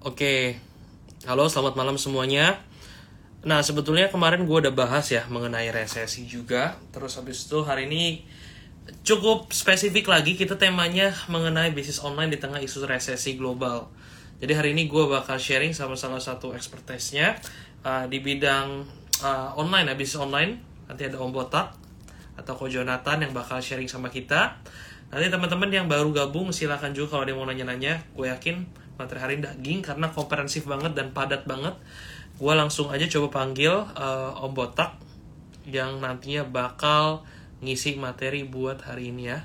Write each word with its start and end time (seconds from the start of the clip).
Oke, 0.00 0.56
halo 1.28 1.44
selamat 1.52 1.76
malam 1.76 2.00
semuanya. 2.00 2.64
Nah 3.44 3.60
sebetulnya 3.60 4.08
kemarin 4.08 4.48
gue 4.48 4.56
udah 4.64 4.72
bahas 4.72 5.12
ya 5.12 5.28
mengenai 5.28 5.68
resesi 5.68 6.24
juga. 6.24 6.80
Terus 6.88 7.20
habis 7.20 7.44
itu 7.44 7.60
hari 7.68 7.84
ini 7.84 8.24
cukup 9.04 9.52
spesifik 9.52 10.08
lagi 10.08 10.40
kita 10.40 10.56
temanya 10.56 11.12
mengenai 11.28 11.76
bisnis 11.76 12.00
online 12.00 12.32
di 12.32 12.40
tengah 12.40 12.64
isu 12.64 12.88
resesi 12.88 13.36
global. 13.36 13.92
Jadi 14.40 14.52
hari 14.56 14.72
ini 14.72 14.88
gue 14.88 15.04
bakal 15.04 15.36
sharing 15.36 15.76
sama 15.76 16.00
salah 16.00 16.16
satu 16.16 16.56
expertise-nya 16.56 17.36
uh, 17.84 18.08
di 18.08 18.24
bidang 18.24 18.88
uh, 19.20 19.52
online 19.52 19.92
ya 19.92 20.00
bisnis 20.00 20.16
online. 20.16 20.64
Nanti 20.88 21.12
ada 21.12 21.20
Om 21.20 21.28
Botak 21.28 21.76
atau 22.40 22.56
Ko 22.56 22.72
Jonathan 22.72 23.20
yang 23.20 23.36
bakal 23.36 23.60
sharing 23.60 23.84
sama 23.84 24.08
kita. 24.08 24.64
Nanti 25.12 25.28
teman-teman 25.28 25.68
yang 25.68 25.92
baru 25.92 26.08
gabung 26.08 26.56
silahkan 26.56 26.88
juga 26.96 27.20
kalau 27.20 27.28
ada 27.28 27.36
yang 27.36 27.44
mau 27.44 27.48
nanya-nanya. 27.52 28.00
Gue 28.16 28.32
yakin 28.32 28.88
materi 29.00 29.24
hari 29.24 29.32
ini 29.40 29.48
daging 29.48 29.80
karena 29.80 30.12
komprehensif 30.12 30.68
banget 30.68 30.92
dan 30.92 31.16
padat 31.16 31.48
banget. 31.48 31.72
Gue 32.36 32.52
langsung 32.52 32.92
aja 32.92 33.08
coba 33.08 33.40
panggil 33.40 33.72
uh, 33.72 34.44
Om 34.44 34.52
Botak 34.52 35.00
yang 35.64 36.04
nantinya 36.04 36.44
bakal 36.44 37.24
ngisi 37.64 37.96
materi 37.96 38.44
buat 38.44 38.84
hari 38.84 39.12
ini 39.12 39.32
ya. 39.32 39.40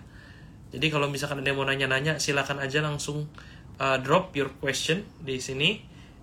Jadi 0.75 0.91
kalau 0.91 1.07
misalkan 1.07 1.39
ada 1.39 1.51
yang 1.51 1.59
mau 1.59 1.67
nanya-nanya 1.67 2.19
silahkan 2.19 2.59
aja 2.59 2.83
langsung 2.83 3.31
uh, 3.79 3.97
drop 4.03 4.35
your 4.35 4.51
question 4.59 5.07
di 5.23 5.39
sini. 5.39 5.79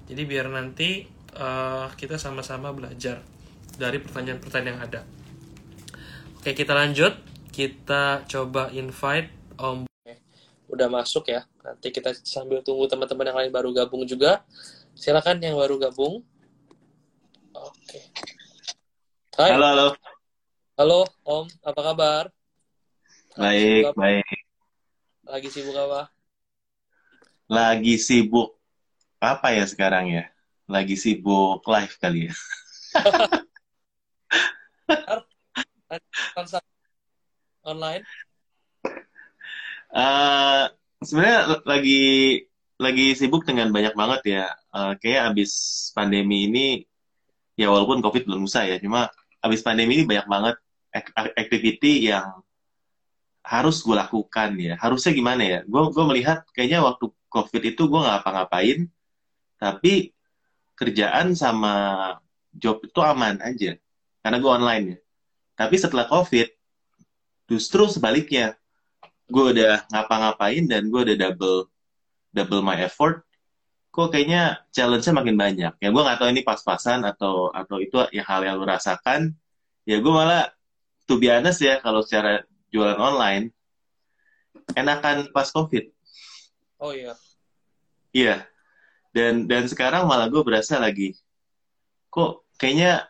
Jadi 0.09 0.29
biar 0.29 0.53
nanti 0.53 1.09
uh, 1.37 1.89
kita 1.97 2.21
sama-sama 2.21 2.73
belajar 2.73 3.25
dari 3.77 4.01
pertanyaan-pertanyaan 4.01 4.69
yang 4.77 4.81
ada. 4.81 5.01
Oke 6.41 6.53
kita 6.53 6.77
lanjut. 6.77 7.17
Kita 7.53 8.25
coba 8.25 8.73
invite 8.73 9.29
Om. 9.61 9.92
Udah 10.73 10.89
masuk 10.89 11.29
ya. 11.29 11.45
Nanti 11.61 11.93
kita 11.93 12.17
sambil 12.25 12.65
tunggu 12.65 12.89
teman-teman 12.89 13.29
yang 13.29 13.39
lain 13.45 13.53
baru 13.53 13.77
gabung 13.77 14.09
juga. 14.09 14.41
Silakan 14.97 15.37
yang 15.45 15.61
baru 15.61 15.77
gabung. 15.77 16.25
Oke. 17.53 18.01
Hai. 19.37 19.53
Halo, 19.53 19.69
halo. 19.69 19.89
Halo 20.73 21.05
Om, 21.29 21.45
apa 21.61 21.81
kabar? 21.85 22.25
Baik, 23.37 23.93
apa? 23.93 24.01
baik. 24.01 24.39
Lagi 25.29 25.49
sibuk 25.53 25.77
apa? 25.77 26.09
Lagi 27.53 28.01
sibuk 28.01 28.57
apa 29.21 29.53
ya 29.53 29.69
sekarang 29.69 30.09
ya? 30.09 30.25
Lagi 30.65 30.97
sibuk 30.97 31.61
live 31.69 31.95
kali 32.01 32.33
ya. 32.33 32.35
Online? 37.69 38.03
Eh, 39.93 40.65
sebenarnya 41.05 41.61
lagi 41.69 42.03
lagi 42.81 43.07
sibuk 43.13 43.45
dengan 43.45 43.69
banyak 43.69 43.93
banget 43.93 44.21
ya. 44.25 44.45
Eh, 44.73 44.93
kayak 45.05 45.37
abis 45.37 45.53
pandemi 45.93 46.49
ini, 46.49 46.67
ya 47.61 47.69
walaupun 47.69 48.01
COVID 48.01 48.25
belum 48.25 48.49
usai 48.49 48.73
ya, 48.73 48.77
cuma 48.81 49.13
abis 49.45 49.61
pandemi 49.61 50.01
ini 50.01 50.05
banyak 50.09 50.27
banget 50.27 50.57
activity 51.37 52.09
yang 52.09 52.41
harus 53.45 53.85
gue 53.85 53.93
lakukan 53.93 54.57
ya. 54.57 54.75
Harusnya 54.81 55.13
gimana 55.13 55.43
ya? 55.45 55.61
Gue 55.69 55.93
gue 55.93 56.05
melihat 56.09 56.47
kayaknya 56.57 56.81
waktu 56.89 57.13
COVID 57.29 57.63
itu 57.77 57.83
gue 57.85 58.01
nggak 58.01 58.15
ngapa-ngapain, 58.25 58.89
tapi 59.61 60.17
kerjaan 60.73 61.37
sama 61.37 61.75
job 62.53 62.81
itu 62.85 63.01
aman 63.01 63.41
aja 63.45 63.77
karena 64.25 64.37
gue 64.41 64.51
online 64.51 64.85
ya. 64.97 64.99
Tapi 65.53 65.77
setelah 65.77 66.09
COVID, 66.09 66.49
justru 67.53 67.85
sebaliknya, 67.93 68.57
gue 69.29 69.45
udah 69.55 69.87
ngapa-ngapain 69.91 70.65
dan 70.67 70.89
gue 70.89 71.01
udah 71.03 71.17
double 71.19 71.59
double 72.33 72.63
my 72.65 72.79
effort. 72.83 73.23
Kok 73.93 74.09
kayaknya 74.09 74.65
challenge-nya 74.73 75.13
makin 75.13 75.37
banyak. 75.37 75.73
Ya 75.77 75.89
gue 75.93 76.03
nggak 76.03 76.19
tahu 76.19 76.29
ini 76.33 76.43
pas-pasan 76.43 77.05
atau 77.05 77.53
atau 77.53 77.77
itu 77.79 78.01
ya 78.11 78.25
hal 78.25 78.43
yang 78.43 78.57
lu 78.57 78.65
rasakan. 78.65 79.37
Ya 79.85 80.01
gue 80.01 80.13
malah 80.13 80.49
to 81.05 81.21
be 81.21 81.29
honest 81.29 81.61
ya 81.61 81.79
kalau 81.85 82.01
secara 82.01 82.43
jualan 82.73 82.97
online 82.97 83.53
enakan 84.73 85.29
pas 85.31 85.53
COVID. 85.53 85.93
Oh 86.81 86.97
iya. 86.97 87.13
Iya. 88.17 88.49
Dan 89.13 89.45
dan 89.45 89.69
sekarang 89.69 90.09
malah 90.09 90.33
gue 90.33 90.41
berasa 90.41 90.81
lagi 90.81 91.13
kok 92.13 92.45
kayaknya 92.61 93.09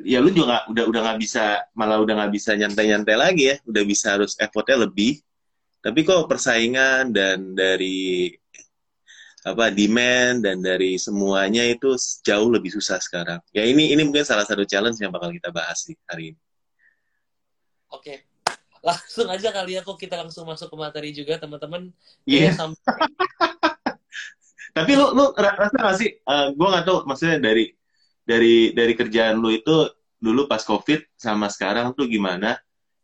ya 0.00 0.18
lu 0.22 0.30
juga 0.30 0.46
nggak- 0.50 0.66
udah 0.72 0.84
udah 0.90 1.00
nggak 1.06 1.18
bisa 1.20 1.44
malah 1.74 1.98
udah 2.00 2.14
nggak 2.20 2.32
bisa 2.32 2.50
nyantai-nyantai 2.56 3.16
lagi 3.16 3.42
ya 3.52 3.56
udah 3.66 3.82
bisa 3.84 4.16
harus 4.16 4.34
effortnya 4.36 4.84
lebih 4.86 5.20
tapi 5.80 6.04
kok 6.04 6.28
persaingan 6.28 7.08
dan 7.12 7.56
dari 7.56 8.28
apa 9.40 9.72
demand 9.72 10.44
dan 10.44 10.60
dari 10.60 11.00
semuanya 11.00 11.64
itu 11.64 11.96
jauh 12.20 12.52
lebih 12.52 12.68
susah 12.76 13.00
sekarang 13.00 13.40
ya 13.56 13.64
ini 13.64 13.88
ini 13.92 14.04
mungkin 14.04 14.20
salah 14.20 14.44
satu 14.44 14.68
challenge 14.68 15.00
yang 15.00 15.08
bakal 15.08 15.32
kita 15.32 15.48
bahas 15.48 15.84
nih 15.88 15.96
hari 16.06 16.24
ini 16.36 16.40
Oke. 17.90 18.22
Langsung 18.80 19.26
aja 19.26 19.50
kali 19.50 19.74
ya 19.74 19.82
kok 19.82 19.98
kita 19.98 20.14
langsung 20.14 20.46
masuk 20.46 20.70
ke 20.70 20.76
materi 20.78 21.10
juga 21.10 21.36
teman-teman. 21.42 21.90
Iya. 22.22 22.54
Kayaknya 22.54 22.54
sam- 22.54 22.78
tapi 24.78 24.94
lu 24.94 25.10
lu 25.10 25.34
ra- 25.34 25.58
rasa 25.58 25.74
gak 25.74 25.96
sih 25.98 26.10
eh, 26.14 26.46
gue 26.54 26.68
nggak 26.70 26.84
tahu 26.86 27.02
maksudnya 27.02 27.42
dari 27.42 27.66
dari 28.30 28.70
dari 28.70 28.94
kerjaan 28.94 29.42
lu 29.42 29.50
itu 29.50 29.90
dulu 30.22 30.46
pas 30.46 30.62
covid 30.62 31.02
sama 31.18 31.50
sekarang 31.50 31.90
tuh 31.98 32.06
gimana? 32.06 32.54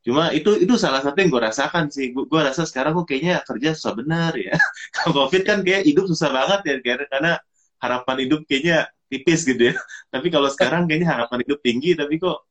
Cuma 0.07 0.31
itu 0.31 0.55
itu 0.63 0.79
salah 0.79 1.03
satu 1.03 1.19
yang 1.19 1.35
gue 1.35 1.43
rasakan 1.43 1.91
sih. 1.91 2.15
Gue 2.15 2.31
gue 2.31 2.39
rasa 2.39 2.63
sekarang 2.63 2.95
kok 3.03 3.11
kayaknya 3.11 3.43
kerja 3.43 3.75
susah 3.75 3.99
benar 3.99 4.39
ya. 4.39 4.55
Covid 5.11 5.43
kan 5.43 5.67
kayak 5.67 5.83
hidup 5.83 6.07
susah 6.07 6.31
banget 6.31 6.79
ya 6.87 6.95
karena 7.11 7.43
harapan 7.83 8.17
hidup 8.23 8.47
kayaknya 8.47 8.87
tipis 9.11 9.43
gitu 9.43 9.75
ya. 9.75 9.75
Tapi 10.15 10.31
kalau 10.31 10.47
sekarang 10.47 10.87
kayaknya 10.87 11.11
harapan 11.11 11.43
hidup 11.43 11.59
tinggi 11.59 11.99
tapi 11.99 12.23
kok 12.23 12.47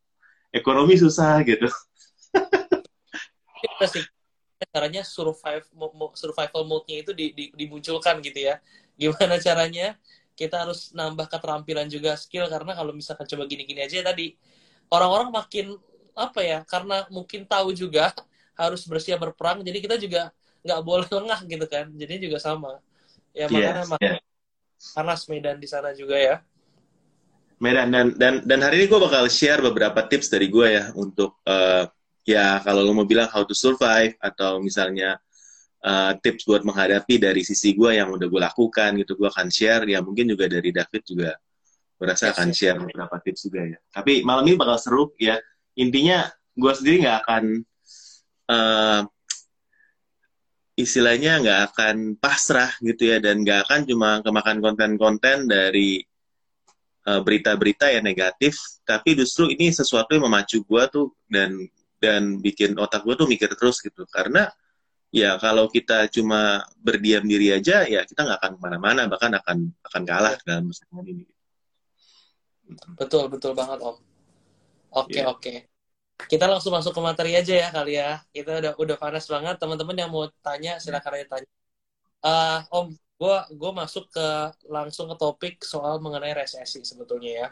ekonomi 0.51 0.99
susah 0.99 1.39
gitu. 1.47 1.71
Kita 3.63 3.87
sih. 3.87 4.03
Caranya 4.71 5.03
survive 5.07 5.63
survival 6.19 6.63
mode-nya 6.67 7.07
itu 7.07 7.11
di- 7.15 7.31
dimunculkan 7.55 8.19
gitu 8.19 8.51
ya. 8.51 8.59
Gimana 8.99 9.39
caranya? 9.39 9.95
Kita 10.35 10.63
harus 10.67 10.91
nambah 10.95 11.27
keterampilan 11.31 11.87
juga 11.91 12.15
skill 12.19 12.45
karena 12.51 12.75
kalau 12.77 12.91
misalkan 12.95 13.25
coba 13.31 13.43
gini-gini 13.51 13.81
aja 13.87 14.03
tadi 14.03 14.35
orang-orang 14.91 15.29
makin 15.33 15.65
apa 16.15 16.41
ya? 16.43 16.59
Karena 16.67 17.07
mungkin 17.11 17.47
tahu 17.47 17.71
juga 17.75 18.11
harus 18.61 18.83
bersiap 18.87 19.19
berperang, 19.23 19.63
jadi 19.67 19.77
kita 19.83 19.95
juga 20.01 20.21
nggak 20.65 20.81
boleh 20.85 21.07
lengah 21.17 21.39
gitu 21.47 21.65
kan. 21.69 21.85
Jadi 21.95 22.13
juga 22.29 22.37
sama. 22.43 22.79
Ya 23.35 23.47
makanya 23.51 23.83
Yes, 23.83 23.91
mak- 23.91 24.01
yes. 24.01 24.19
panas 24.95 25.21
medan 25.31 25.57
di 25.63 25.67
sana 25.69 25.91
juga 25.95 26.17
ya. 26.19 26.35
Medan 27.55 27.87
dan 27.87 28.07
dan 28.19 28.33
dan 28.43 28.59
hari 28.59 28.83
ini 28.83 28.85
gue 28.91 28.99
bakal 28.99 29.31
share 29.31 29.63
beberapa 29.63 30.03
tips 30.11 30.27
dari 30.27 30.51
gue 30.51 30.75
ya 30.75 30.91
untuk 30.91 31.39
eh, 31.47 31.87
ya 32.27 32.59
kalau 32.59 32.83
lo 32.83 32.91
mau 32.91 33.07
bilang 33.07 33.31
how 33.31 33.47
to 33.47 33.55
survive 33.55 34.11
atau 34.19 34.59
misalnya 34.59 35.15
eh, 35.85 36.13
tips 36.17 36.49
buat 36.49 36.65
menghadapi 36.65 37.21
dari 37.21 37.45
sisi 37.45 37.77
gue 37.77 38.01
yang 38.01 38.09
udah 38.09 38.25
gue 38.25 38.41
lakukan 38.41 38.97
gitu 38.97 39.13
gue 39.13 39.29
akan 39.29 39.47
share. 39.53 39.85
Ya 39.85 40.01
mungkin 40.01 40.33
juga 40.33 40.49
dari 40.49 40.73
David 40.73 41.03
juga 41.05 41.31
gue 41.95 42.05
rasa 42.11 42.35
akan 42.35 42.49
share 42.51 42.81
beberapa 42.81 43.15
tips 43.21 43.47
juga 43.47 43.61
ya. 43.63 43.77
Tapi 43.93 44.25
malam 44.25 44.43
ini 44.49 44.57
bakal 44.57 44.77
seru 44.81 45.03
ya. 45.21 45.37
Intinya 45.77 46.27
gue 46.57 46.71
sendiri 46.73 47.05
nggak 47.05 47.17
akan 47.23 47.43
eh, 48.49 49.01
istilahnya 50.75 51.39
nggak 51.39 51.61
akan 51.71 51.95
pasrah 52.19 52.71
gitu 52.83 53.07
ya 53.07 53.23
dan 53.23 53.47
nggak 53.47 53.63
akan 53.67 53.79
cuma 53.87 54.19
kemakan 54.19 54.57
konten-konten 54.59 55.47
dari 55.47 56.03
eh, 57.05 57.21
berita-berita 57.23 57.93
yang 57.95 58.03
negatif, 58.03 58.59
tapi 58.83 59.15
justru 59.15 59.47
ini 59.53 59.71
sesuatu 59.71 60.17
yang 60.17 60.27
memacu 60.27 60.65
gue 60.67 60.83
tuh 60.91 61.07
dan 61.31 61.55
dan 61.95 62.43
bikin 62.43 62.75
otak 62.75 63.07
gue 63.07 63.15
tuh 63.15 63.27
mikir 63.29 63.47
terus 63.55 63.79
gitu. 63.79 64.03
Karena 64.11 64.51
ya 65.15 65.39
kalau 65.39 65.71
kita 65.71 66.11
cuma 66.11 66.59
berdiam 66.83 67.23
diri 67.23 67.55
aja, 67.55 67.87
ya 67.87 68.03
kita 68.03 68.19
nggak 68.27 68.39
akan 68.43 68.51
ke 68.55 68.59
mana-mana, 68.59 69.01
bahkan 69.07 69.31
akan 69.39 69.57
akan 69.87 70.01
kalah 70.03 70.35
dalam 70.43 70.67
persaingan 70.67 71.05
ini. 71.07 71.25
Betul, 72.99 73.31
betul 73.31 73.55
banget 73.55 73.79
Om. 73.79 73.97
Oke, 74.95 75.19
Iya. 75.21 75.31
oke. 75.31 75.53
Kita 76.15 76.47
langsung 76.47 76.71
masuk 76.71 76.95
ke 76.95 77.01
materi 77.03 77.31
aja 77.35 77.53
ya 77.53 77.67
kali 77.71 77.99
ya. 77.99 78.23
Kita 78.31 78.51
udah 78.63 78.73
udah 78.79 78.95
panas 78.95 79.25
banget. 79.27 79.55
Teman-teman 79.59 79.95
yang 79.99 80.09
mau 80.11 80.25
tanya 80.39 80.79
silakan 80.79 81.19
aja 81.19 81.27
tanya. 81.37 81.49
Eh, 82.25 82.59
Om, 82.71 82.87
gue 83.19 83.37
gue 83.55 83.71
masuk 83.75 84.11
ke 84.11 84.27
langsung 84.71 85.07
ke 85.11 85.15
topik 85.19 85.53
soal 85.63 85.99
mengenai 86.03 86.33
resesi 86.35 86.83
sebetulnya 86.83 87.31
ya. 87.31 87.47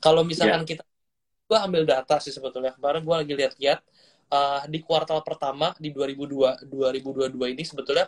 Kalau 0.00 0.24
misalkan 0.24 0.64
kita 0.68 0.82
gue 1.46 1.58
ambil 1.60 1.82
data 1.86 2.18
sih 2.18 2.32
sebetulnya. 2.34 2.74
Kemarin 2.74 3.02
gue 3.06 3.16
lagi 3.22 3.32
lihat-lihat 3.38 3.80
eh, 4.32 4.62
di 4.70 4.78
kuartal 4.82 5.22
pertama 5.22 5.72
di 5.78 5.90
2002 5.94 6.66
2022 6.66 7.54
ini 7.54 7.62
sebetulnya 7.62 8.06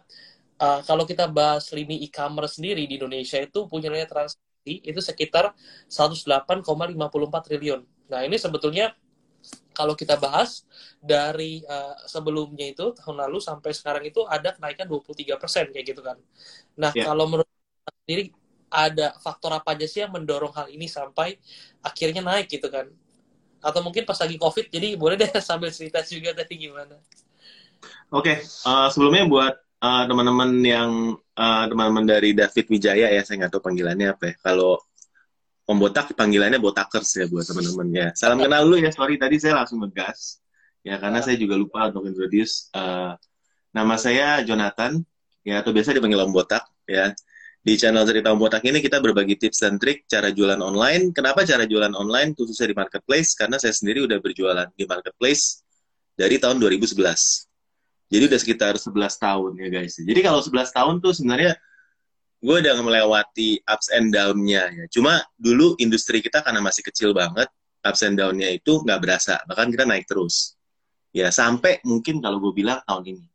eh, 0.58 0.80
kalau 0.84 1.04
kita 1.06 1.30
bahas 1.30 1.70
lini 1.74 2.02
e-commerce 2.06 2.58
sendiri 2.58 2.84
di 2.86 2.98
Indonesia 2.98 3.38
itu 3.38 3.66
punya 3.70 3.90
nilai 3.92 4.08
transaksi 4.08 4.82
itu 4.84 5.00
sekitar 5.00 5.54
108,54 5.88 7.46
triliun. 7.46 7.80
Nah, 8.12 8.20
ini 8.24 8.36
sebetulnya 8.36 8.92
kalau 9.72 9.94
kita 9.94 10.18
bahas 10.18 10.66
dari 10.98 11.62
uh, 11.62 11.94
sebelumnya 12.04 12.74
itu 12.74 12.90
tahun 12.98 13.22
lalu 13.28 13.38
sampai 13.38 13.70
sekarang 13.70 14.02
itu 14.04 14.26
ada 14.26 14.50
kenaikan 14.50 14.90
23% 14.90 15.70
kayak 15.70 15.86
gitu 15.86 16.02
kan. 16.02 16.18
Nah, 16.74 16.90
Yeah. 16.92 17.06
kalau 17.06 17.30
menurut 17.30 17.48
sendiri 18.04 18.34
ada 18.68 19.16
faktor 19.22 19.54
apa 19.54 19.72
aja 19.72 19.86
sih 19.88 20.04
yang 20.04 20.12
mendorong 20.12 20.52
hal 20.52 20.68
ini 20.68 20.84
sampai 20.90 21.40
akhirnya 21.80 22.20
naik 22.20 22.52
gitu 22.52 22.68
kan 22.68 22.84
atau 23.58 23.80
mungkin 23.82 24.06
pas 24.06 24.18
lagi 24.18 24.38
covid 24.38 24.70
jadi 24.70 24.94
boleh 24.94 25.18
deh 25.18 25.30
sambil 25.48 25.70
cerita 25.74 26.02
juga 26.06 26.34
tadi 26.34 26.68
gimana. 26.68 26.96
Oke 28.10 28.34
okay. 28.34 28.36
uh, 28.66 28.86
eh, 28.86 28.88
sebelumnya 28.90 29.24
buat 29.28 29.54
uh, 29.82 30.04
teman-teman 30.08 30.50
yang 30.62 30.90
uh, 31.38 31.64
teman-teman 31.70 32.04
dari 32.06 32.34
David 32.34 32.66
Wijaya 32.70 33.06
ya 33.12 33.22
saya 33.22 33.44
nggak 33.44 33.52
tahu 33.54 33.62
panggilannya 33.62 34.08
apa 34.14 34.24
ya. 34.32 34.34
Kalau 34.42 34.80
Om 35.68 35.76
Botak 35.76 36.16
panggilannya 36.16 36.56
Botakers 36.56 37.10
ya 37.20 37.26
buat 37.28 37.44
teman-teman 37.44 37.88
ya. 37.92 38.08
Salam 38.16 38.40
kenal 38.40 38.64
dulu 38.64 38.80
ya 38.80 38.90
sorry 38.90 39.20
tadi 39.20 39.36
saya 39.36 39.60
langsung 39.62 39.84
ngegas. 39.84 40.40
Ya 40.80 40.96
karena 40.96 41.20
saya 41.20 41.36
juga 41.36 41.58
lupa 41.58 41.92
untuk 41.92 42.08
introduce 42.08 42.72
uh, 42.72 43.12
nama 43.76 43.94
saya 44.00 44.40
Jonathan 44.42 45.04
ya 45.44 45.60
atau 45.60 45.70
biasa 45.76 45.92
dipanggil 45.92 46.24
Om 46.24 46.32
Botak 46.32 46.64
ya 46.88 47.12
di 47.68 47.76
channel 47.76 48.00
cerita 48.08 48.32
Botak 48.32 48.64
ini 48.64 48.80
kita 48.80 48.96
berbagi 48.96 49.36
tips 49.36 49.60
dan 49.60 49.76
trik 49.76 50.08
cara 50.08 50.32
jualan 50.32 50.56
online. 50.56 51.12
Kenapa 51.12 51.44
cara 51.44 51.68
jualan 51.68 51.92
online 51.92 52.32
khususnya 52.32 52.72
di 52.72 52.76
marketplace? 52.80 53.36
Karena 53.36 53.60
saya 53.60 53.76
sendiri 53.76 54.08
udah 54.08 54.16
berjualan 54.24 54.72
di 54.72 54.88
marketplace 54.88 55.60
dari 56.16 56.40
tahun 56.40 56.64
2011. 56.64 56.96
Jadi 58.08 58.22
udah 58.24 58.40
sekitar 58.40 58.72
11 58.80 58.88
tahun 59.20 59.52
ya 59.60 59.68
guys. 59.68 60.00
Jadi 60.00 60.20
kalau 60.24 60.40
11 60.40 60.64
tahun 60.72 60.94
tuh 61.04 61.12
sebenarnya 61.12 61.60
gue 62.40 62.56
udah 62.56 62.72
melewati 62.80 63.60
ups 63.60 63.92
and 63.92 64.16
down-nya 64.16 64.72
ya. 64.72 64.84
Cuma 64.88 65.20
dulu 65.36 65.76
industri 65.76 66.24
kita 66.24 66.40
karena 66.40 66.64
masih 66.64 66.80
kecil 66.80 67.12
banget, 67.12 67.52
ups 67.84 68.00
and 68.00 68.16
down-nya 68.16 68.48
itu 68.48 68.80
nggak 68.80 68.96
berasa. 68.96 69.44
Bahkan 69.44 69.68
kita 69.76 69.84
naik 69.84 70.08
terus. 70.08 70.56
Ya 71.12 71.28
sampai 71.28 71.84
mungkin 71.84 72.24
kalau 72.24 72.40
gue 72.40 72.64
bilang 72.64 72.80
tahun 72.88 73.12
ini. 73.12 73.28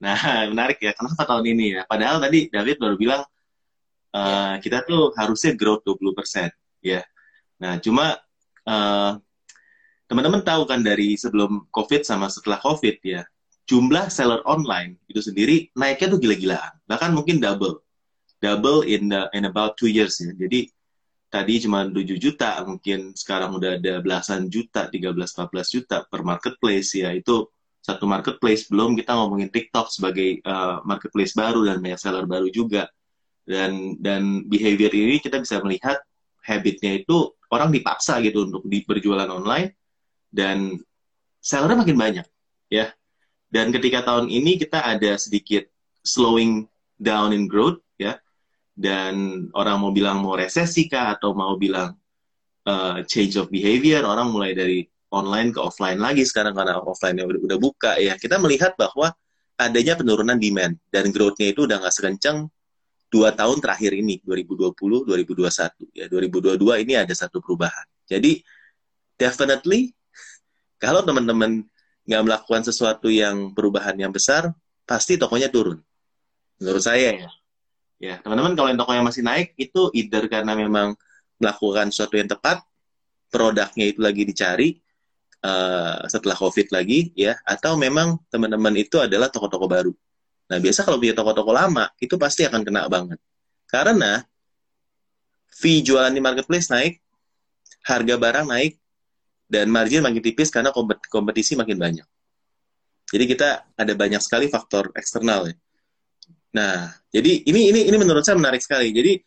Nah, 0.00 0.16
menarik 0.56 0.80
ya. 0.80 0.96
Kenapa 0.96 1.28
tahun 1.28 1.52
ini 1.52 1.76
ya? 1.76 1.82
Padahal 1.84 2.16
tadi 2.16 2.48
David 2.48 2.80
baru 2.80 2.96
bilang 2.96 3.22
uh, 4.12 4.54
kita 4.60 4.84
tuh 4.84 5.10
harusnya 5.16 5.56
growth 5.56 5.82
20%. 5.84 6.52
Ya. 6.84 7.02
Nah, 7.58 7.80
cuma 7.80 8.20
uh, 8.68 9.12
teman-teman 10.06 10.44
tahu 10.44 10.68
kan 10.68 10.84
dari 10.84 11.16
sebelum 11.16 11.66
COVID 11.72 12.04
sama 12.04 12.28
setelah 12.28 12.60
COVID 12.60 12.96
ya, 13.02 13.24
jumlah 13.64 14.12
seller 14.12 14.44
online 14.44 14.98
itu 15.08 15.24
sendiri 15.24 15.72
naiknya 15.72 16.16
tuh 16.16 16.20
gila-gilaan. 16.20 16.72
Bahkan 16.86 17.10
mungkin 17.16 17.40
double. 17.40 17.80
Double 18.42 18.82
in 18.82 19.06
the, 19.06 19.30
in 19.32 19.46
about 19.46 19.78
two 19.78 19.86
years 19.86 20.18
ya. 20.18 20.34
Jadi 20.34 20.66
tadi 21.32 21.62
cuma 21.64 21.88
7 21.88 21.96
juta, 22.20 22.60
mungkin 22.66 23.16
sekarang 23.16 23.56
udah 23.56 23.80
ada 23.80 24.02
belasan 24.04 24.52
juta, 24.52 24.90
13-14 24.92 25.74
juta 25.80 25.96
per 26.04 26.20
marketplace 26.26 26.92
ya. 26.92 27.14
Itu 27.14 27.48
satu 27.82 28.04
marketplace, 28.04 28.68
belum 28.68 28.98
kita 28.98 29.14
ngomongin 29.14 29.48
TikTok 29.48 29.90
sebagai 29.90 30.42
uh, 30.44 30.82
marketplace 30.84 31.32
baru 31.32 31.66
dan 31.66 31.80
banyak 31.80 31.98
seller 31.98 32.26
baru 32.28 32.50
juga 32.52 32.90
dan 33.42 33.98
dan 33.98 34.46
behavior 34.46 34.92
ini 34.94 35.18
kita 35.18 35.42
bisa 35.42 35.58
melihat 35.62 35.98
habitnya 36.42 37.02
itu 37.02 37.34
orang 37.50 37.70
dipaksa 37.70 38.18
gitu 38.22 38.48
untuk 38.48 38.62
di, 38.66 38.82
berjualan 38.82 39.28
online 39.28 39.74
dan 40.32 40.78
sellernya 41.42 41.78
makin 41.82 41.98
banyak 41.98 42.26
ya. 42.72 42.90
Dan 43.52 43.68
ketika 43.68 44.00
tahun 44.00 44.32
ini 44.32 44.56
kita 44.56 44.80
ada 44.80 45.20
sedikit 45.20 45.68
slowing 46.00 46.64
down 46.96 47.36
in 47.36 47.44
growth 47.44 47.82
ya. 48.00 48.16
Dan 48.72 49.46
orang 49.52 49.84
mau 49.84 49.92
bilang 49.92 50.24
mau 50.24 50.32
resesi 50.32 50.88
kah 50.88 51.12
atau 51.12 51.36
mau 51.36 51.60
bilang 51.60 51.92
uh, 52.64 53.04
change 53.04 53.36
of 53.36 53.52
behavior 53.52 54.00
orang 54.08 54.32
mulai 54.32 54.56
dari 54.56 54.88
online 55.12 55.52
ke 55.52 55.60
offline 55.60 56.00
lagi 56.00 56.24
sekarang 56.24 56.56
karena 56.56 56.80
offline-nya 56.80 57.28
udah, 57.28 57.40
udah 57.44 57.58
buka 57.60 57.92
ya. 58.00 58.16
Kita 58.16 58.40
melihat 58.40 58.72
bahwa 58.80 59.12
adanya 59.60 60.00
penurunan 60.00 60.40
demand 60.40 60.80
dan 60.88 61.12
growth-nya 61.12 61.52
itu 61.52 61.68
udah 61.68 61.84
nggak 61.84 61.92
sekencang 61.92 62.48
dua 63.12 63.36
tahun 63.36 63.60
terakhir 63.60 63.92
ini 63.92 64.24
2020 64.24 64.72
2021 65.04 65.92
ya 65.92 66.08
2022 66.08 66.56
ini 66.88 66.92
ada 66.96 67.12
satu 67.12 67.44
perubahan. 67.44 67.84
Jadi 68.08 68.40
definitely 69.20 69.92
kalau 70.80 71.04
teman-teman 71.04 71.60
nggak 72.08 72.22
melakukan 72.24 72.64
sesuatu 72.64 73.12
yang 73.12 73.52
perubahan 73.52 73.94
yang 74.00 74.10
besar 74.10 74.56
pasti 74.88 75.20
tokonya 75.20 75.52
turun. 75.52 75.76
Menurut 76.56 76.80
saya 76.80 77.28
ya. 77.28 77.30
Ya 78.00 78.14
teman-teman 78.24 78.56
kalau 78.56 78.72
yang 78.72 78.80
tokonya 78.80 79.04
masih 79.04 79.22
naik 79.22 79.52
itu 79.60 79.92
either 79.92 80.24
karena 80.32 80.56
memang 80.56 80.96
melakukan 81.36 81.92
sesuatu 81.92 82.16
yang 82.16 82.32
tepat 82.32 82.64
produknya 83.28 83.92
itu 83.92 84.00
lagi 84.00 84.22
dicari 84.24 84.68
uh, 85.44 86.00
setelah 86.08 86.34
covid 86.34 86.72
lagi 86.72 87.12
ya 87.12 87.36
atau 87.44 87.76
memang 87.76 88.18
teman-teman 88.32 88.72
itu 88.74 88.98
adalah 88.98 89.28
toko-toko 89.28 89.68
baru 89.68 89.92
Nah, 90.52 90.60
biasa 90.60 90.84
kalau 90.84 91.00
punya 91.00 91.16
toko-toko 91.16 91.48
lama, 91.48 91.88
itu 91.96 92.20
pasti 92.20 92.44
akan 92.44 92.60
kena 92.60 92.84
banget. 92.84 93.16
Karena 93.64 94.20
fee 95.48 95.80
jualan 95.80 96.12
di 96.12 96.20
marketplace 96.20 96.68
naik, 96.68 97.00
harga 97.88 98.20
barang 98.20 98.44
naik, 98.52 98.76
dan 99.48 99.72
margin 99.72 100.04
makin 100.04 100.20
tipis 100.20 100.52
karena 100.52 100.68
kompetisi 101.08 101.56
makin 101.56 101.80
banyak. 101.80 102.04
Jadi 103.08 103.24
kita 103.24 103.64
ada 103.72 103.92
banyak 103.96 104.20
sekali 104.20 104.52
faktor 104.52 104.92
eksternal 104.92 105.48
ya. 105.48 105.56
Nah, 106.52 106.92
jadi 107.08 107.48
ini 107.48 107.72
ini 107.72 107.80
ini 107.88 107.96
menurut 107.96 108.20
saya 108.20 108.36
menarik 108.36 108.60
sekali. 108.60 108.92
Jadi 108.92 109.24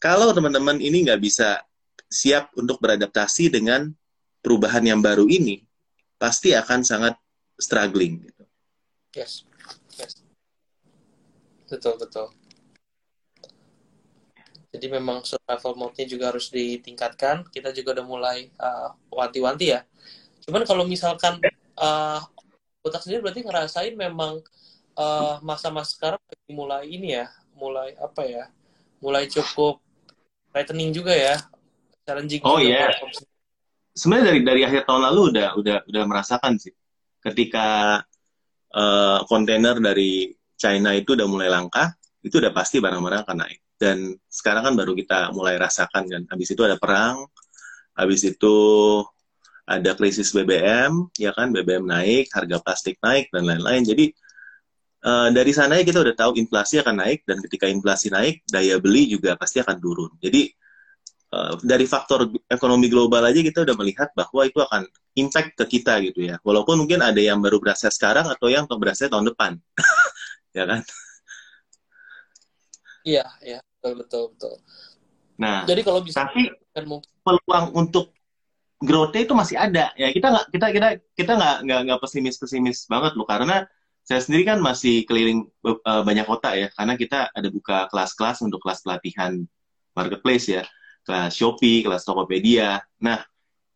kalau 0.00 0.32
teman-teman 0.32 0.80
ini 0.80 1.04
nggak 1.04 1.20
bisa 1.20 1.60
siap 2.08 2.48
untuk 2.56 2.80
beradaptasi 2.80 3.52
dengan 3.52 3.92
perubahan 4.40 4.88
yang 4.88 5.04
baru 5.04 5.28
ini, 5.28 5.68
pasti 6.16 6.56
akan 6.56 6.80
sangat 6.80 7.12
struggling. 7.60 8.24
Gitu. 8.24 8.44
Yes 9.20 9.44
betul 11.72 11.96
betul. 11.96 12.28
Jadi 14.72 14.86
memang 14.88 15.20
survival 15.24 15.76
mode-nya 15.76 16.08
juga 16.08 16.32
harus 16.32 16.48
ditingkatkan. 16.48 17.44
Kita 17.52 17.72
juga 17.76 18.00
udah 18.00 18.06
mulai 18.08 18.48
uh, 18.56 18.96
wanti-wanti 19.12 19.72
ya. 19.72 19.84
Cuman 20.48 20.64
kalau 20.64 20.88
misalkan 20.88 21.40
uh, 21.76 22.20
otak 22.80 23.04
sendiri 23.04 23.20
berarti 23.20 23.44
ngerasain 23.44 23.92
memang 23.92 24.40
uh, 24.96 25.36
masa-masa 25.44 25.92
sekarang 25.92 26.22
mulai 26.48 26.88
ini 26.88 27.20
ya 27.20 27.28
mulai 27.52 27.94
apa 28.00 28.26
ya 28.26 28.44
mulai 28.98 29.28
cukup 29.28 29.78
tightening 30.50 30.90
juga 30.90 31.14
ya 31.14 31.36
challenging 32.02 32.42
oh 32.42 32.58
iya. 32.58 32.90
yeah. 32.90 33.12
sebenarnya 33.94 34.34
dari 34.34 34.40
dari 34.42 34.60
akhir 34.66 34.82
tahun 34.88 35.02
lalu 35.12 35.20
udah 35.36 35.48
udah 35.60 35.76
udah 35.86 36.04
merasakan 36.08 36.56
sih. 36.58 36.72
Ketika 37.22 38.00
kontainer 39.28 39.78
uh, 39.78 39.84
dari 39.84 40.32
China 40.62 40.94
itu 40.94 41.18
udah 41.18 41.26
mulai 41.26 41.50
langka, 41.50 41.98
itu 42.22 42.38
udah 42.38 42.54
pasti 42.54 42.78
barang-barang 42.78 43.26
akan 43.26 43.38
naik. 43.42 43.58
Dan 43.74 44.14
sekarang 44.30 44.70
kan 44.70 44.74
baru 44.78 44.94
kita 44.94 45.34
mulai 45.34 45.58
rasakan 45.58 46.06
kan. 46.06 46.22
Habis 46.30 46.54
itu 46.54 46.62
ada 46.62 46.78
perang, 46.78 47.26
habis 47.98 48.22
itu 48.22 48.56
ada 49.66 49.90
krisis 49.98 50.30
BBM, 50.30 51.10
ya 51.18 51.34
kan 51.34 51.50
BBM 51.50 51.82
naik, 51.82 52.30
harga 52.30 52.62
plastik 52.62 53.02
naik 53.02 53.26
dan 53.34 53.42
lain-lain. 53.42 53.82
Jadi 53.82 54.14
uh, 55.02 55.34
dari 55.34 55.50
sana 55.50 55.82
kita 55.82 55.98
udah 55.98 56.14
tahu 56.14 56.38
inflasi 56.38 56.78
akan 56.78 57.02
naik 57.02 57.26
dan 57.26 57.42
ketika 57.42 57.66
inflasi 57.66 58.10
naik, 58.14 58.46
daya 58.46 58.78
beli 58.78 59.10
juga 59.10 59.34
pasti 59.34 59.58
akan 59.58 59.76
turun. 59.82 60.14
Jadi 60.22 60.46
uh, 61.34 61.58
dari 61.62 61.86
faktor 61.90 62.30
ekonomi 62.46 62.86
global 62.86 63.26
aja 63.26 63.42
kita 63.42 63.66
udah 63.66 63.74
melihat 63.74 64.14
bahwa 64.14 64.46
itu 64.46 64.62
akan 64.62 64.86
impact 65.18 65.58
ke 65.58 65.78
kita 65.78 65.98
gitu 66.06 66.26
ya. 66.26 66.38
Walaupun 66.46 66.86
mungkin 66.86 67.02
ada 67.02 67.18
yang 67.18 67.42
baru 67.42 67.58
berasa 67.58 67.90
sekarang 67.90 68.30
atau 68.30 68.46
yang 68.46 68.66
berasa 68.70 69.10
tahun 69.10 69.34
depan. 69.34 69.58
ya 70.52 70.64
kan? 70.68 70.80
Iya, 73.02 73.24
iya, 73.42 73.58
betul 73.60 73.92
betul 73.98 74.24
betul. 74.36 74.54
Nah, 75.40 75.66
jadi 75.66 75.82
kalau 75.82 76.00
bisa 76.06 76.22
tapi 76.22 76.54
kan 76.70 76.84
mungkin 76.86 77.10
peluang 77.26 77.66
untuk 77.74 78.14
growth 78.82 79.14
itu 79.14 79.34
masih 79.34 79.56
ada. 79.58 79.90
Ya 79.98 80.10
kita 80.10 80.30
nggak 80.30 80.46
kita 80.54 80.66
kita 80.74 80.88
kita 81.18 81.32
nggak 81.38 81.56
nggak 81.66 81.80
nggak 81.88 82.00
pesimis 82.02 82.36
pesimis 82.38 82.86
banget 82.86 83.14
loh. 83.18 83.26
Karena 83.26 83.66
saya 84.02 84.18
sendiri 84.18 84.42
kan 84.46 84.58
masih 84.58 85.06
keliling 85.06 85.46
uh, 85.66 86.02
banyak 86.02 86.26
kota 86.26 86.54
ya. 86.54 86.68
Karena 86.74 86.94
kita 86.98 87.30
ada 87.30 87.48
buka 87.50 87.86
kelas-kelas 87.90 88.42
untuk 88.42 88.62
kelas 88.62 88.82
pelatihan 88.82 89.38
marketplace 89.94 90.46
ya. 90.50 90.62
Kelas 91.02 91.34
Shopee 91.34 91.82
kelas 91.82 92.06
Tokopedia. 92.06 92.82
Nah 93.02 93.22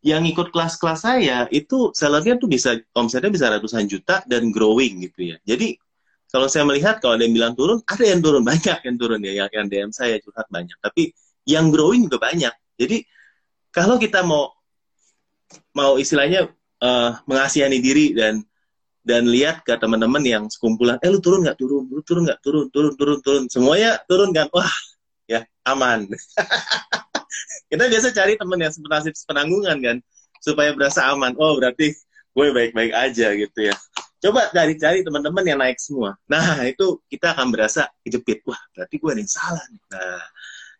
yang 0.05 0.23
ikut 0.23 0.53
kelas-kelas 0.53 1.03
saya 1.03 1.49
itu 1.51 1.91
sellernya 1.91 2.39
tuh 2.39 2.47
bisa 2.47 2.79
omsetnya 2.95 3.33
bisa 3.33 3.51
ratusan 3.51 3.89
juta 3.89 4.23
dan 4.23 4.53
growing 4.55 5.03
gitu 5.03 5.35
ya. 5.35 5.37
Jadi 5.43 5.75
kalau 6.27 6.51
saya 6.51 6.67
melihat 6.67 6.99
kalau 6.99 7.15
ada 7.15 7.23
yang 7.23 7.35
bilang 7.35 7.53
turun, 7.55 7.79
ada 7.87 8.03
yang 8.03 8.19
turun 8.19 8.43
banyak 8.43 8.79
yang 8.83 8.97
turun 8.99 9.19
ya, 9.23 9.47
yang, 9.47 9.67
DM 9.71 9.91
saya 9.95 10.19
curhat 10.19 10.47
banyak. 10.51 10.75
Tapi 10.83 11.15
yang 11.47 11.71
growing 11.71 12.11
juga 12.11 12.19
banyak. 12.27 12.51
Jadi 12.75 13.07
kalau 13.71 13.95
kita 13.95 14.27
mau 14.27 14.51
mau 15.71 15.95
istilahnya 15.95 16.51
uh, 16.83 17.11
mengasihani 17.23 17.79
diri 17.79 18.11
dan 18.11 18.43
dan 19.07 19.23
lihat 19.23 19.63
ke 19.63 19.71
teman-teman 19.79 20.19
yang 20.19 20.43
sekumpulan, 20.51 20.99
eh 20.99 21.07
lu 21.07 21.23
turun 21.23 21.47
nggak 21.47 21.55
turun, 21.55 21.87
lu 21.87 22.03
turun 22.03 22.27
nggak 22.27 22.43
turun, 22.43 22.67
turun 22.67 22.93
turun 22.99 23.17
turun, 23.23 23.43
semuanya 23.47 23.95
turun 24.03 24.35
kan, 24.35 24.51
wah 24.51 24.67
ya 25.31 25.47
aman. 25.63 26.11
kita 27.71 27.87
biasa 27.87 28.11
cari 28.11 28.35
teman 28.35 28.59
yang 28.59 28.73
sepenasib 28.75 29.15
penanggungan 29.23 29.79
kan, 29.79 29.97
supaya 30.43 30.75
berasa 30.75 31.07
aman. 31.07 31.31
Oh 31.39 31.55
berarti 31.55 31.95
gue 32.35 32.47
baik-baik 32.51 32.91
aja 32.91 33.31
gitu 33.31 33.71
ya. 33.71 33.75
Coba 34.17 34.49
cari-cari 34.49 35.05
teman-teman 35.05 35.43
yang 35.45 35.59
naik 35.61 35.77
semua. 35.77 36.17
Nah, 36.25 36.65
itu 36.65 37.01
kita 37.05 37.37
akan 37.37 37.53
berasa 37.53 37.85
kejepit. 38.01 38.41
Wah, 38.49 38.57
berarti 38.73 38.95
gue 38.97 39.09
ada 39.13 39.21
yang 39.21 39.29
salah 39.29 39.65
nih. 39.69 39.81
Nah, 39.93 40.25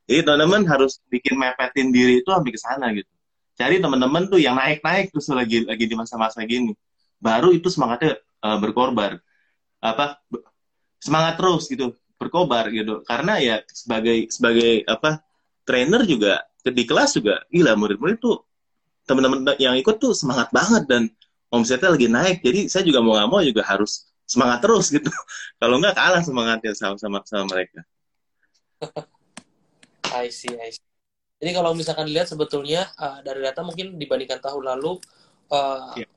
Jadi 0.08 0.20
teman-teman 0.24 0.62
harus 0.72 1.04
bikin 1.12 1.36
mepetin 1.36 1.92
diri 1.92 2.24
itu 2.24 2.30
sampai 2.32 2.52
ke 2.56 2.60
sana 2.64 2.88
gitu. 2.96 3.12
Cari 3.60 3.84
teman-teman 3.84 4.24
tuh 4.32 4.40
yang 4.40 4.56
naik-naik 4.56 5.12
terus 5.12 5.28
lagi 5.28 5.68
lagi 5.68 5.84
di 5.84 5.96
masa-masa 6.00 6.40
gini. 6.48 6.72
Baru 7.20 7.52
itu 7.52 7.68
semangatnya 7.68 8.16
uh. 8.40 8.58
Apa 9.84 10.24
semangat 11.04 11.36
terus 11.36 11.68
gitu, 11.68 11.92
berkobar 12.16 12.72
gitu. 12.72 13.04
Karena 13.04 13.36
ya 13.44 13.60
sebagai 13.68 14.32
sebagai 14.32 14.88
apa 14.88 15.22
trainer 15.68 16.08
juga 16.08 16.48
di 16.64 16.84
kelas 16.88 17.20
juga 17.20 17.44
gila 17.52 17.76
murid-murid 17.76 18.18
tuh 18.20 18.48
teman-teman 19.08 19.56
yang 19.60 19.76
ikut 19.80 20.00
tuh 20.00 20.12
semangat 20.16 20.52
banget 20.52 20.84
dan 20.88 21.04
omsetnya 21.52 21.90
lagi 21.94 22.08
naik. 22.12 22.38
Jadi 22.44 22.68
saya 22.68 22.84
juga 22.84 23.00
mau 23.00 23.16
nggak 23.16 23.30
mau 23.30 23.42
juga 23.44 23.64
harus 23.64 24.08
semangat 24.28 24.60
terus 24.64 24.92
gitu. 24.92 25.10
Kalau 25.62 25.80
nggak 25.80 25.96
kalah 25.96 26.22
semangatnya 26.24 26.74
sama 26.76 27.00
sama 27.00 27.24
sama 27.24 27.48
mereka. 27.52 27.82
I 30.08 30.32
see, 30.32 30.56
I 30.56 30.72
see. 30.72 30.88
Jadi 31.38 31.52
kalau 31.54 31.78
misalkan 31.78 32.10
dilihat 32.10 32.26
sebetulnya 32.26 32.90
uh, 32.98 33.22
dari 33.22 33.46
data 33.46 33.62
mungkin 33.62 34.02
dibandingkan 34.02 34.42
tahun 34.42 34.74
lalu 34.74 34.98
uh, 35.54 35.94
yeah. 35.94 36.10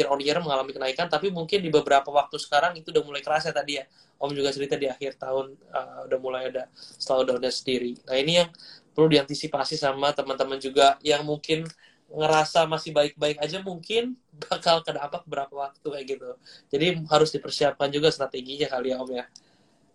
year 0.00 0.08
on 0.08 0.16
year 0.16 0.40
mengalami 0.40 0.72
kenaikan, 0.72 1.12
tapi 1.12 1.28
mungkin 1.28 1.60
di 1.60 1.68
beberapa 1.68 2.08
waktu 2.08 2.40
sekarang 2.40 2.72
itu 2.80 2.88
udah 2.88 3.04
mulai 3.04 3.20
kerasa 3.20 3.52
tadi 3.52 3.76
ya. 3.82 3.84
Om 4.16 4.32
juga 4.32 4.48
cerita 4.54 4.80
di 4.80 4.88
akhir 4.88 5.20
tahun 5.20 5.52
uh, 5.74 6.08
udah 6.08 6.18
mulai 6.24 6.48
ada 6.48 6.72
slowdownnya 6.72 7.52
sendiri. 7.52 8.00
Nah 8.08 8.16
ini 8.16 8.32
yang 8.40 8.48
perlu 8.96 9.12
diantisipasi 9.12 9.76
sama 9.76 10.16
teman-teman 10.16 10.56
juga 10.56 10.96
yang 11.04 11.20
mungkin 11.26 11.68
ngerasa 12.14 12.70
masih 12.70 12.94
baik-baik 12.94 13.42
aja 13.42 13.58
mungkin 13.60 14.14
bakal 14.46 14.80
kena 14.86 15.10
apa 15.10 15.20
beberapa 15.26 15.68
waktu 15.68 15.82
kayak 15.84 16.06
gitu. 16.06 16.30
Jadi 16.70 16.86
harus 17.10 17.30
dipersiapkan 17.34 17.90
juga 17.90 18.14
strateginya 18.14 18.70
kali 18.70 18.94
ya 18.94 19.02
Om 19.02 19.10
ya. 19.10 19.24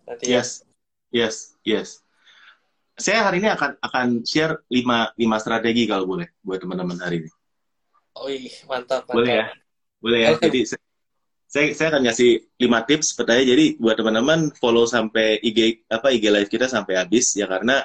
Nanti 0.05 0.23
ya. 0.27 0.43
yes, 0.43 0.49
ya. 1.09 1.25
yes, 1.25 1.35
yes 1.63 1.89
saya 2.99 3.23
hari 3.25 3.39
ini 3.39 3.49
akan 3.49 3.79
akan 3.79 4.07
share 4.27 4.59
lima 4.67 5.09
lima 5.15 5.39
strategi 5.39 5.87
kalau 5.87 6.03
boleh 6.03 6.27
buat 6.43 6.59
teman-teman 6.59 6.99
hari 6.99 7.25
ini. 7.25 7.31
Oh 8.19 8.27
iya, 8.27 8.51
mantap, 8.67 9.07
mantap. 9.07 9.15
Boleh 9.15 9.33
ya, 9.33 9.45
boleh 10.03 10.19
ya. 10.19 10.29
Jadi 10.35 10.59
saya 11.49 11.67
saya 11.73 11.87
akan 11.95 12.01
ngasih 12.05 12.31
lima 12.59 12.79
tips 12.83 13.15
pertanyaan. 13.15 13.49
Jadi 13.55 13.65
buat 13.79 13.95
teman-teman 13.95 14.51
follow 14.59 14.83
sampai 14.83 15.39
IG 15.39 15.87
apa 15.87 16.11
IG 16.11 16.27
live 16.27 16.51
kita 16.51 16.67
sampai 16.67 16.99
habis 16.99 17.31
ya 17.39 17.47
karena 17.47 17.81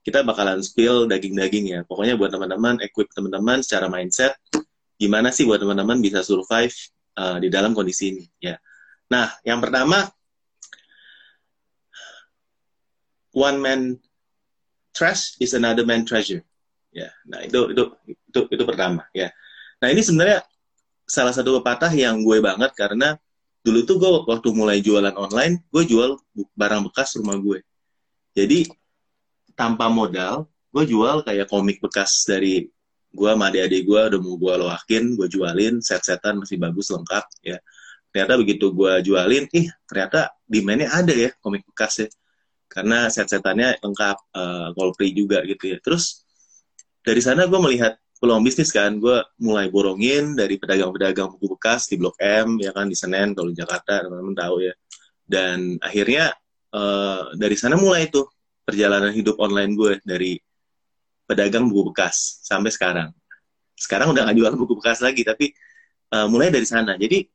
kita 0.00 0.24
bakalan 0.24 0.60
spill 0.64 1.04
daging-daging 1.06 1.64
ya. 1.76 1.80
Pokoknya 1.84 2.16
buat 2.16 2.32
teman-teman 2.32 2.80
equip 2.84 3.12
teman-teman 3.12 3.60
secara 3.60 3.86
mindset 3.88 4.36
gimana 5.00 5.32
sih 5.32 5.48
buat 5.48 5.60
teman-teman 5.60 6.00
bisa 6.04 6.20
survive 6.20 6.72
uh, 7.16 7.40
di 7.40 7.48
dalam 7.48 7.72
kondisi 7.72 8.12
ini 8.12 8.24
ya. 8.40 8.56
Nah, 9.10 9.32
yang 9.44 9.58
pertama 9.64 10.06
one 13.32 13.58
man 13.58 13.80
trash 14.92 15.40
is 15.40 15.56
another 15.56 15.86
man 15.86 16.04
treasure. 16.04 16.44
Ya, 16.90 17.14
nah 17.22 17.38
itu 17.46 17.70
itu 17.70 17.84
itu 18.26 18.40
itu 18.50 18.62
pertama 18.66 19.06
ya. 19.14 19.30
Nah 19.78 19.88
ini 19.94 20.02
sebenarnya 20.02 20.42
salah 21.06 21.30
satu 21.30 21.62
pepatah 21.62 21.90
yang 21.94 22.18
gue 22.26 22.42
banget 22.42 22.74
karena 22.74 23.14
dulu 23.62 23.86
tuh 23.86 23.96
gue 24.02 24.10
waktu 24.26 24.48
mulai 24.50 24.82
jualan 24.82 25.14
online, 25.14 25.62
gue 25.70 25.84
jual 25.86 26.18
barang 26.34 26.90
bekas 26.90 27.14
rumah 27.16 27.38
gue. 27.38 27.62
Jadi 28.34 28.66
tanpa 29.60 29.92
modal, 29.92 30.48
gue 30.72 30.84
jual 30.88 31.20
kayak 31.20 31.44
komik 31.52 31.84
bekas 31.84 32.24
dari 32.24 32.64
gue 33.10 33.28
sama 33.28 33.50
adik-adik 33.52 33.82
gue 33.84 34.00
udah 34.16 34.20
mau 34.22 34.40
gue 34.40 34.54
loakin, 34.56 35.04
gue 35.18 35.28
jualin, 35.28 35.84
set-setan 35.84 36.40
masih 36.40 36.56
bagus 36.56 36.88
lengkap 36.88 37.24
ya. 37.44 37.58
Ternyata 38.08 38.34
begitu 38.40 38.72
gue 38.72 38.92
jualin, 39.04 39.44
ih 39.52 39.68
ternyata 39.84 40.32
demandnya 40.48 40.88
ada 40.96 41.12
ya 41.12 41.30
komik 41.44 41.68
bekas 41.68 42.06
ya. 42.06 42.08
Karena 42.70 43.10
set-setannya 43.10 43.82
lengkap 43.82 44.16
uh, 44.32 44.94
free 44.96 45.12
juga 45.12 45.42
gitu 45.44 45.76
ya. 45.76 45.78
Terus 45.82 46.22
dari 47.02 47.20
sana 47.20 47.50
gue 47.50 47.60
melihat 47.60 47.98
peluang 48.22 48.46
bisnis 48.46 48.70
kan. 48.70 48.94
Gue 49.02 49.18
mulai 49.42 49.66
borongin 49.68 50.38
dari 50.38 50.54
pedagang-pedagang 50.54 51.34
buku 51.34 51.58
bekas 51.58 51.90
di 51.90 51.98
Blok 51.98 52.14
M 52.22 52.62
ya 52.62 52.70
kan 52.70 52.86
di 52.86 52.94
Senen 52.94 53.34
kalau 53.34 53.50
di 53.50 53.58
Jakarta 53.58 54.06
teman-teman 54.06 54.38
tahu 54.38 54.56
ya. 54.62 54.74
Dan 55.26 55.82
akhirnya 55.82 56.30
uh, 56.74 57.34
dari 57.34 57.58
sana 57.58 57.74
mulai 57.74 58.06
tuh 58.06 58.30
perjalanan 58.70 59.10
hidup 59.10 59.34
online 59.42 59.74
gue 59.74 59.92
dari 60.06 60.38
pedagang 61.26 61.66
buku 61.66 61.90
bekas 61.90 62.38
sampai 62.46 62.70
sekarang. 62.70 63.10
Sekarang 63.74 64.14
udah 64.14 64.30
gak 64.30 64.38
jual 64.38 64.54
buku 64.54 64.78
bekas 64.78 65.02
lagi 65.02 65.26
tapi 65.26 65.50
uh, 66.14 66.30
mulai 66.30 66.54
dari 66.54 66.62
sana. 66.62 66.94
Jadi 66.94 67.26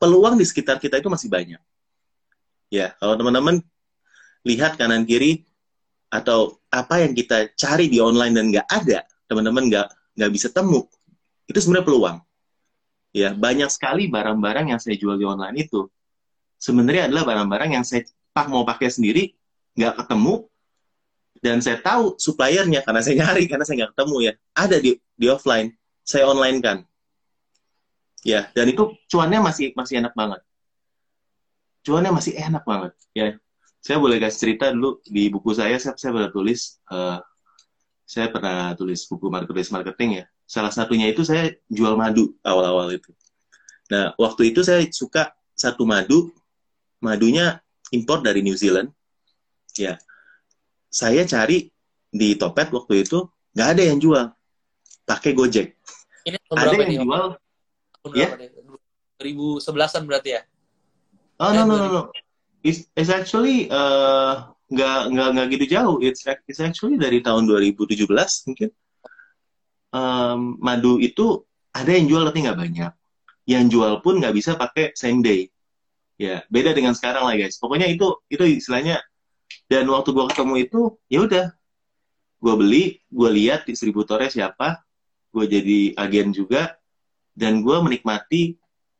peluang 0.00 0.40
di 0.40 0.48
sekitar 0.48 0.80
kita 0.80 0.96
itu 0.96 1.12
masih 1.12 1.28
banyak. 1.28 1.60
Ya 2.72 2.96
kalau 2.96 3.20
teman-teman 3.20 3.60
lihat 4.48 4.80
kanan 4.80 5.04
kiri 5.04 5.44
atau 6.08 6.56
apa 6.72 7.04
yang 7.04 7.12
kita 7.12 7.52
cari 7.52 7.92
di 7.92 8.00
online 8.00 8.32
dan 8.32 8.44
nggak 8.48 8.68
ada, 8.68 9.04
teman-teman 9.28 9.68
nggak 9.68 9.88
nggak 10.16 10.30
bisa 10.32 10.48
temu, 10.48 10.88
itu 11.44 11.58
sebenarnya 11.60 11.84
peluang. 11.84 12.18
Ya 13.12 13.32
banyak 13.32 13.68
sekali 13.72 14.08
barang-barang 14.08 14.72
yang 14.72 14.80
saya 14.80 14.96
jual 15.00 15.16
di 15.16 15.24
online 15.24 15.68
itu. 15.68 15.88
Sebenarnya 16.60 17.08
adalah 17.08 17.24
barang-barang 17.24 17.70
yang 17.80 17.84
saya 17.84 18.04
mau 18.46 18.62
pakai 18.62 18.92
sendiri 18.92 19.37
nggak 19.78 19.94
ketemu 20.02 20.50
dan 21.38 21.62
saya 21.62 21.78
tahu 21.78 22.18
suppliernya 22.18 22.82
karena 22.82 22.98
saya 22.98 23.14
nyari 23.22 23.46
karena 23.46 23.62
saya 23.62 23.86
nggak 23.86 23.92
ketemu 23.94 24.16
ya 24.26 24.32
ada 24.58 24.76
di 24.82 24.90
di 25.14 25.26
offline. 25.30 25.70
Saya 26.02 26.26
online 26.26 26.58
kan. 26.58 26.78
Ya 28.26 28.50
dan 28.50 28.66
itu 28.66 28.90
cuannya 29.06 29.38
masih 29.38 29.70
masih 29.78 30.02
enak 30.02 30.18
banget. 30.18 30.42
Cuannya 31.86 32.10
masih 32.10 32.34
enak 32.34 32.66
banget 32.66 32.92
ya. 33.14 33.38
Saya 33.78 34.02
boleh 34.02 34.18
kasih 34.18 34.38
cerita 34.42 34.74
dulu 34.74 34.98
di 35.06 35.30
buku 35.30 35.54
saya 35.54 35.78
saya, 35.78 35.94
saya 35.94 36.10
pernah 36.10 36.30
tulis 36.34 36.82
uh, 36.90 37.22
saya 38.02 38.26
pernah 38.34 38.74
tulis 38.74 39.06
buku 39.06 39.30
marketplace 39.30 39.70
marketing 39.70 40.10
ya. 40.18 40.24
Salah 40.48 40.74
satunya 40.74 41.06
itu 41.06 41.22
saya 41.22 41.54
jual 41.70 41.94
madu 41.94 42.34
awal-awal 42.42 42.90
itu. 42.90 43.14
Nah 43.94 44.10
waktu 44.18 44.50
itu 44.50 44.66
saya 44.66 44.82
suka 44.90 45.30
satu 45.54 45.86
madu 45.86 46.34
madunya 46.98 47.62
impor 47.94 48.26
dari 48.26 48.42
New 48.42 48.58
Zealand 48.58 48.90
ya 49.78 49.94
saya 50.90 51.22
cari 51.24 51.70
di 52.08 52.34
Topet 52.34 52.72
waktu 52.74 53.06
itu 53.06 53.24
nggak 53.54 53.68
ada 53.78 53.82
yang 53.82 53.98
jual 54.02 54.24
pakai 55.06 55.32
Gojek 55.32 55.78
Ini 56.26 56.36
ada 56.52 56.74
yang 56.74 56.90
nih, 56.90 56.98
jual 57.00 57.26
ya 58.12 58.28
2011an 59.22 60.02
berarti 60.04 60.30
ya 60.36 60.42
oh 61.38 61.50
no 61.54 61.62
no 61.64 61.74
no 61.78 61.88
no 61.88 62.02
it's, 62.62 62.90
it's 62.96 63.10
actually 63.10 63.70
uh, 63.70 64.50
nggak 64.68 64.98
nggak 65.12 65.28
nggak 65.34 65.46
gitu 65.56 65.64
jauh. 65.78 65.96
It's 66.04 66.22
it's 66.44 66.60
actually 66.60 67.00
dari 67.00 67.24
tahun 67.24 67.48
2017 67.48 68.04
mungkin. 68.48 68.70
Um, 69.88 70.60
madu 70.60 71.00
itu 71.00 71.48
ada 71.72 71.88
yang 71.88 72.06
jual 72.06 72.22
tapi 72.28 72.44
nggak 72.44 72.58
banyak. 72.58 72.92
Yang 73.48 73.64
jual 73.72 73.92
pun 74.04 74.20
nggak 74.20 74.36
bisa 74.36 74.60
pakai 74.60 74.92
same 74.92 75.24
day. 75.24 75.48
Ya 76.20 76.44
beda 76.52 76.76
dengan 76.76 76.92
sekarang 76.92 77.24
lah 77.24 77.34
guys. 77.38 77.56
Pokoknya 77.56 77.88
itu 77.88 78.20
itu 78.28 78.44
istilahnya. 78.44 79.00
Dan 79.68 79.88
waktu 79.92 80.10
gua 80.12 80.28
ketemu 80.28 80.54
itu 80.64 80.80
ya 81.12 81.20
udah, 81.24 81.46
gua 82.40 82.54
beli, 82.56 83.00
gua 83.12 83.28
lihat 83.32 83.68
distributornya 83.68 84.28
siapa, 84.28 84.80
gua 85.32 85.44
jadi 85.44 85.92
agen 85.96 86.32
juga, 86.32 86.76
dan 87.36 87.60
gua 87.60 87.84
menikmati 87.84 88.56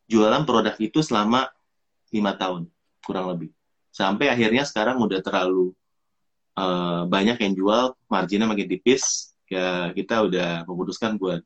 jualan 0.08 0.44
produk 0.48 0.74
itu 0.80 1.04
selama 1.04 1.48
lima 2.12 2.32
tahun 2.36 2.68
kurang 3.04 3.28
lebih. 3.32 3.50
Sampai 3.92 4.32
akhirnya 4.32 4.64
sekarang 4.64 5.00
udah 5.00 5.20
terlalu 5.20 5.72
uh, 6.56 7.04
banyak 7.08 7.40
yang 7.40 7.52
jual 7.56 7.96
marginnya 8.08 8.48
makin 8.48 8.68
tipis. 8.68 9.32
Ya 9.48 9.96
kita 9.96 10.28
udah 10.28 10.68
memutuskan 10.68 11.16
buat 11.16 11.40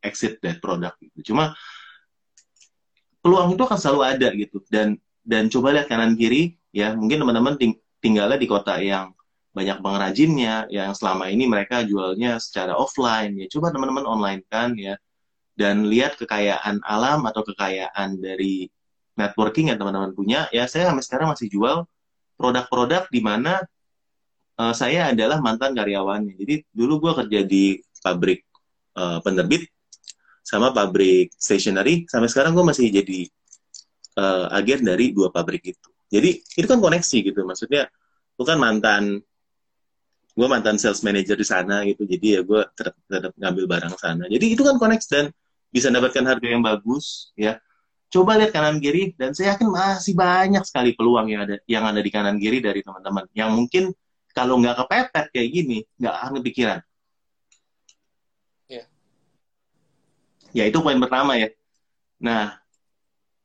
exit 0.00 0.40
dari 0.40 0.56
produk 0.56 0.96
gitu. 0.96 1.32
cuma 1.32 1.52
peluang 3.20 3.52
itu 3.52 3.62
akan 3.64 3.78
selalu 3.80 4.00
ada 4.04 4.28
gitu. 4.32 4.64
Dan 4.68 4.96
dan 5.24 5.52
coba 5.52 5.76
lihat 5.76 5.88
kanan 5.88 6.16
kiri 6.16 6.56
ya. 6.72 6.96
Mungkin 6.96 7.20
teman-teman 7.20 7.56
ting 7.60 7.76
tinggalnya 8.04 8.36
di 8.36 8.44
kota 8.44 8.76
yang 8.76 9.16
banyak 9.56 9.80
pengrajinnya 9.80 10.68
yang 10.68 10.92
selama 10.92 11.32
ini 11.32 11.48
mereka 11.48 11.80
jualnya 11.86 12.36
secara 12.36 12.76
offline 12.76 13.32
ya 13.40 13.46
coba 13.48 13.72
teman-teman 13.72 14.04
online 14.04 14.42
kan 14.52 14.76
ya 14.76 15.00
dan 15.54 15.86
lihat 15.86 16.18
kekayaan 16.18 16.82
alam 16.82 17.22
atau 17.24 17.46
kekayaan 17.46 18.18
dari 18.18 18.66
networking 19.14 19.70
yang 19.70 19.78
teman-teman 19.78 20.10
punya, 20.10 20.50
ya 20.50 20.66
saya 20.66 20.90
sampai 20.90 21.04
sekarang 21.06 21.28
masih 21.30 21.46
jual 21.46 21.86
produk-produk 22.34 23.06
di 23.08 23.22
mana 23.22 23.62
uh, 24.58 24.74
saya 24.74 25.14
adalah 25.14 25.38
mantan 25.38 25.72
karyawannya. 25.72 26.34
Jadi 26.34 26.66
dulu 26.74 27.08
gue 27.08 27.12
kerja 27.24 27.40
di 27.46 27.78
pabrik 28.02 28.42
uh, 28.98 29.22
penerbit 29.22 29.70
sama 30.44 30.74
pabrik 30.74 31.32
stationery, 31.38 32.04
sampai 32.10 32.28
sekarang 32.28 32.52
gue 32.52 32.66
masih 32.66 32.90
jadi 32.90 33.30
uh, 34.18 34.52
agen 34.52 34.84
dari 34.84 35.14
dua 35.14 35.30
pabrik 35.30 35.72
itu. 35.72 35.88
Jadi 36.12 36.44
itu 36.44 36.66
kan 36.66 36.78
koneksi 36.80 37.16
gitu, 37.24 37.40
maksudnya 37.44 37.88
gue 38.34 38.46
kan 38.46 38.58
mantan 38.58 39.22
gue 40.34 40.46
mantan 40.50 40.76
sales 40.82 41.00
manager 41.06 41.38
di 41.38 41.46
sana 41.46 41.86
gitu. 41.86 42.02
Jadi 42.04 42.26
ya 42.38 42.40
gue 42.42 42.60
tetap, 42.74 42.94
tetap 43.06 43.32
ngambil 43.38 43.64
barang 43.70 43.94
sana. 43.94 44.26
Jadi 44.26 44.46
itu 44.58 44.62
kan 44.66 44.76
koneksi 44.82 45.08
dan 45.08 45.26
bisa 45.70 45.90
mendapatkan 45.90 46.24
harga 46.26 46.46
yang 46.46 46.62
bagus 46.62 47.30
ya. 47.38 47.62
Coba 48.10 48.38
lihat 48.38 48.54
kanan 48.54 48.78
kiri 48.78 49.14
dan 49.18 49.34
saya 49.34 49.54
yakin 49.54 49.70
masih 49.70 50.14
banyak 50.14 50.62
sekali 50.62 50.94
peluang 50.94 51.26
yang 51.30 51.42
ada 51.46 51.58
yang 51.66 51.82
ada 51.82 51.98
di 51.98 52.10
kanan 52.14 52.38
kiri 52.38 52.62
dari 52.62 52.82
teman-teman. 52.82 53.26
Yang 53.34 53.50
mungkin 53.54 53.84
kalau 54.34 54.58
nggak 54.58 54.86
kepepet 54.86 55.26
kayak 55.34 55.48
gini 55.50 55.78
nggak 55.98 56.14
akan 56.14 56.32
kepikiran. 56.42 56.80
Iya. 58.70 58.84
ya 60.54 60.64
itu 60.66 60.78
poin 60.78 60.98
pertama 60.98 61.38
ya. 61.38 61.50
Nah 62.22 62.54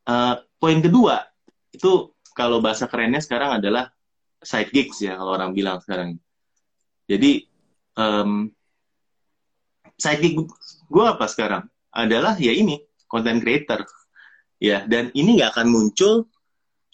eh, 0.05 0.35
poin 0.61 0.77
kedua 0.81 1.25
itu 1.73 2.13
kalau 2.39 2.63
bahasa 2.63 2.87
kerennya 2.87 3.19
sekarang 3.19 3.59
adalah 3.59 3.91
side 4.39 4.71
gigs 4.71 5.03
ya 5.03 5.19
kalau 5.19 5.35
orang 5.35 5.51
bilang 5.51 5.83
sekarang. 5.83 6.15
Jadi 7.03 7.43
em, 7.99 8.47
side 9.99 10.23
gig 10.23 10.39
gue 10.87 11.03
apa 11.03 11.27
sekarang? 11.27 11.67
Adalah 11.91 12.39
ya 12.39 12.55
ini 12.55 12.79
content 13.11 13.43
creator. 13.43 13.83
Ya 14.55 14.87
dan 14.87 15.11
ini 15.11 15.43
nggak 15.43 15.59
akan 15.59 15.67
muncul 15.67 16.31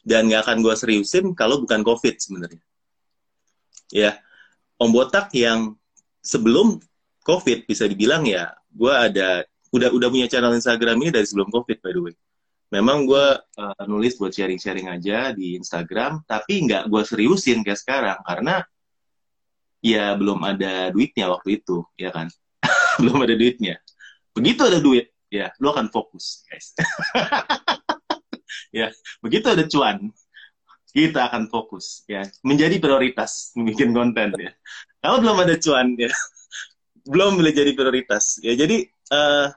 dan 0.02 0.26
nggak 0.26 0.50
akan 0.50 0.66
gue 0.66 0.74
seriusin 0.74 1.38
kalau 1.38 1.62
bukan 1.62 1.86
covid 1.86 2.18
sebenarnya. 2.18 2.66
Ya 3.94 4.18
om 4.82 4.90
botak 4.90 5.30
yang 5.38 5.78
sebelum 6.26 6.82
covid 7.22 7.70
bisa 7.70 7.86
dibilang 7.86 8.26
ya 8.26 8.50
gue 8.74 8.90
ada 8.90 9.46
udah 9.70 9.94
udah 9.94 10.08
punya 10.10 10.26
channel 10.26 10.58
Instagram 10.58 10.98
ini 11.06 11.14
dari 11.14 11.26
sebelum 11.30 11.54
covid 11.54 11.78
by 11.86 11.94
the 11.94 12.02
way 12.02 12.16
memang 12.76 13.08
gue 13.08 13.26
uh, 13.40 13.84
nulis 13.88 14.20
buat 14.20 14.36
sharing-sharing 14.36 14.92
aja 14.92 15.32
di 15.32 15.56
Instagram 15.56 16.28
tapi 16.28 16.68
nggak 16.68 16.92
gue 16.92 17.02
seriusin 17.08 17.64
kayak 17.64 17.80
sekarang 17.80 18.20
karena 18.28 18.68
ya 19.80 20.12
belum 20.20 20.44
ada 20.44 20.92
duitnya 20.92 21.32
waktu 21.32 21.64
itu 21.64 21.88
ya 21.96 22.12
kan? 22.12 22.28
Belum 23.00 23.22
ada 23.22 23.38
duitnya. 23.38 23.78
Begitu 24.34 24.66
ada 24.66 24.82
duit 24.82 25.14
ya 25.30 25.54
lu 25.62 25.72
akan 25.72 25.88
fokus 25.94 26.44
guys. 26.50 26.76
Ya 28.76 28.92
begitu 29.24 29.48
ada 29.48 29.64
cuan 29.72 30.12
kita 30.92 31.32
akan 31.32 31.48
fokus 31.48 32.04
ya. 32.12 32.28
Menjadi 32.44 32.76
prioritas 32.76 33.56
bikin 33.56 33.96
konten 33.96 34.36
ya. 34.36 34.52
Kalau 35.00 35.24
belum 35.24 35.38
ada 35.48 35.56
cuan 35.56 35.96
ya 35.96 36.12
belum 37.12 37.40
boleh 37.40 37.56
jadi 37.56 37.72
prioritas 37.72 38.44
ya. 38.44 38.52
Jadi 38.52 38.84
eh, 38.92 39.48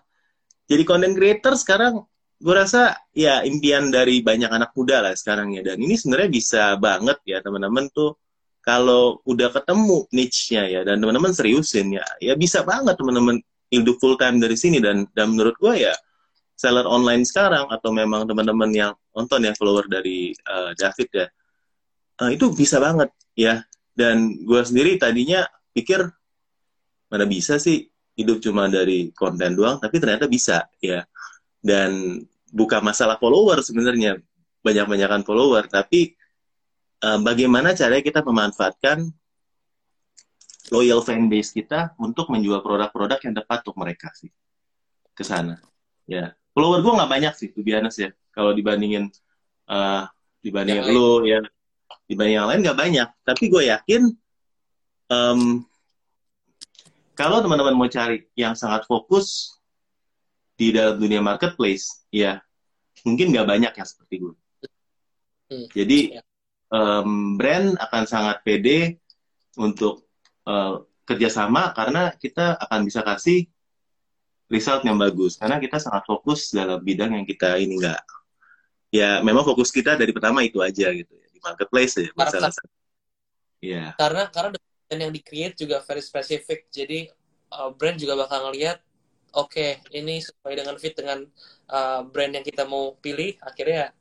jadi 0.71 0.83
content 0.87 1.15
creator 1.19 1.59
sekarang 1.59 2.07
gue 2.39 2.55
rasa 2.55 2.95
ya 3.11 3.43
impian 3.43 3.91
dari 3.91 4.23
banyak 4.23 4.47
anak 4.47 4.71
muda 4.79 5.03
lah 5.03 5.15
sekarang 5.19 5.59
ya. 5.59 5.63
Dan 5.67 5.83
ini 5.83 5.99
sebenarnya 5.99 6.31
bisa 6.31 6.63
banget 6.79 7.19
ya 7.27 7.43
teman-teman 7.43 7.91
tuh 7.91 8.15
kalau 8.63 9.19
udah 9.27 9.51
ketemu 9.51 10.07
niche-nya 10.15 10.63
ya 10.71 10.81
dan 10.87 11.03
teman-teman 11.03 11.33
seriusin 11.35 11.99
ya 11.99 12.05
ya 12.23 12.37
bisa 12.39 12.63
banget 12.63 12.95
teman-teman 12.95 13.43
hidup 13.75 13.97
full 13.99 14.15
time 14.15 14.39
dari 14.39 14.55
sini. 14.55 14.79
Dan 14.79 15.11
dan 15.13 15.35
menurut 15.35 15.59
gue 15.59 15.91
ya 15.91 15.95
seller 16.55 16.87
online 16.87 17.27
sekarang 17.27 17.67
atau 17.71 17.91
memang 17.91 18.27
teman-teman 18.31 18.71
yang 18.71 18.93
nonton 19.15 19.43
ya 19.43 19.53
follower 19.59 19.87
dari 19.91 20.35
uh, 20.47 20.75
David 20.79 21.09
ya 21.11 21.27
uh, 22.23 22.31
itu 22.31 22.55
bisa 22.55 22.79
banget 22.79 23.11
ya. 23.35 23.67
Dan 23.99 24.47
gue 24.47 24.63
sendiri 24.63 24.95
tadinya 24.95 25.43
pikir 25.75 26.07
mana 27.11 27.27
bisa 27.27 27.59
sih 27.59 27.83
hidup 28.19 28.43
cuma 28.43 28.67
dari 28.67 29.15
konten 29.15 29.55
doang 29.55 29.79
tapi 29.79 30.03
ternyata 30.03 30.27
bisa 30.27 30.67
ya 30.83 31.07
dan 31.69 32.25
bukan 32.49 32.81
masalah 32.81 33.21
follower 33.21 33.61
sebenarnya 33.61 34.25
banyak-banyakan 34.65 35.21
follower 35.21 35.69
tapi 35.69 36.17
uh, 37.05 37.21
bagaimana 37.21 37.77
caranya 37.77 38.01
kita 38.01 38.21
memanfaatkan 38.25 39.13
loyal 40.73 41.01
fanbase 41.05 41.53
kita 41.53 41.93
untuk 42.01 42.29
menjual 42.33 42.61
produk-produk 42.61 43.21
yang 43.25 43.35
tepat 43.37 43.65
untuk 43.65 43.77
mereka 43.81 44.09
sih 44.17 44.33
ke 45.13 45.25
sana. 45.25 45.61
Ya 46.09 46.37
follower 46.53 46.81
gue 46.85 46.93
nggak 46.93 47.11
banyak 47.11 47.35
sih 47.37 47.49
tuh 47.53 47.65
ya. 47.65 48.13
Kalau 48.33 48.53
dibandingin 48.55 49.11
uh, 49.69 50.09
dibandingin 50.41 50.85
Yang 50.89 50.97
lo 50.97 51.13
ya. 51.25 51.41
Dibanding 52.09 52.37
yang 52.41 52.49
lain 52.49 52.61
nggak 52.65 52.79
banyak. 52.79 53.09
Tapi 53.25 53.45
gue 53.53 53.63
yakin 53.69 54.03
em, 55.13 55.41
kalau 57.13 57.43
teman-teman 57.45 57.77
mau 57.77 57.89
cari 57.91 58.25
yang 58.33 58.57
sangat 58.57 58.89
fokus 58.89 59.58
di 60.59 60.75
dalam 60.75 60.99
dunia 60.99 61.23
marketplace 61.23 62.03
ya 62.11 62.43
mungkin 63.07 63.31
nggak 63.31 63.47
banyak 63.47 63.73
yang 63.79 63.89
seperti 63.89 64.15
gue. 64.27 64.35
Hmm. 65.49 65.67
jadi 65.73 66.21
Ya. 66.21 66.23
em, 66.75 67.39
brand 67.39 67.79
akan 67.79 68.05
sangat 68.05 68.43
pede 68.43 68.99
untuk 69.57 70.05
eh, 70.45 70.75
kerjasama 71.07 71.73
karena 71.73 72.13
kita 72.19 72.59
akan 72.59 72.81
bisa 72.85 73.01
kasih 73.01 73.49
result 74.53 74.85
yang 74.85 75.01
bagus. 75.01 75.41
Karena 75.41 75.57
kita 75.57 75.81
sangat 75.81 76.05
fokus 76.05 76.53
dalam 76.53 76.83
bidang 76.85 77.17
yang 77.17 77.25
kita 77.25 77.57
ini 77.57 77.79
enggak 77.81 78.03
ya 78.89 79.21
memang 79.21 79.45
fokus 79.45 79.69
kita 79.69 80.01
dari 80.01 80.17
pertama 80.17 80.41
itu 80.41 80.65
aja 80.65 80.89
gitu 80.97 81.13
ya 81.13 81.27
di 81.29 81.37
marketplace 81.45 82.01
ya 82.01 82.09
masalah 82.17 82.49
ya 83.61 83.93
karena 84.01 84.33
karena 84.33 84.57
dan 84.89 85.05
yang 85.05 85.13
di 85.13 85.21
create 85.21 85.55
juga 85.55 85.85
very 85.85 86.01
specific. 86.01 86.73
Jadi 86.73 87.13
uh, 87.53 87.71
brand 87.77 88.01
juga 88.01 88.17
bakal 88.17 88.49
ngelihat 88.49 88.81
oke 89.39 89.87
ini 89.95 90.19
sesuai 90.19 90.55
dengan 90.59 90.75
fit 90.77 90.95
dengan 90.99 91.23
uh, 91.71 92.03
brand 92.03 92.35
yang 92.35 92.43
kita 92.43 92.67
mau 92.67 92.99
pilih 92.99 93.39
akhirnya 93.39 93.95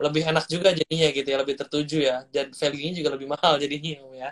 lebih 0.00 0.26
enak 0.26 0.44
juga 0.50 0.74
jadinya 0.74 1.08
gitu 1.14 1.28
ya 1.28 1.38
lebih 1.38 1.54
tertuju 1.54 1.98
ya. 2.02 2.16
Dan 2.28 2.50
value-nya 2.50 2.92
juga 2.98 3.10
lebih 3.14 3.28
mahal 3.30 3.60
jadinya 3.62 4.02
ya. 4.14 4.30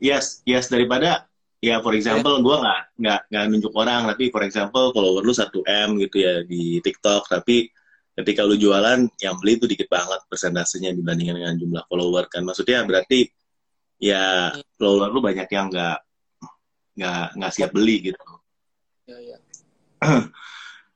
Yes 0.00 0.42
yes 0.48 0.72
daripada 0.72 1.28
ya 1.60 1.78
for 1.84 1.92
example 1.92 2.40
gue 2.40 2.56
nggak 2.56 2.82
nggak 3.04 3.20
nggak 3.28 3.44
nunjuk 3.52 3.72
orang 3.76 4.08
tapi 4.08 4.32
for 4.32 4.40
example 4.40 4.96
follower 4.96 5.20
lu 5.20 5.34
1 5.36 5.52
m 5.60 5.88
gitu 6.00 6.16
ya 6.24 6.40
di 6.48 6.80
TikTok 6.80 7.28
tapi 7.28 7.68
ketika 8.16 8.48
lu 8.48 8.56
jualan 8.56 9.06
yang 9.20 9.36
beli 9.38 9.60
itu 9.60 9.68
dikit 9.68 9.92
banget 9.92 10.24
persentasenya 10.26 10.96
dibandingkan 10.96 11.36
dengan 11.36 11.54
jumlah 11.56 11.84
follower 11.86 12.26
kan. 12.26 12.42
Maksudnya 12.42 12.82
berarti 12.88 13.28
ya 14.00 14.56
follower 14.80 15.12
lu 15.12 15.20
banyak 15.22 15.48
yang 15.52 15.70
nggak 15.70 15.98
nggak 16.98 17.26
nggak 17.38 17.52
siap 17.54 17.70
beli 17.70 18.10
gitu. 18.10 18.18
Ya 19.06 19.18
ya 19.22 19.36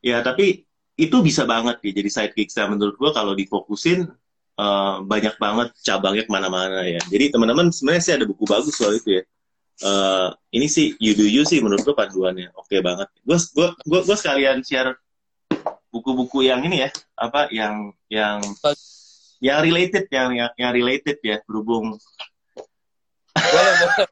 ya 0.08 0.20
tapi 0.24 0.64
itu 0.94 1.16
bisa 1.26 1.42
banget 1.42 1.82
ya 1.82 1.90
jadi 1.90 2.10
side 2.10 2.34
gigs 2.38 2.54
Nah, 2.54 2.70
menurut 2.70 2.94
gua 2.96 3.10
kalau 3.10 3.34
difokusin 3.34 4.06
eh, 4.60 4.96
banyak 5.02 5.34
banget 5.42 5.68
cabangnya 5.82 6.24
ke 6.26 6.32
mana-mana 6.32 6.86
ya. 6.86 7.02
Jadi 7.10 7.34
teman-teman 7.34 7.74
sebenarnya 7.74 8.02
sih 8.02 8.14
ada 8.14 8.24
buku 8.24 8.46
bagus 8.46 8.74
soal 8.78 8.94
itu 8.94 9.18
ya. 9.18 9.22
Eh, 9.82 10.28
ini 10.54 10.66
sih 10.70 10.94
you 11.02 11.18
do 11.18 11.26
you 11.26 11.42
sih 11.42 11.58
menurut 11.58 11.82
gua 11.82 12.06
panduannya. 12.06 12.54
Oke 12.54 12.78
banget. 12.78 13.10
Gua 13.26 13.38
gua 13.58 13.68
gua, 13.82 14.00
gua 14.06 14.16
sekalian 14.16 14.62
share 14.62 14.94
buku-buku 15.90 16.46
yang 16.46 16.62
ini 16.66 16.86
ya 16.86 16.90
apa 17.14 17.50
yang 17.54 17.94
yang 18.10 18.42
yang 19.42 19.58
related 19.62 20.06
yang 20.10 20.30
yang, 20.34 20.50
yang 20.54 20.70
related 20.70 21.18
ya 21.22 21.42
berhubung. 21.42 21.98
Boleh 23.34 23.74
boleh. 23.82 24.06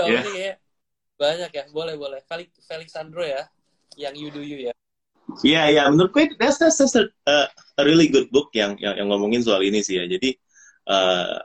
Oh, 0.00 0.08
Ya. 0.08 0.24
ya. 0.24 0.52
banyak 1.20 1.50
ya. 1.52 1.64
Boleh 1.68 2.00
boleh. 2.00 2.24
Felix 2.24 2.56
Felixandro 2.64 3.20
ya 3.20 3.44
yang 3.96 4.14
you 4.14 4.30
do 4.30 4.42
you 4.42 4.70
ya 4.70 4.74
Iya, 5.46 5.62
iya. 5.70 5.82
Menurut 5.86 6.10
gue 6.10 6.24
that's, 6.34 6.58
that's, 6.58 6.82
that's 6.82 6.96
a, 6.98 7.06
a 7.78 7.82
really 7.86 8.10
good 8.10 8.26
book 8.34 8.50
yang, 8.50 8.74
yang 8.82 8.98
yang 8.98 9.08
ngomongin 9.08 9.46
soal 9.46 9.62
ini 9.62 9.78
sih 9.78 10.02
ya. 10.02 10.04
Jadi 10.10 10.34
eh, 10.90 11.38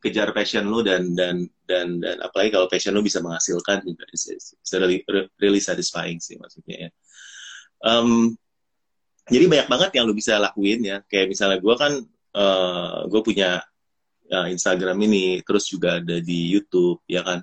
kejar 0.00 0.32
passion 0.32 0.66
lu 0.66 0.80
dan 0.82 1.12
dan 1.14 1.44
dan 1.68 2.00
dan 2.00 2.16
apalagi 2.24 2.50
kalau 2.56 2.66
passion 2.66 2.96
lu 2.96 3.04
bisa 3.04 3.20
menghasilkan 3.20 3.84
juga 3.84 4.08
it's, 4.10 4.32
it's 4.32 4.72
really 4.74 5.04
really 5.38 5.60
satisfying 5.60 6.18
sih 6.18 6.40
maksudnya 6.40 6.88
ya. 6.88 6.90
Em, 7.86 8.34
jadi 9.30 9.46
banyak 9.46 9.68
banget 9.70 9.90
yang 9.94 10.04
lu 10.10 10.14
bisa 10.16 10.40
lakuin 10.40 10.80
ya. 10.82 10.98
Kayak 11.06 11.30
misalnya 11.30 11.58
gue 11.62 11.74
kan 11.78 11.92
eh, 12.34 12.98
gue 13.06 13.20
punya 13.22 13.62
ya, 14.26 14.40
Instagram 14.50 14.98
ini, 15.06 15.42
terus 15.46 15.70
juga 15.70 16.02
ada 16.02 16.16
di 16.18 16.50
YouTube 16.50 17.04
ya 17.06 17.22
kan. 17.22 17.38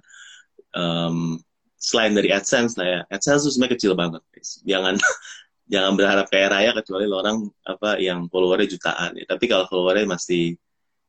Em, 0.76 1.40
selain 1.78 2.14
dari 2.18 2.34
AdSense 2.34 2.76
lah 2.76 2.88
ya, 2.88 3.00
AdSense 3.14 3.46
tuh 3.46 3.52
sebenarnya 3.54 3.74
kecil 3.78 3.94
banget, 3.94 4.22
guys. 4.34 4.60
Jangan 4.66 4.96
jangan 5.74 5.94
berharap 5.94 6.26
kayak 6.28 6.50
Raya 6.52 6.72
kecuali 6.74 7.06
lo 7.06 7.22
orang 7.22 7.38
apa 7.64 8.02
yang 8.02 8.26
followernya 8.28 8.68
jutaan 8.68 9.16
ya. 9.16 9.26
Tapi 9.30 9.46
kalau 9.46 9.66
followernya 9.70 10.10
masih 10.10 10.58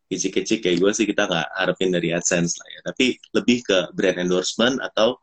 kecil-kecil 0.08 0.64
kayak 0.64 0.76
gue 0.80 0.90
sih 0.96 1.04
kita 1.04 1.28
nggak 1.28 1.46
harapin 1.56 1.90
dari 1.92 2.12
AdSense 2.12 2.60
lah 2.60 2.68
ya. 2.68 2.80
Tapi 2.92 3.16
lebih 3.34 3.58
ke 3.64 3.78
brand 3.96 4.18
endorsement 4.20 4.76
atau 4.84 5.16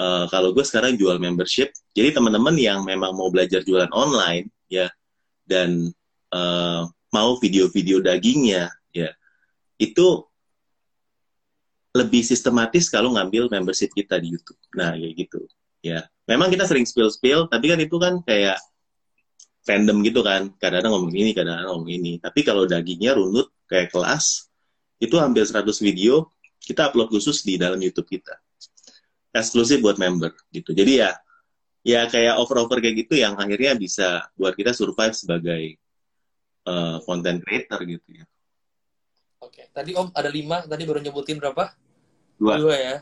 eh, 0.00 0.24
kalau 0.32 0.56
gue 0.56 0.64
sekarang 0.64 0.96
jual 0.96 1.20
membership. 1.20 1.70
Jadi 1.92 2.16
teman-teman 2.16 2.56
yang 2.56 2.82
memang 2.82 3.12
mau 3.12 3.28
belajar 3.28 3.60
jualan 3.64 3.90
online 3.92 4.48
ya 4.72 4.88
dan 5.44 5.92
eh, 6.32 6.82
mau 7.10 7.30
video-video 7.42 7.98
dagingnya 7.98 8.70
ya 8.94 9.10
itu 9.80 10.29
lebih 11.90 12.22
sistematis 12.22 12.86
kalau 12.86 13.14
ngambil 13.18 13.50
membership 13.50 13.90
kita 13.90 14.18
di 14.22 14.34
YouTube. 14.34 14.58
Nah, 14.78 14.94
kayak 14.94 15.14
gitu. 15.26 15.40
Ya, 15.80 16.06
memang 16.28 16.52
kita 16.52 16.68
sering 16.68 16.84
spill-spill, 16.86 17.48
tapi 17.50 17.72
kan 17.72 17.78
itu 17.80 17.96
kan 17.98 18.20
kayak 18.22 18.60
random 19.66 20.04
gitu 20.06 20.20
kan. 20.22 20.54
Kadang-kadang 20.60 20.92
ngomong 20.94 21.14
ini, 21.16 21.30
kadang-kadang 21.34 21.70
ngomong 21.72 21.90
ini. 21.90 22.12
Tapi 22.22 22.40
kalau 22.46 22.68
dagingnya 22.68 23.18
runut 23.18 23.50
kayak 23.66 23.90
kelas, 23.90 24.50
itu 25.00 25.16
hampir 25.16 25.42
100 25.42 25.66
video 25.80 26.28
kita 26.60 26.92
upload 26.92 27.08
khusus 27.08 27.40
di 27.42 27.56
dalam 27.56 27.80
YouTube 27.80 28.06
kita. 28.06 28.36
Eksklusif 29.32 29.80
buat 29.80 29.96
member 29.96 30.36
gitu. 30.52 30.76
Jadi 30.76 31.00
ya 31.00 31.10
ya 31.80 32.04
kayak 32.04 32.36
over-over 32.36 32.76
kayak 32.84 33.08
gitu 33.08 33.16
yang 33.16 33.40
akhirnya 33.40 33.72
bisa 33.72 34.28
buat 34.36 34.52
kita 34.52 34.76
survive 34.76 35.16
sebagai 35.16 35.80
uh, 36.68 37.00
content 37.08 37.40
creator 37.40 37.80
gitu 37.88 38.20
ya. 38.20 38.24
Oke 39.40 39.62
tadi 39.72 39.96
Om 39.96 40.12
ada 40.14 40.30
lima 40.30 40.62
tadi 40.64 40.82
baru 40.84 41.00
nyebutin 41.02 41.40
berapa 41.40 41.72
dua. 42.40 42.54
Dua 42.56 42.74
ya. 42.74 42.94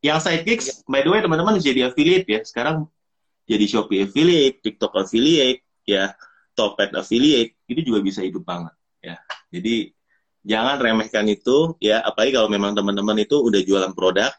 Yang 0.00 0.18
sidekicks, 0.24 0.66
by 0.88 1.04
the 1.04 1.12
way 1.12 1.20
teman-teman 1.20 1.60
jadi 1.60 1.92
affiliate 1.92 2.24
ya. 2.24 2.40
Sekarang 2.46 2.88
jadi 3.44 3.66
Shopee 3.68 4.08
affiliate, 4.08 4.62
TikTok 4.64 4.96
affiliate, 4.96 5.60
ya, 5.84 6.16
Topet 6.56 6.94
affiliate, 6.96 7.58
itu 7.68 7.80
juga 7.84 8.00
bisa 8.00 8.24
hidup 8.24 8.46
banget 8.48 8.72
ya. 9.04 9.20
Jadi 9.52 9.92
jangan 10.40 10.80
remehkan 10.80 11.28
itu 11.28 11.76
ya, 11.84 12.00
apalagi 12.00 12.32
kalau 12.32 12.48
memang 12.48 12.72
teman-teman 12.72 13.18
itu 13.20 13.36
udah 13.44 13.60
jualan 13.60 13.92
produk, 13.92 14.32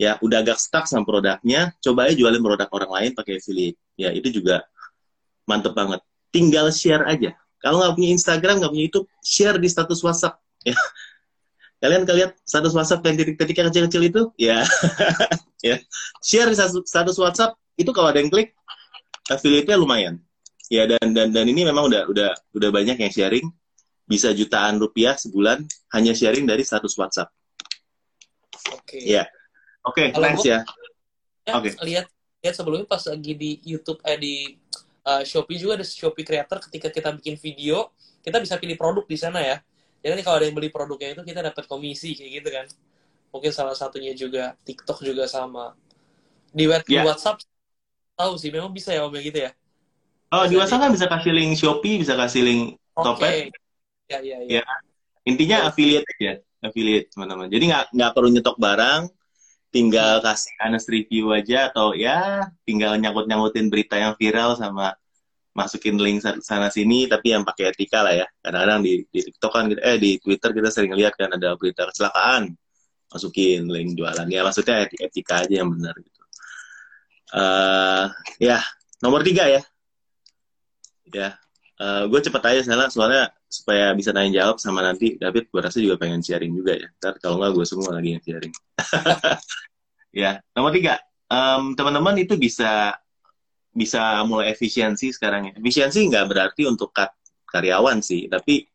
ya 0.00 0.18
udah 0.18 0.42
agak 0.42 0.58
stuck 0.58 0.90
sama 0.90 1.06
produknya, 1.06 1.70
coba 1.78 2.10
aja 2.10 2.18
jualin 2.18 2.42
produk 2.42 2.66
orang 2.74 2.90
lain 2.90 3.10
pakai 3.14 3.38
affiliate. 3.38 3.78
Ya 3.94 4.10
itu 4.10 4.34
juga 4.34 4.66
mantep 5.46 5.78
banget. 5.78 6.02
Tinggal 6.34 6.74
share 6.74 7.06
aja. 7.06 7.38
Kalau 7.62 7.78
nggak 7.78 7.94
punya 7.94 8.10
Instagram, 8.10 8.54
nggak 8.58 8.72
punya 8.74 8.84
YouTube, 8.90 9.06
share 9.22 9.56
di 9.56 9.68
status 9.70 10.02
WhatsApp. 10.02 10.36
Ya. 10.62 10.78
Kalian 11.82 12.06
kalian 12.06 12.30
status 12.46 12.70
WhatsApp 12.70 13.02
yang 13.02 13.18
titik-titik 13.18 13.58
yang 13.58 13.66
kecil-kecil 13.74 14.02
itu, 14.06 14.22
ya, 14.38 14.62
ya, 15.66 15.82
share 16.22 16.46
di 16.46 16.54
status, 16.86 17.18
WhatsApp 17.18 17.58
itu 17.74 17.90
kalau 17.90 18.14
ada 18.14 18.22
yang 18.22 18.30
klik, 18.30 18.54
affiliate-nya 19.26 19.74
lumayan. 19.74 20.22
Ya 20.70 20.86
dan 20.86 21.10
dan 21.10 21.34
dan 21.34 21.50
ini 21.50 21.66
memang 21.66 21.90
udah 21.90 22.06
udah 22.06 22.30
udah 22.54 22.70
banyak 22.70 23.02
yang 23.02 23.10
sharing, 23.10 23.50
bisa 24.06 24.30
jutaan 24.30 24.78
rupiah 24.78 25.18
sebulan 25.18 25.66
hanya 25.90 26.14
sharing 26.14 26.46
dari 26.46 26.62
status 26.62 26.94
WhatsApp. 26.94 27.34
Oke. 28.70 29.02
Ya, 29.02 29.26
oke, 29.82 30.14
nice 30.14 30.38
gua- 30.38 30.46
ya. 30.46 30.58
Ya, 31.42 31.52
Oke. 31.58 31.74
lihat 31.82 32.06
lihat 32.46 32.54
sebelumnya 32.54 32.86
pas 32.86 33.02
lagi 33.02 33.34
di 33.34 33.58
YouTube 33.66 33.98
eh 34.06 34.14
di 34.14 34.34
uh, 35.06 35.22
Shopee 35.26 35.58
juga 35.60 35.78
ada 35.80 35.86
Shopee 35.86 36.24
Creator 36.26 36.58
ketika 36.70 36.88
kita 36.92 37.08
bikin 37.18 37.34
video 37.38 37.90
kita 38.22 38.38
bisa 38.42 38.56
pilih 38.60 38.76
produk 38.78 39.04
di 39.06 39.18
sana 39.18 39.40
ya 39.42 39.56
jadi 40.02 40.18
nanti 40.18 40.24
kalau 40.26 40.36
ada 40.42 40.46
yang 40.50 40.56
beli 40.58 40.70
produknya 40.72 41.14
itu 41.14 41.22
kita 41.26 41.40
dapat 41.46 41.64
komisi 41.70 42.14
kayak 42.18 42.30
gitu 42.42 42.48
kan 42.52 42.66
mungkin 43.32 43.50
salah 43.54 43.76
satunya 43.76 44.12
juga 44.16 44.54
TikTok 44.66 45.02
juga 45.06 45.24
sama 45.30 45.74
di, 46.52 46.64
web, 46.68 46.84
di 46.84 47.00
Ya. 47.00 47.04
WhatsApp 47.04 47.40
tahu 48.16 48.34
sih 48.40 48.50
memang 48.52 48.70
bisa 48.72 48.92
ya 48.94 49.04
om 49.06 49.12
ya 49.14 49.22
gitu 49.24 49.40
ya 49.48 49.52
Oh, 50.32 50.48
di 50.48 50.56
Bisa 50.56 50.64
WhatsApp 50.64 50.82
kan 50.88 50.90
bisa 50.96 51.06
kasih 51.12 51.32
link 51.36 51.52
Shopee, 51.60 52.00
bisa 52.00 52.16
kasih 52.16 52.40
link 52.40 52.62
oke 52.96 53.04
Topet. 53.04 53.52
ya 54.08 54.18
ya 54.24 54.38
ya 54.44 54.60
Ya. 54.60 54.62
Intinya 55.28 55.68
affiliate 55.70 56.06
aja, 56.18 56.32
affiliate 56.66 57.06
teman-teman. 57.14 57.46
Jadi 57.52 57.64
nggak 57.70 57.84
nggak 57.94 58.10
perlu 58.16 58.28
nyetok 58.34 58.56
barang, 58.58 59.00
tinggal 59.72 60.20
kasih 60.20 60.52
honest 60.60 60.86
review 60.92 61.32
aja 61.32 61.72
atau 61.72 61.96
ya 61.96 62.44
tinggal 62.68 62.94
nyangkut-nyangkutin 63.00 63.72
berita 63.72 63.96
yang 63.96 64.12
viral 64.20 64.52
sama 64.54 64.92
masukin 65.56 65.96
link 66.00 66.20
sa- 66.24 66.40
sana 66.44 66.68
sini 66.68 67.08
tapi 67.08 67.32
yang 67.32 67.42
pakai 67.44 67.72
etika 67.72 68.04
lah 68.04 68.14
ya. 68.24 68.26
Kadang-kadang 68.44 68.80
di, 68.84 68.92
di 69.08 69.20
TikTok 69.24 69.52
kan 69.52 69.64
eh 69.72 69.96
di 69.96 70.20
Twitter 70.20 70.52
kita 70.52 70.68
sering 70.68 70.92
lihat 70.92 71.16
kan 71.16 71.32
ada 71.32 71.56
berita 71.56 71.88
kecelakaan, 71.88 72.52
masukin 73.12 73.64
link 73.68 73.96
jualan. 73.96 74.28
Ya 74.28 74.44
maksudnya 74.44 74.84
eti- 74.84 75.00
etika 75.00 75.44
aja 75.44 75.54
yang 75.64 75.72
benar 75.72 75.96
gitu. 75.96 76.20
eh 77.32 78.06
ya 78.44 78.60
nomor 79.00 79.24
tiga 79.24 79.48
ya. 79.48 79.62
Ya, 81.12 81.36
gue 82.08 82.20
cepet 82.24 82.40
aja 82.40 82.60
salah 82.64 82.88
soalnya 82.88 83.28
supaya 83.52 83.92
bisa 83.92 84.16
nanya 84.16 84.40
jawab 84.40 84.56
sama 84.56 84.80
nanti 84.80 85.20
David 85.20 85.52
gue 85.52 85.60
rasa 85.60 85.76
juga 85.76 86.00
pengen 86.00 86.24
sharing 86.24 86.56
juga 86.56 86.72
ya. 86.72 86.88
Ntar 86.96 87.20
kalau 87.20 87.36
nggak 87.36 87.52
gue 87.52 87.66
semua 87.68 87.92
lagi 87.92 88.16
yang 88.16 88.24
sharing. 88.24 88.54
Ya 90.12 90.44
nomor 90.52 90.76
tiga. 90.76 91.00
Em, 91.32 91.72
teman-teman 91.72 92.12
itu 92.20 92.36
bisa 92.36 93.00
bisa 93.72 94.20
mulai 94.28 94.52
efisiensi 94.52 95.08
sekarang 95.08 95.48
ya. 95.48 95.52
Efisiensi 95.56 96.04
nggak 96.04 96.28
berarti 96.28 96.68
untuk 96.68 96.92
cut 96.92 97.08
karyawan 97.48 98.04
sih 98.04 98.28
tapi 98.28 98.68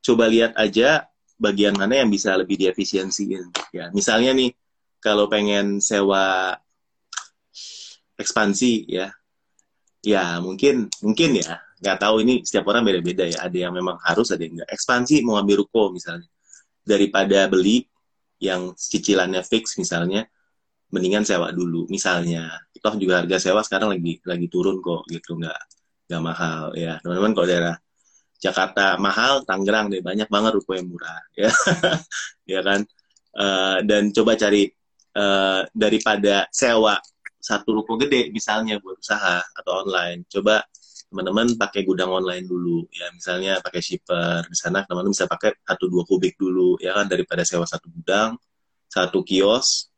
coba 0.00 0.32
lihat 0.32 0.56
aja 0.56 1.04
bagian 1.36 1.76
mana 1.76 2.00
yang 2.00 2.08
bisa 2.08 2.32
lebih 2.40 2.56
diefisiensiin. 2.56 3.52
Ya 3.76 3.92
misalnya 3.92 4.32
nih 4.32 4.56
kalau 5.04 5.28
pengen 5.28 5.84
sewa 5.84 6.56
ekspansi 8.16 8.88
ya 8.88 9.12
ya 10.00 10.40
mungkin 10.40 10.88
mungkin 11.04 11.36
ya 11.36 11.60
nggak 11.76 11.98
tahu 12.00 12.24
ini 12.24 12.40
setiap 12.46 12.68
orang 12.72 12.82
beda-beda 12.86 13.24
ya. 13.28 13.38
Ada 13.46 13.68
yang 13.68 13.72
memang 13.76 14.00
harus 14.04 14.32
ada 14.32 14.42
yang 14.42 14.60
enggak 14.60 14.70
ekspansi 14.72 15.20
mau 15.26 15.36
ambil 15.40 15.64
ruko 15.64 15.92
misalnya. 15.92 16.28
Daripada 16.86 17.50
beli 17.50 17.84
yang 18.40 18.72
cicilannya 18.76 19.42
fix 19.42 19.76
misalnya 19.80 20.24
mendingan 20.92 21.24
sewa 21.26 21.50
dulu. 21.52 21.84
Misalnya 21.90 22.52
itu 22.72 22.86
juga 23.02 23.24
harga 23.24 23.36
sewa 23.42 23.60
sekarang 23.66 23.92
lagi 23.96 24.22
lagi 24.24 24.46
turun 24.48 24.80
kok 24.80 25.04
gitu. 25.10 25.36
Nggak 25.36 25.60
nggak 26.08 26.22
mahal. 26.22 26.64
Ya 26.78 26.98
teman-teman 27.02 27.32
kalau 27.36 27.48
daerah 27.48 27.76
Jakarta 28.36 28.96
mahal 29.00 29.42
Tangerang 29.44 29.92
deh. 29.92 30.00
Banyak 30.04 30.28
banget 30.28 30.52
ruko 30.56 30.72
yang 30.76 30.88
murah. 30.88 31.20
Ya 31.36 31.50
ya 32.46 32.60
kan? 32.64 32.80
Eh, 33.36 33.78
dan 33.84 34.02
coba 34.16 34.32
cari 34.38 34.64
eh, 35.16 35.62
daripada 35.76 36.48
sewa 36.48 36.96
satu 37.36 37.78
ruko 37.78 37.94
gede 38.00 38.32
misalnya 38.32 38.80
buat 38.80 38.96
usaha 38.98 39.44
atau 39.54 39.72
online. 39.84 40.24
Coba 40.26 40.64
teman-teman 41.10 41.54
pakai 41.54 41.86
gudang 41.86 42.10
online 42.10 42.44
dulu 42.44 42.86
ya. 42.90 43.08
Misalnya 43.14 43.62
pakai 43.62 43.80
shipper 43.82 44.46
di 44.50 44.56
sana 44.58 44.82
teman-teman 44.82 45.14
bisa 45.14 45.30
pakai 45.30 45.54
satu 45.62 45.86
dua 45.86 46.02
kubik 46.02 46.34
dulu 46.34 46.76
ya 46.82 46.92
kan 46.98 47.06
daripada 47.06 47.46
sewa 47.46 47.64
satu 47.66 47.86
gudang 47.90 48.34
satu 48.90 49.22
kios. 49.22 49.90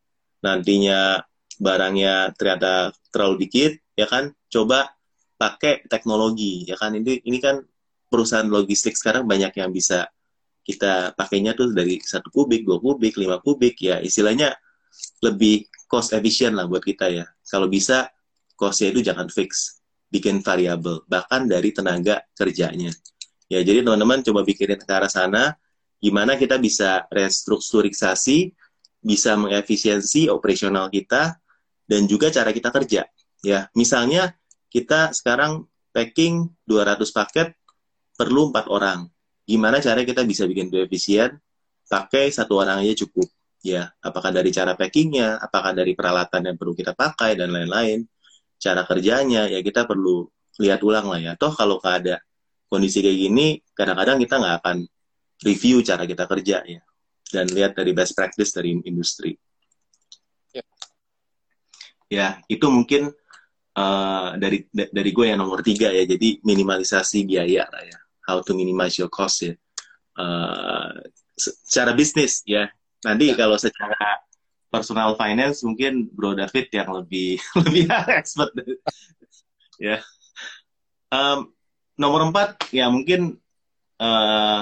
Nantinya 0.44 1.18
barangnya 1.58 2.32
ternyata 2.38 2.94
terlalu 3.10 3.48
dikit 3.48 3.72
ya 3.98 4.06
kan 4.06 4.30
coba 4.52 4.92
pakai 5.40 5.88
teknologi 5.88 6.68
ya 6.68 6.76
kan. 6.76 6.92
Ini 6.94 7.24
ini 7.24 7.38
kan 7.40 7.64
perusahaan 8.08 8.46
logistik 8.46 8.94
sekarang 8.96 9.24
banyak 9.24 9.52
yang 9.56 9.72
bisa 9.72 10.08
kita 10.64 11.16
pakainya 11.16 11.56
tuh 11.56 11.72
dari 11.72 11.96
satu 12.04 12.28
kubik 12.28 12.68
dua 12.68 12.76
kubik 12.78 13.16
lima 13.16 13.40
kubik 13.40 13.80
ya. 13.80 13.98
Istilahnya 14.04 14.52
lebih 15.24 15.66
cost 15.88 16.12
efficient 16.12 16.52
lah 16.52 16.68
buat 16.68 16.84
kita 16.84 17.08
ya. 17.08 17.24
Kalau 17.48 17.66
bisa 17.66 18.12
costnya 18.58 18.92
itu 18.92 19.00
jangan 19.00 19.30
fix 19.30 19.77
bikin 20.08 20.40
variabel 20.40 21.04
bahkan 21.04 21.44
dari 21.44 21.72
tenaga 21.72 22.24
kerjanya. 22.36 22.92
Ya 23.48 23.60
jadi 23.64 23.84
teman-teman 23.84 24.24
coba 24.24 24.44
pikirin 24.44 24.80
ke 24.80 24.88
arah 24.92 25.08
sana 25.08 25.56
gimana 26.00 26.36
kita 26.36 26.60
bisa 26.60 27.04
restrukturisasi 27.08 28.52
bisa 28.98 29.38
mengefisiensi 29.38 30.26
operasional 30.28 30.90
kita 30.90 31.38
dan 31.88 32.04
juga 32.04 32.28
cara 32.28 32.50
kita 32.52 32.68
kerja. 32.74 33.08
Ya 33.40 33.70
misalnya 33.72 34.34
kita 34.68 35.16
sekarang 35.16 35.64
packing 35.94 36.52
200 36.68 37.08
paket 37.14 37.56
perlu 38.18 38.52
empat 38.52 38.68
orang. 38.68 39.08
Gimana 39.48 39.80
cara 39.80 40.04
kita 40.04 40.26
bisa 40.28 40.44
bikin 40.44 40.68
itu 40.68 40.76
efisien? 40.84 41.40
Pakai 41.88 42.28
satu 42.28 42.60
orang 42.60 42.84
aja 42.84 43.06
cukup. 43.06 43.24
Ya 43.64 43.90
apakah 44.04 44.30
dari 44.30 44.52
cara 44.52 44.76
packingnya 44.76 45.40
apakah 45.40 45.72
dari 45.72 45.96
peralatan 45.96 46.52
yang 46.52 46.56
perlu 46.60 46.76
kita 46.76 46.94
pakai 46.94 47.34
dan 47.34 47.50
lain-lain 47.50 48.06
cara 48.58 48.82
kerjanya 48.82 49.46
ya 49.46 49.62
kita 49.62 49.86
perlu 49.86 50.26
lihat 50.58 50.82
ulang 50.82 51.06
lah 51.06 51.22
ya. 51.22 51.32
Toh 51.38 51.54
kalau 51.54 51.78
ada 51.86 52.18
kondisi 52.68 53.00
kayak 53.00 53.18
gini 53.18 53.46
kadang-kadang 53.72 54.18
kita 54.20 54.34
nggak 54.36 54.56
akan 54.60 54.76
review 55.46 55.80
cara 55.86 56.04
kita 56.04 56.26
kerja 56.26 56.66
ya 56.66 56.82
dan 57.30 57.46
lihat 57.54 57.78
dari 57.78 57.94
best 57.94 58.18
practice 58.18 58.50
dari 58.52 58.74
industri. 58.82 59.38
Ya. 60.50 60.64
ya 62.10 62.28
itu 62.50 62.66
mungkin 62.66 63.14
eh, 63.78 64.28
dari 64.36 64.66
da- 64.68 64.90
dari 64.90 65.10
gue 65.14 65.26
yang 65.30 65.38
nomor 65.38 65.62
tiga 65.62 65.94
ya. 65.94 66.02
Jadi 66.02 66.42
minimalisasi 66.42 67.24
biaya 67.24 67.64
lah 67.70 67.82
ya. 67.86 67.98
How 68.28 68.42
to 68.44 68.52
minimize 68.52 68.98
your 68.98 69.08
cost 69.08 69.46
ya. 69.46 69.54
Se- 71.38 71.58
secara 71.62 71.94
bisnis 71.94 72.42
ya. 72.42 72.66
Nanti 73.06 73.30
kalau 73.38 73.54
secara 73.54 74.18
personal 74.68 75.16
finance 75.16 75.64
mungkin 75.64 76.08
Bro 76.12 76.36
David 76.36 76.68
yang 76.72 76.88
lebih 76.92 77.40
lebih 77.64 77.84
expert. 78.12 78.52
Ya. 79.80 80.04
Em, 81.08 81.48
nomor 81.96 82.28
empat 82.28 82.68
ya 82.70 82.92
mungkin 82.92 83.40
eh 83.98 84.60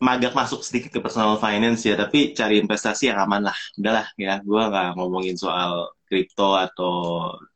magak 0.00 0.32
masuk 0.32 0.64
sedikit 0.64 0.96
ke 0.96 1.00
personal 1.04 1.36
finance 1.36 1.84
ya 1.84 1.92
tapi 1.92 2.32
cari 2.32 2.56
investasi 2.58 3.12
yang 3.12 3.20
aman 3.20 3.52
lah. 3.52 3.58
Udahlah 3.76 4.08
ya. 4.16 4.40
Gue 4.40 4.62
nggak 4.64 4.96
ngomongin 4.96 5.36
soal 5.36 5.92
kripto 6.08 6.56
atau 6.56 6.94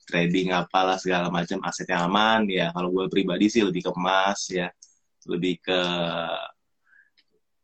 trading 0.04 0.52
apalah 0.52 1.00
segala 1.00 1.32
macam 1.32 1.58
aset 1.64 1.88
yang 1.88 2.12
aman 2.12 2.44
ya. 2.46 2.68
Kalau 2.76 2.92
gue 2.92 3.08
pribadi 3.08 3.48
sih 3.48 3.64
lebih 3.64 3.88
ke 3.88 3.92
emas 3.96 4.40
ya. 4.52 4.68
Lebih 5.24 5.64
ke 5.64 5.80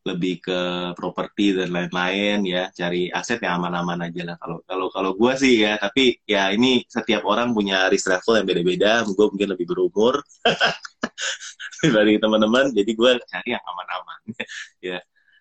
lebih 0.00 0.40
ke 0.40 0.60
properti 0.96 1.52
dan 1.52 1.68
lain-lain 1.76 2.40
ya. 2.48 2.72
Cari 2.72 3.12
aset 3.12 3.36
yang 3.44 3.60
aman-aman 3.60 4.08
aja 4.08 4.32
lah. 4.32 4.36
Kalau 4.40 4.58
kalau 4.64 4.86
kalau 4.88 5.10
gue 5.12 5.32
sih 5.36 5.60
ya 5.60 5.76
tapi 5.76 6.16
ya 6.24 6.48
ini 6.52 6.80
setiap 6.88 7.28
orang 7.28 7.52
punya 7.52 7.92
risk 7.92 8.08
level 8.08 8.40
yang 8.40 8.46
beda-beda. 8.48 8.92
Gue 9.04 9.26
mungkin 9.28 9.48
lebih 9.52 9.66
berumur 9.68 10.24
dari 11.96 12.16
teman-teman. 12.16 12.72
Jadi 12.72 12.92
gue 12.96 13.10
cari 13.20 13.48
yang 13.52 13.64
aman-aman 13.64 14.20
ya. 14.92 14.98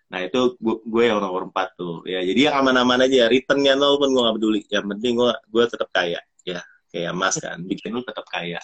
Nah 0.09 0.19
itu 0.25 0.57
gue, 0.57 0.77
gue 0.83 1.03
yang 1.07 1.23
nomor 1.23 1.47
empat 1.47 1.79
tuh 1.79 2.03
ya. 2.03 2.19
Jadi 2.19 2.51
yang 2.51 2.55
aman-aman 2.59 3.07
aja 3.07 3.31
returnnya 3.31 3.79
nol 3.79 3.95
pun 3.95 4.11
gue 4.11 4.21
gak 4.27 4.35
peduli. 4.35 4.61
Yang 4.67 4.85
penting 4.97 5.13
gue 5.15 5.31
gue 5.47 5.63
tetap 5.71 5.89
kaya 5.95 6.19
ya. 6.43 6.59
Kayak 6.91 7.11
emas 7.15 7.35
kan 7.39 7.57
bikin 7.69 7.95
lu 7.95 8.03
tetap 8.03 8.27
kaya. 8.27 8.59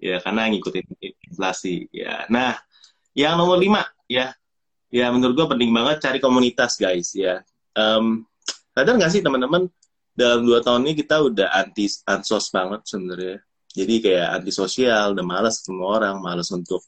Ya 0.00 0.16
karena 0.24 0.48
ngikutin 0.48 0.86
inflasi 1.32 1.84
ya. 1.92 2.24
Nah 2.32 2.56
yang 3.16 3.40
nomor 3.40 3.56
lima 3.60 3.80
ya 4.06 4.34
ya 4.90 5.10
menurut 5.10 5.34
gue 5.34 5.46
penting 5.56 5.70
banget 5.74 5.96
cari 6.02 6.18
komunitas 6.22 6.78
guys 6.78 7.12
ya. 7.12 7.42
Um, 7.76 8.24
sadar 8.72 8.96
nggak 8.96 9.12
sih 9.12 9.20
teman-teman 9.20 9.68
dalam 10.16 10.48
dua 10.48 10.64
tahun 10.64 10.88
ini 10.88 11.04
kita 11.04 11.20
udah 11.20 11.52
anti 11.52 11.86
ansos 12.08 12.48
banget 12.48 12.86
sebenarnya. 12.88 13.36
Jadi 13.76 13.94
kayak 14.00 14.40
anti 14.40 14.52
sosial, 14.54 15.12
udah 15.12 15.26
malas 15.26 15.60
semua 15.60 16.00
orang, 16.00 16.16
malas 16.24 16.48
untuk 16.48 16.80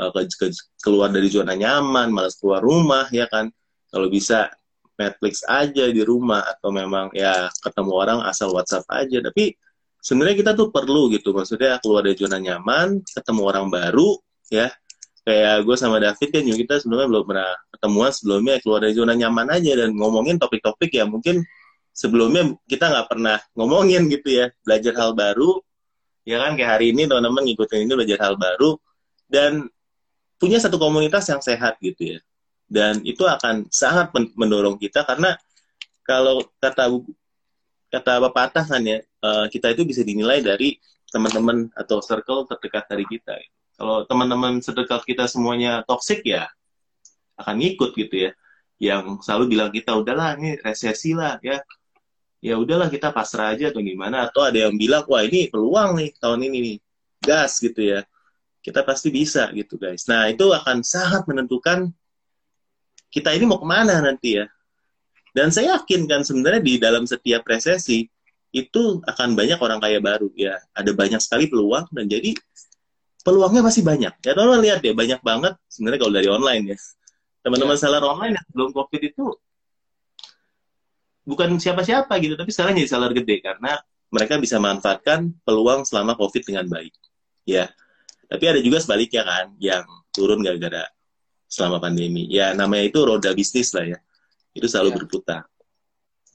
uh, 0.00 0.08
ke, 0.08 0.24
ke, 0.32 0.46
keluar 0.80 1.12
dari 1.12 1.28
zona 1.28 1.52
nyaman, 1.52 2.08
malas 2.08 2.40
keluar 2.40 2.64
rumah 2.64 3.04
ya 3.12 3.28
kan. 3.28 3.52
Kalau 3.92 4.08
bisa 4.08 4.48
Netflix 4.96 5.44
aja 5.44 5.92
di 5.92 6.00
rumah 6.00 6.40
atau 6.56 6.72
memang 6.72 7.12
ya 7.12 7.52
ketemu 7.60 7.92
orang 7.92 8.18
asal 8.24 8.48
WhatsApp 8.56 8.88
aja. 8.88 9.20
Tapi 9.20 9.52
sebenarnya 10.00 10.36
kita 10.40 10.52
tuh 10.56 10.72
perlu 10.72 11.12
gitu, 11.12 11.36
maksudnya 11.36 11.76
keluar 11.84 12.00
dari 12.00 12.16
zona 12.16 12.40
nyaman, 12.40 13.04
ketemu 13.04 13.40
orang 13.44 13.66
baru 13.68 14.16
ya. 14.48 14.72
Kayak 15.26 15.66
gue 15.66 15.76
sama 15.76 15.98
David 15.98 16.28
kan 16.30 16.42
juga 16.46 16.58
kita 16.62 16.74
sebenarnya 16.86 17.08
belum 17.10 17.24
pernah 17.26 17.50
ketemuan 17.74 18.10
sebelumnya 18.14 18.54
keluar 18.62 18.80
dari 18.86 18.94
zona 18.94 19.12
nyaman 19.18 19.46
aja 19.50 19.72
dan 19.74 19.90
ngomongin 19.98 20.38
topik-topik 20.38 20.94
ya 20.94 21.02
mungkin 21.02 21.42
sebelumnya 21.90 22.54
kita 22.70 22.86
nggak 22.86 23.06
pernah 23.10 23.38
ngomongin 23.58 24.06
gitu 24.06 24.38
ya 24.38 24.46
belajar 24.62 24.94
hal 24.94 25.18
baru 25.18 25.58
ya 26.22 26.46
kan 26.46 26.54
kayak 26.54 26.70
hari 26.78 26.94
ini 26.94 27.10
teman-teman 27.10 27.42
ngikutin 27.42 27.90
ini 27.90 27.92
belajar 27.98 28.18
hal 28.22 28.34
baru 28.38 28.78
dan 29.26 29.66
punya 30.38 30.62
satu 30.62 30.78
komunitas 30.78 31.26
yang 31.26 31.42
sehat 31.42 31.74
gitu 31.82 32.14
ya 32.14 32.18
dan 32.70 33.02
itu 33.02 33.26
akan 33.26 33.66
sangat 33.66 34.14
mendorong 34.38 34.78
kita 34.78 35.02
karena 35.02 35.34
kalau 36.06 36.46
kata 36.62 36.86
kata 37.90 38.12
bapak 38.30 38.62
kan 38.62 38.82
ya 38.82 39.02
uh, 39.26 39.50
kita 39.50 39.74
itu 39.74 39.82
bisa 39.82 40.06
dinilai 40.06 40.38
dari 40.38 40.78
teman-teman 41.10 41.70
atau 41.72 42.02
circle 42.02 42.46
terdekat 42.50 42.84
dari 42.90 43.06
kita. 43.06 43.38
Kalau 43.76 44.08
teman-teman 44.08 44.58
terdekat 44.64 45.04
kita 45.04 45.28
semuanya 45.28 45.84
toxic 45.84 46.24
ya 46.24 46.48
akan 47.36 47.60
ngikut 47.60 47.92
gitu 47.92 48.28
ya. 48.28 48.30
Yang 48.76 49.24
selalu 49.24 49.44
bilang 49.56 49.70
kita 49.72 49.92
udahlah 49.96 50.36
ini 50.40 50.56
resesi 50.60 51.12
lah 51.12 51.36
ya. 51.44 51.60
Ya 52.40 52.56
udahlah 52.56 52.88
kita 52.88 53.12
pasrah 53.12 53.52
aja 53.56 53.72
atau 53.72 53.80
gimana 53.80 54.28
atau 54.28 54.44
ada 54.44 54.68
yang 54.68 54.76
bilang 54.76 55.04
wah 55.08 55.24
ini 55.24 55.48
peluang 55.52 55.96
nih 56.00 56.10
tahun 56.16 56.40
ini 56.48 56.58
nih. 56.60 56.76
Gas 57.20 57.60
gitu 57.60 57.80
ya. 57.84 58.00
Kita 58.64 58.80
pasti 58.82 59.12
bisa 59.12 59.48
gitu 59.52 59.76
guys. 59.76 60.08
Nah, 60.10 60.26
itu 60.26 60.50
akan 60.50 60.82
sangat 60.82 61.28
menentukan 61.28 61.92
kita 63.12 63.32
ini 63.32 63.44
mau 63.48 63.60
ke 63.60 63.68
mana 63.68 64.00
nanti 64.02 64.40
ya. 64.40 64.46
Dan 65.36 65.52
saya 65.52 65.76
yakin 65.76 66.08
kan 66.08 66.24
sebenarnya 66.24 66.64
di 66.64 66.74
dalam 66.80 67.04
setiap 67.04 67.44
resesi 67.44 68.08
itu 68.56 69.04
akan 69.04 69.36
banyak 69.36 69.60
orang 69.60 69.78
kaya 69.84 70.00
baru 70.00 70.32
ya. 70.32 70.56
Ada 70.72 70.96
banyak 70.96 71.20
sekali 71.20 71.48
peluang 71.52 71.84
dan 71.92 72.08
jadi 72.08 72.32
peluangnya 73.26 73.66
masih 73.66 73.82
banyak. 73.82 74.14
Ya 74.22 74.32
teman-teman 74.38 74.62
lihat 74.62 74.80
ya 74.86 74.94
banyak 74.94 75.20
banget 75.26 75.58
sebenarnya 75.66 75.98
kalau 75.98 76.14
dari 76.14 76.28
online 76.30 76.64
ya. 76.70 76.76
Teman-teman 77.42 77.74
ya. 77.74 77.80
seller 77.82 78.04
online 78.06 78.38
yang 78.38 78.44
sebelum 78.46 78.70
covid 78.70 79.02
itu 79.02 79.26
bukan 81.26 81.58
siapa-siapa 81.58 82.14
gitu, 82.22 82.38
tapi 82.38 82.54
sekarang 82.54 82.78
jadi 82.78 82.86
seller 82.86 83.10
gede 83.10 83.42
karena 83.42 83.82
mereka 84.14 84.38
bisa 84.38 84.62
manfaatkan 84.62 85.34
peluang 85.42 85.82
selama 85.82 86.14
covid 86.14 86.46
dengan 86.46 86.70
baik. 86.70 86.94
Ya. 87.42 87.66
Tapi 88.30 88.44
ada 88.46 88.62
juga 88.62 88.78
sebaliknya 88.78 89.26
kan 89.26 89.54
yang 89.58 89.82
turun 90.14 90.38
gara-gara 90.46 90.86
selama 91.50 91.82
pandemi. 91.82 92.30
Ya 92.30 92.54
namanya 92.54 92.86
itu 92.86 93.02
roda 93.02 93.34
bisnis 93.34 93.74
lah 93.74 93.90
ya. 93.90 93.98
Itu 94.54 94.70
selalu 94.70 94.94
yeah. 94.94 94.98
berputar. 95.02 95.42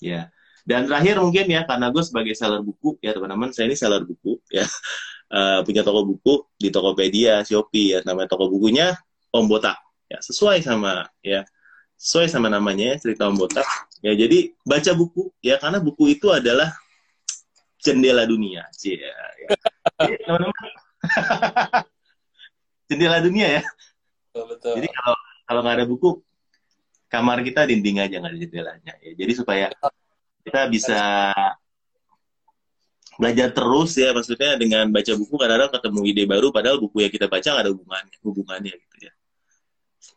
Ya. 0.03 0.21
Dan 0.67 0.91
terakhir 0.91 1.23
mungkin 1.23 1.47
ya 1.47 1.63
karena 1.63 1.87
gue 1.87 2.03
sebagai 2.03 2.35
seller 2.35 2.59
buku 2.59 2.99
ya 2.99 3.15
teman-teman 3.15 3.55
saya 3.55 3.71
ini 3.71 3.79
seller 3.79 4.03
buku 4.03 4.43
ya 4.51 4.67
uh, 5.31 5.59
punya 5.63 5.81
toko 5.81 6.03
buku 6.05 6.33
di 6.59 6.69
Tokopedia, 6.69 7.41
Shopee 7.47 7.97
ya 7.97 7.99
namanya 8.03 8.35
toko 8.35 8.51
bukunya 8.51 8.93
Om 9.31 9.47
Botak 9.47 9.79
ya 10.11 10.19
sesuai 10.19 10.59
sama 10.61 11.07
ya 11.23 11.47
sesuai 11.95 12.27
sama 12.27 12.51
namanya 12.51 12.93
ya, 12.93 12.95
cerita 12.99 13.31
Om 13.31 13.39
Botak 13.39 13.65
ya 14.03 14.11
jadi 14.13 14.51
baca 14.67 14.91
buku 14.93 15.31
ya 15.39 15.55
karena 15.57 15.79
buku 15.79 16.11
itu 16.13 16.27
adalah 16.29 16.75
jendela 17.81 18.29
dunia 18.29 18.67
sih 18.75 18.93
ya, 18.93 19.15
ya. 20.05 20.17
teman-teman 20.27 20.53
jendela 22.91 23.17
dunia 23.23 23.47
ya 23.57 23.63
betul, 24.31 24.45
betul. 24.55 24.73
Jadi 24.79 24.87
kalau 24.93 25.15
kalau 25.51 25.59
nggak 25.67 25.75
ada 25.83 25.87
buku, 25.87 26.09
kamar 27.11 27.43
kita 27.43 27.67
dinding 27.67 27.99
aja 27.99 28.23
nggak 28.23 28.31
ada 28.31 28.39
jendelanya. 28.39 28.93
Ya. 29.03 29.11
Jadi 29.19 29.31
supaya 29.35 29.67
kita 30.47 30.61
bisa 30.71 30.99
belajar 33.21 33.53
terus 33.53 33.93
ya 34.01 34.09
maksudnya 34.17 34.57
dengan 34.57 34.89
baca 34.89 35.13
buku 35.13 35.35
kadang-kadang 35.37 35.71
ketemu 35.77 35.99
ide 36.09 36.23
baru 36.25 36.49
padahal 36.49 36.81
buku 36.81 37.05
yang 37.05 37.13
kita 37.13 37.29
baca 37.29 37.45
nggak 37.45 37.63
ada 37.69 37.71
hubungannya 37.71 38.17
hubungannya 38.25 38.73
gitu 38.73 38.95
ya. 38.97 39.13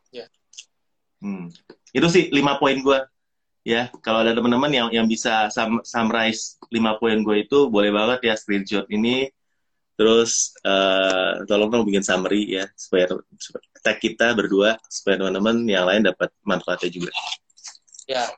Ya. 0.09 0.27
Hmm. 1.21 1.53
Itu 1.93 2.09
sih 2.09 2.33
lima 2.33 2.57
poin 2.57 2.81
gue 2.81 2.99
ya 3.61 3.93
kalau 4.01 4.25
ada 4.25 4.33
teman-teman 4.33 4.73
yang 4.73 4.89
yang 4.89 5.05
bisa 5.05 5.53
sum, 5.53 5.85
summarize 5.85 6.57
lima 6.73 6.97
poin 6.97 7.21
gue 7.21 7.45
itu 7.45 7.69
boleh 7.69 7.93
banget 7.93 8.33
ya 8.33 8.35
screenshot 8.41 8.89
ini 8.89 9.29
terus 10.01 10.57
uh, 10.65 11.45
tolong 11.45 11.69
dong 11.71 11.85
bikin 11.85 12.03
summary 12.03 12.57
ya 12.57 12.65
supaya, 12.73 13.13
supaya 13.37 13.65
tag 13.85 14.01
kita 14.01 14.33
berdua 14.33 14.81
supaya 14.89 15.21
teman-teman 15.21 15.61
yang 15.69 15.85
lain 15.85 16.09
dapat 16.09 16.33
manfaatnya 16.41 16.89
juga. 16.89 17.13
Ya. 18.09 18.33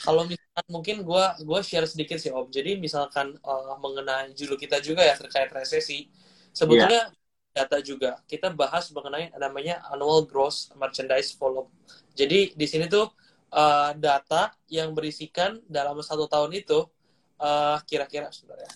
Kalau 0.00 0.24
misalkan 0.24 0.66
mungkin 0.72 0.96
gue 1.04 1.24
gua 1.44 1.60
share 1.60 1.84
sedikit 1.84 2.16
sih 2.16 2.32
Om. 2.32 2.48
Jadi 2.48 2.80
misalkan 2.80 3.36
uh, 3.44 3.76
mengenai 3.78 4.32
judul 4.32 4.56
kita 4.56 4.80
juga 4.80 5.04
ya 5.04 5.14
terkait 5.14 5.52
resesi, 5.52 6.08
sebetulnya 6.56 7.12
yeah. 7.12 7.56
data 7.64 7.78
juga 7.84 8.20
kita 8.24 8.50
bahas 8.56 8.88
mengenai 8.90 9.30
namanya 9.36 9.84
annual 9.92 10.24
gross 10.24 10.72
merchandise 10.74 11.36
volume. 11.36 11.68
Jadi 12.16 12.56
di 12.56 12.66
sini 12.66 12.88
tuh 12.88 13.12
uh, 13.52 13.92
data 13.94 14.56
yang 14.72 14.96
berisikan 14.96 15.60
dalam 15.68 16.00
satu 16.00 16.24
tahun 16.26 16.56
itu 16.56 16.80
uh, 17.38 17.76
kira-kira 17.84 18.32
sebenarnya 18.32 18.72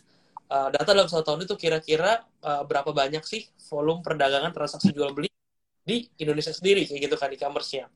uh, 0.50 0.68
data 0.70 0.90
dalam 0.92 1.08
satu 1.10 1.24
tahun 1.24 1.40
itu 1.46 1.54
kira-kira 1.58 2.22
uh, 2.44 2.62
berapa 2.66 2.90
banyak 2.92 3.22
sih 3.24 3.48
volume 3.70 4.04
perdagangan 4.04 4.52
transaksi 4.52 4.92
jual 4.92 5.10
beli 5.10 5.30
di 5.84 6.08
Indonesia 6.20 6.52
sendiri 6.52 6.88
kayak 6.88 7.00
gitu 7.10 7.16
kan 7.20 7.28
e-commerce-nya. 7.32 7.92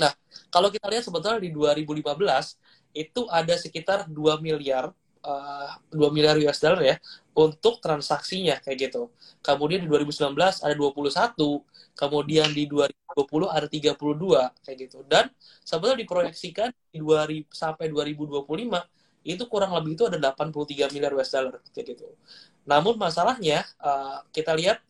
Nah, 0.00 0.12
kalau 0.52 0.68
kita 0.72 0.88
lihat 0.88 1.04
sebetulnya 1.04 1.40
di 1.40 1.50
2015 1.52 2.56
itu 2.92 3.24
ada 3.28 3.54
sekitar 3.56 4.08
2 4.08 4.44
miliar 4.44 4.92
uh, 5.24 5.70
eh, 5.92 5.96
2 5.96 6.12
miliar 6.14 6.36
US 6.44 6.60
dollar 6.60 6.82
ya 6.84 6.96
untuk 7.32 7.80
transaksinya 7.80 8.60
kayak 8.60 8.90
gitu. 8.90 9.08
Kemudian 9.40 9.84
di 9.84 9.88
2019 9.88 10.36
ada 10.36 10.74
21, 10.76 11.64
kemudian 11.96 12.48
di 12.52 12.68
2020 12.68 13.48
ada 13.48 13.66
32 13.66 14.52
kayak 14.64 14.76
gitu. 14.88 14.98
Dan 15.08 15.32
sebetulnya 15.64 15.98
diproyeksikan 16.04 16.68
di 16.92 17.00
2000 17.00 17.48
sampai 17.52 17.88
2025 17.88 18.44
itu 19.22 19.44
kurang 19.46 19.72
lebih 19.78 19.94
itu 19.94 20.04
ada 20.10 20.18
83 20.34 20.90
miliar 20.92 21.12
US 21.14 21.30
dollar 21.30 21.62
kayak 21.72 21.96
gitu. 21.96 22.06
Namun 22.66 22.98
masalahnya 22.98 23.64
uh, 23.78 24.20
kita 24.34 24.52
lihat 24.58 24.82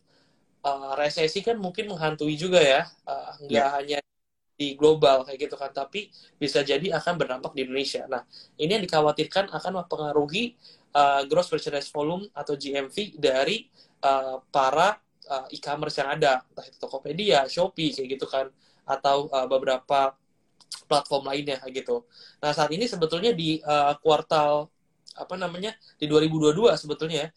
uh, 0.65 0.97
resesi 0.97 1.45
kan 1.45 1.55
mungkin 1.61 1.87
menghantui 1.93 2.33
juga 2.35 2.59
ya, 2.59 2.89
uh, 3.05 3.37
nggak 3.45 3.67
yeah. 3.69 3.71
hanya 3.77 3.99
di 4.53 4.77
global 4.77 5.25
kayak 5.25 5.49
gitu 5.49 5.55
kan, 5.57 5.73
tapi 5.73 6.13
bisa 6.37 6.61
jadi 6.61 6.93
akan 7.01 7.13
berdampak 7.17 7.51
di 7.57 7.65
Indonesia. 7.65 8.05
Nah, 8.05 8.21
ini 8.57 8.77
yang 8.77 8.83
dikhawatirkan 8.85 9.49
akan 9.49 9.71
mempengaruhi 9.83 10.53
uh, 10.93 11.25
gross 11.25 11.49
merchandise 11.49 11.89
volume 11.89 12.29
atau 12.31 12.53
GMV 12.53 13.17
dari 13.17 13.65
uh, 14.05 14.37
para 14.53 14.97
uh, 15.29 15.45
e-commerce 15.49 15.97
yang 15.99 16.13
ada, 16.13 16.45
entah 16.45 16.65
itu 16.69 16.77
Tokopedia, 16.77 17.49
Shopee 17.49 17.91
kayak 17.97 18.07
gitu 18.19 18.25
kan, 18.29 18.47
atau 18.85 19.27
uh, 19.33 19.47
beberapa 19.49 20.13
platform 20.85 21.33
lainnya 21.33 21.57
gitu. 21.71 22.05
Nah 22.43 22.51
saat 22.51 22.69
ini 22.73 22.85
sebetulnya 22.85 23.31
di 23.31 23.57
uh, 23.63 23.95
kuartal 24.01 24.67
apa 25.13 25.35
namanya 25.37 25.77
di 26.01 26.09
2022 26.09 26.73
sebetulnya 26.73 27.29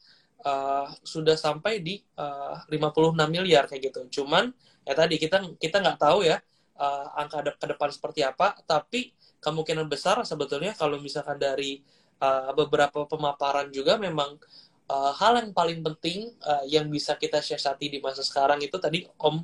uh, 0.44 0.88
sudah 1.04 1.36
sampai 1.36 1.84
di 1.84 2.00
uh, 2.16 2.56
56 2.68 3.16
miliar 3.28 3.68
kayak 3.68 3.92
gitu. 3.92 4.20
Cuman 4.22 4.50
ya 4.86 4.94
tadi 4.96 5.20
kita 5.20 5.44
kita 5.60 5.80
nggak 5.82 5.98
tahu 6.00 6.26
ya 6.26 6.40
uh, 6.78 7.12
angka 7.18 7.42
de 7.42 7.50
ke 7.56 7.66
depan 7.66 7.88
seperti 7.92 8.20
apa, 8.22 8.56
tapi 8.64 9.12
kemungkinan 9.40 9.86
besar 9.88 10.20
sebetulnya 10.24 10.72
kalau 10.76 10.96
misalkan 11.00 11.36
dari 11.36 11.80
uh, 12.20 12.52
beberapa 12.56 13.04
pemaparan 13.04 13.68
juga 13.68 14.00
memang 14.00 14.40
uh, 14.88 15.12
hal 15.16 15.40
yang 15.42 15.52
paling 15.52 15.80
penting 15.84 16.32
uh, 16.44 16.64
yang 16.68 16.88
bisa 16.88 17.14
kita 17.18 17.42
siasati 17.42 17.92
di 17.92 17.98
masa 18.00 18.24
sekarang 18.24 18.58
itu 18.64 18.76
tadi 18.80 19.04
Om 19.18 19.36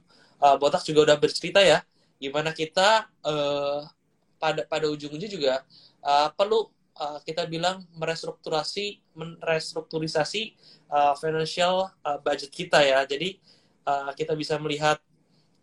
uh, 0.43 0.57
Botak 0.57 0.83
juga 0.87 1.13
udah 1.13 1.19
bercerita 1.21 1.61
ya 1.61 1.85
gimana 2.23 2.55
kita 2.55 3.11
uh, 3.27 3.83
pada 4.39 4.63
pada 4.67 4.87
ujung-ujungnya 4.91 5.31
juga 5.31 5.55
uh, 6.03 6.31
perlu 6.35 6.71
uh, 6.99 7.19
kita 7.27 7.47
bilang 7.47 7.83
merestrukturasi 7.99 9.01
merestrukturisasi 9.15 10.55
uh, 10.91 11.15
financial 11.19 11.91
uh, 12.05 12.19
budget 12.21 12.51
kita 12.51 12.83
ya. 12.83 13.03
Jadi 13.07 13.39
uh, 13.87 14.11
kita 14.15 14.37
bisa 14.39 14.59
melihat 14.61 14.99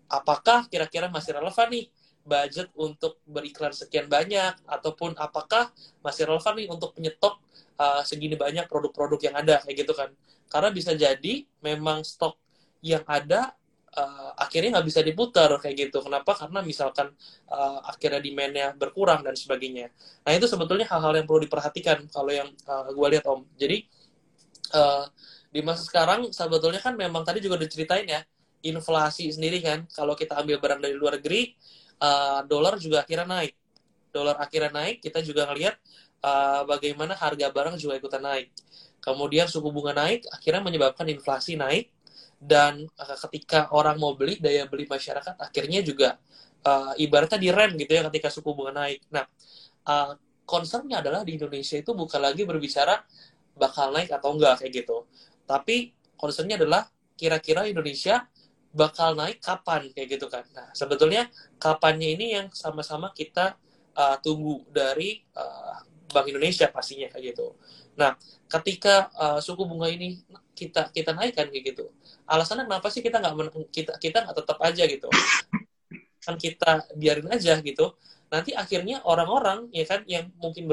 apakah 0.10 0.66
kira-kira 0.68 1.08
masih 1.08 1.38
relevan 1.38 1.68
nih 1.70 1.86
budget 2.26 2.68
untuk 2.76 3.22
beriklan 3.26 3.72
sekian 3.74 4.06
banyak 4.12 4.54
ataupun 4.68 5.16
apakah 5.18 5.72
masih 6.04 6.28
relevan 6.28 6.54
nih 6.60 6.68
untuk 6.70 6.94
menyetok 6.98 7.40
uh, 7.80 8.02
segini 8.04 8.36
banyak 8.36 8.68
produk-produk 8.68 9.32
yang 9.32 9.36
ada 9.40 9.64
kayak 9.64 9.88
gitu 9.88 9.94
kan 9.96 10.10
karena 10.50 10.70
bisa 10.74 10.92
jadi 10.98 11.46
memang 11.62 12.02
stok 12.04 12.36
yang 12.82 13.06
ada 13.06 13.54
uh, 13.96 14.32
akhirnya 14.38 14.80
nggak 14.80 14.88
bisa 14.88 15.02
diputar 15.06 15.50
kayak 15.62 15.90
gitu. 15.90 16.02
Kenapa? 16.02 16.34
Karena 16.34 16.60
misalkan 16.66 17.14
uh, 17.50 17.80
akhirnya 17.86 18.22
demand-nya 18.22 18.68
berkurang 18.74 19.22
dan 19.22 19.38
sebagainya. 19.38 19.94
Nah 20.26 20.32
itu 20.34 20.46
sebetulnya 20.50 20.90
hal-hal 20.90 21.14
yang 21.22 21.26
perlu 21.30 21.46
diperhatikan 21.46 22.10
kalau 22.10 22.34
yang 22.34 22.50
uh, 22.66 22.90
gue 22.90 23.08
lihat 23.14 23.26
Om. 23.30 23.46
Jadi 23.58 23.86
uh, 24.74 25.06
di 25.50 25.62
masa 25.66 25.86
sekarang 25.86 26.30
sebetulnya 26.30 26.82
kan 26.82 26.94
memang 26.94 27.26
tadi 27.26 27.42
juga 27.42 27.58
diceritain 27.58 28.06
ya 28.06 28.22
inflasi 28.64 29.32
sendiri 29.32 29.64
kan. 29.64 29.88
Kalau 29.92 30.14
kita 30.16 30.40
ambil 30.40 30.60
barang 30.60 30.82
dari 30.84 30.96
luar 30.96 31.20
negeri, 31.20 31.56
uh, 32.04 32.44
dolar 32.46 32.76
juga 32.80 33.04
akhirnya 33.04 33.28
naik. 33.28 33.54
Dolar 34.10 34.36
akhirnya 34.42 34.72
naik, 34.74 35.06
kita 35.06 35.22
juga 35.22 35.46
ngelihat 35.48 35.78
uh, 36.26 36.66
bagaimana 36.66 37.14
harga 37.16 37.48
barang 37.52 37.76
juga 37.78 37.96
ikutan 38.00 38.24
naik. 38.24 38.52
Kemudian 39.00 39.48
suku 39.48 39.70
bunga 39.72 39.96
naik, 39.96 40.28
akhirnya 40.28 40.62
menyebabkan 40.66 41.08
inflasi 41.08 41.56
naik 41.56 41.94
dan 42.40 42.88
uh, 42.96 43.18
ketika 43.28 43.72
orang 43.76 44.00
mau 44.00 44.16
beli 44.16 44.40
daya 44.40 44.64
beli 44.64 44.88
masyarakat 44.88 45.36
akhirnya 45.36 45.84
juga 45.84 46.16
uh, 46.64 46.96
ibaratnya 46.96 47.36
direm 47.36 47.76
gitu 47.76 47.92
ya 47.92 48.08
ketika 48.08 48.32
suku 48.32 48.56
bunga 48.56 48.76
naik. 48.76 49.04
Nah, 49.12 49.28
uh, 49.88 50.16
concernnya 50.48 51.04
adalah 51.04 51.22
di 51.28 51.36
Indonesia 51.36 51.78
itu 51.78 51.92
bukan 51.92 52.20
lagi 52.20 52.48
berbicara 52.48 52.98
bakal 53.60 53.92
naik 53.92 54.10
atau 54.10 54.34
enggak 54.36 54.64
kayak 54.64 54.72
gitu. 54.84 55.06
Tapi 55.44 55.92
concernnya 56.16 56.56
adalah 56.56 56.88
kira-kira 57.20 57.68
Indonesia 57.68 58.24
bakal 58.70 59.18
naik 59.18 59.42
kapan 59.42 59.90
kayak 59.94 60.20
gitu 60.20 60.28
kan. 60.30 60.46
Nah, 60.54 60.70
sebetulnya 60.78 61.28
kapannya 61.58 62.16
ini 62.16 62.26
yang 62.38 62.48
sama-sama 62.54 63.10
kita 63.14 63.58
uh, 63.98 64.18
tunggu 64.22 64.66
dari 64.70 65.26
uh, 65.34 65.82
Bank 66.10 66.30
Indonesia 66.30 66.70
pastinya 66.70 67.10
kayak 67.10 67.34
gitu. 67.34 67.54
Nah, 67.98 68.18
ketika 68.50 69.10
uh, 69.18 69.40
suku 69.42 69.66
bunga 69.66 69.90
ini 69.90 70.22
kita 70.54 70.90
kita 70.94 71.14
naikkan 71.14 71.50
kayak 71.50 71.76
gitu, 71.76 71.90
alasannya 72.30 72.70
kenapa 72.70 72.88
sih 72.94 73.02
kita 73.02 73.18
nggak 73.18 73.36
kita 73.74 73.94
kita 73.98 74.18
nggak 74.26 74.38
tetap 74.38 74.58
aja 74.62 74.84
gitu 74.86 75.10
kan 76.30 76.36
kita 76.36 76.86
biarin 76.94 77.28
aja 77.32 77.58
gitu 77.64 77.96
nanti 78.30 78.54
akhirnya 78.54 79.02
orang-orang 79.08 79.72
ya 79.74 79.88
kan 79.90 80.06
yang 80.06 80.30
mungkin 80.38 80.70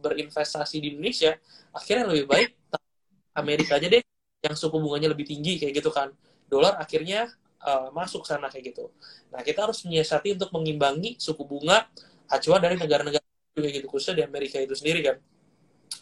berinvestasi 0.00 0.80
di 0.80 0.96
Indonesia 0.96 1.36
akhirnya 1.76 2.08
lebih 2.08 2.24
baik 2.24 2.56
Amerika 3.36 3.76
aja 3.76 3.92
deh 3.92 4.00
yang 4.40 4.56
suku 4.56 4.80
bunganya 4.80 5.12
lebih 5.12 5.28
tinggi 5.28 5.60
kayak 5.60 5.84
gitu 5.84 5.92
kan 5.92 6.08
dolar 6.54 6.78
akhirnya 6.78 7.26
uh, 7.66 7.90
masuk 7.90 8.22
sana 8.22 8.46
kayak 8.46 8.74
gitu 8.74 8.94
nah 9.34 9.42
kita 9.42 9.66
harus 9.66 9.82
menyiasati 9.82 10.38
untuk 10.38 10.54
mengimbangi 10.54 11.18
suku 11.18 11.42
bunga 11.42 11.90
acuan 12.30 12.62
dari 12.62 12.78
negara-negara 12.78 13.24
juga 13.54 13.68
gitu 13.70 13.86
khususnya 13.90 14.22
di 14.22 14.24
Amerika 14.24 14.62
itu 14.62 14.78
sendiri 14.78 15.02
kan 15.02 15.16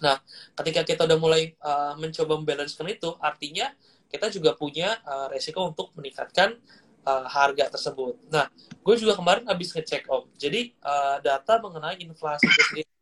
nah 0.04 0.16
ketika 0.60 0.84
kita 0.84 1.02
udah 1.08 1.18
mulai 1.18 1.56
uh, 1.64 1.96
mencoba 1.96 2.36
membalancekan 2.36 2.88
itu 2.92 3.16
artinya 3.22 3.72
kita 4.12 4.28
juga 4.28 4.52
punya 4.52 5.00
uh, 5.08 5.32
resiko 5.32 5.64
untuk 5.64 5.88
meningkatkan 5.96 6.60
uh, 7.06 7.26
harga 7.26 7.72
tersebut. 7.72 8.18
Nah, 8.28 8.52
gue 8.84 8.94
juga 8.98 9.16
kemarin 9.16 9.48
habis 9.48 9.72
ngecek 9.72 10.04
om. 10.12 10.28
Jadi 10.38 10.76
uh, 10.82 11.18
data 11.24 11.58
mengenai 11.62 11.96
inflasi 12.02 12.44
itu 12.44 12.62
sendiri. 12.68 12.92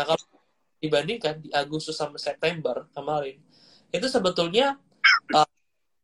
Nah, 0.00 0.04
kalau 0.08 0.24
dibandingkan 0.80 1.44
di 1.44 1.52
Agustus 1.52 2.00
sampai 2.00 2.16
September 2.16 2.88
kemarin, 2.96 3.36
itu 3.92 4.06
sebetulnya 4.08 4.80
uh, 5.36 5.48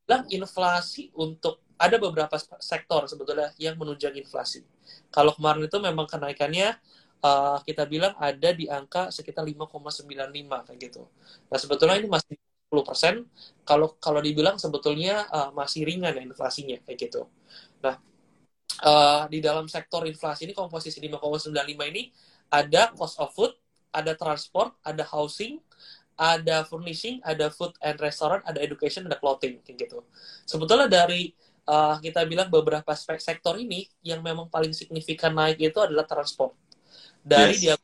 bilang 0.07 0.25
inflasi 0.31 1.11
untuk 1.19 1.66
ada 1.77 2.01
beberapa 2.01 2.38
sektor 2.62 3.05
sebetulnya 3.05 3.53
yang 3.61 3.77
menunjang 3.77 4.16
inflasi. 4.16 4.64
Kalau 5.12 5.35
kemarin 5.37 5.69
itu 5.69 5.77
memang 5.77 6.09
kenaikannya 6.09 6.79
uh, 7.21 7.59
kita 7.66 7.85
bilang 7.85 8.16
ada 8.16 8.55
di 8.55 8.71
angka 8.71 9.12
sekitar 9.12 9.45
5,95 9.45 10.07
kayak 10.71 10.79
gitu. 10.79 11.03
Nah 11.51 11.59
sebetulnya 11.59 11.97
ini 12.01 12.09
masih 12.09 12.38
10%, 12.73 13.27
kalau 13.62 13.95
kalau 14.03 14.21
dibilang 14.23 14.59
sebetulnya 14.59 15.27
uh, 15.31 15.51
masih 15.55 15.87
ringan 15.87 16.14
ya 16.16 16.23
inflasinya 16.23 16.79
kayak 16.83 16.99
gitu. 17.11 17.31
Nah, 17.83 18.01
uh, 18.83 19.23
di 19.31 19.38
dalam 19.38 19.71
sektor 19.71 20.03
inflasi 20.07 20.51
ini 20.51 20.55
komposisi 20.57 20.99
5,95 20.99 21.53
ini 21.92 22.11
ada 22.51 22.90
cost 22.95 23.16
of 23.23 23.31
food, 23.35 23.53
ada 23.95 24.19
transport, 24.19 24.75
ada 24.83 25.07
housing, 25.07 25.62
ada 26.16 26.64
furnishing, 26.64 27.20
ada 27.20 27.52
food 27.52 27.76
and 27.85 28.00
restaurant, 28.00 28.40
ada 28.48 28.59
education, 28.59 29.05
ada 29.05 29.20
clothing 29.20 29.61
kayak 29.62 29.87
gitu. 29.87 30.00
Sebetulnya 30.48 30.88
dari 30.88 31.31
uh, 31.68 32.00
kita 32.00 32.24
bilang 32.24 32.48
beberapa 32.48 32.96
sektor 32.96 33.61
ini 33.61 33.85
yang 34.00 34.24
memang 34.24 34.48
paling 34.48 34.72
signifikan 34.72 35.37
naik 35.37 35.61
itu 35.61 35.79
adalah 35.79 36.09
transport. 36.09 36.57
Dari 37.20 37.55
yes. 37.55 37.61
dia 37.61 37.74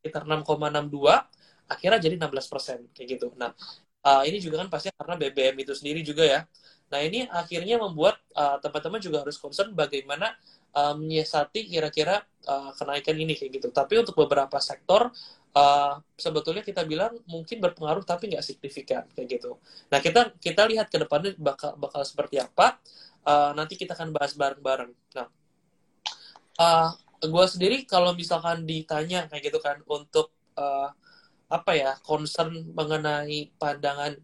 sekitar 0.00 0.24
6,62 0.24 1.68
akhirnya 1.68 1.98
jadi 2.00 2.14
16% 2.16 2.96
kayak 2.96 3.08
gitu. 3.20 3.28
Nah, 3.36 3.52
uh, 4.08 4.22
ini 4.24 4.40
juga 4.40 4.64
kan 4.64 4.68
pasti 4.72 4.88
karena 4.96 5.14
BBM 5.20 5.56
itu 5.60 5.76
sendiri 5.76 6.00
juga 6.00 6.24
ya. 6.24 6.40
Nah 6.88 7.00
ini 7.04 7.28
akhirnya 7.28 7.76
membuat 7.76 8.16
uh, 8.32 8.56
teman-teman 8.64 9.00
juga 9.00 9.20
harus 9.20 9.36
concern 9.36 9.76
bagaimana 9.76 10.32
uh, 10.78 10.94
menyiasati 10.94 11.66
kira-kira 11.66 12.22
uh, 12.46 12.70
kenaikan 12.78 13.18
ini 13.18 13.34
kayak 13.34 13.58
gitu. 13.58 13.68
Tapi 13.74 13.98
untuk 13.98 14.14
beberapa 14.14 14.62
sektor 14.62 15.10
uh, 15.58 15.92
sebetulnya 16.14 16.62
kita 16.62 16.86
bilang 16.86 17.18
mungkin 17.26 17.58
berpengaruh 17.58 18.06
tapi 18.06 18.30
nggak 18.30 18.44
signifikan 18.46 19.04
kayak 19.12 19.38
gitu. 19.38 19.58
Nah 19.90 19.98
kita 19.98 20.38
kita 20.38 20.62
lihat 20.70 20.86
ke 20.86 21.02
depannya 21.02 21.34
bakal 21.38 21.74
bakal 21.74 22.02
seperti 22.06 22.38
apa. 22.38 22.78
Uh, 23.26 23.52
nanti 23.52 23.76
kita 23.76 23.92
akan 23.92 24.08
bahas 24.08 24.32
bareng-bareng. 24.32 24.88
Nah, 25.12 25.28
uh, 26.56 26.88
gue 27.20 27.44
sendiri 27.50 27.84
kalau 27.84 28.16
misalkan 28.16 28.64
ditanya 28.64 29.28
kayak 29.28 29.52
gitu 29.52 29.60
kan 29.60 29.84
untuk 29.84 30.32
uh, 30.56 30.88
apa 31.48 31.72
ya 31.76 31.92
concern 32.00 32.72
mengenai 32.72 33.52
pandangan 33.60 34.16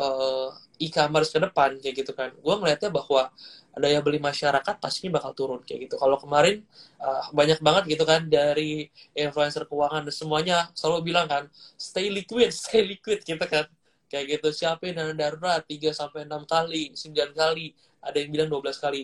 uh, 0.00 0.50
e-commerce 0.80 1.30
ke 1.34 1.38
depan 1.42 1.76
kayak 1.78 1.94
gitu 2.02 2.12
kan 2.16 2.32
gue 2.32 2.54
melihatnya 2.56 2.88
bahwa 2.88 3.28
daya 3.78 4.02
beli 4.02 4.18
masyarakat 4.18 4.82
pastinya 4.82 5.22
bakal 5.22 5.32
turun 5.36 5.60
kayak 5.62 5.86
gitu. 5.86 5.94
Kalau 5.94 6.18
kemarin 6.18 6.66
uh, 6.98 7.30
banyak 7.30 7.62
banget 7.62 7.94
gitu 7.94 8.02
kan 8.02 8.26
dari 8.26 8.90
influencer 9.14 9.66
keuangan 9.70 10.10
semuanya 10.10 10.70
selalu 10.74 11.14
bilang 11.14 11.30
kan 11.30 11.46
stay 11.78 12.10
liquid 12.10 12.50
stay 12.56 12.82
liquid 12.82 13.22
gitu 13.22 13.46
kan. 13.46 13.66
Kayak 14.10 14.42
gitu 14.42 14.48
siapin 14.50 14.98
dana 14.98 15.14
darurat 15.14 15.62
3 15.62 15.94
sampai 15.94 16.26
enam 16.26 16.42
kali 16.42 16.90
9 16.98 17.14
kali 17.30 17.70
ada 18.02 18.16
yang 18.18 18.30
bilang 18.34 18.48
12 18.50 18.82
kali. 18.82 19.02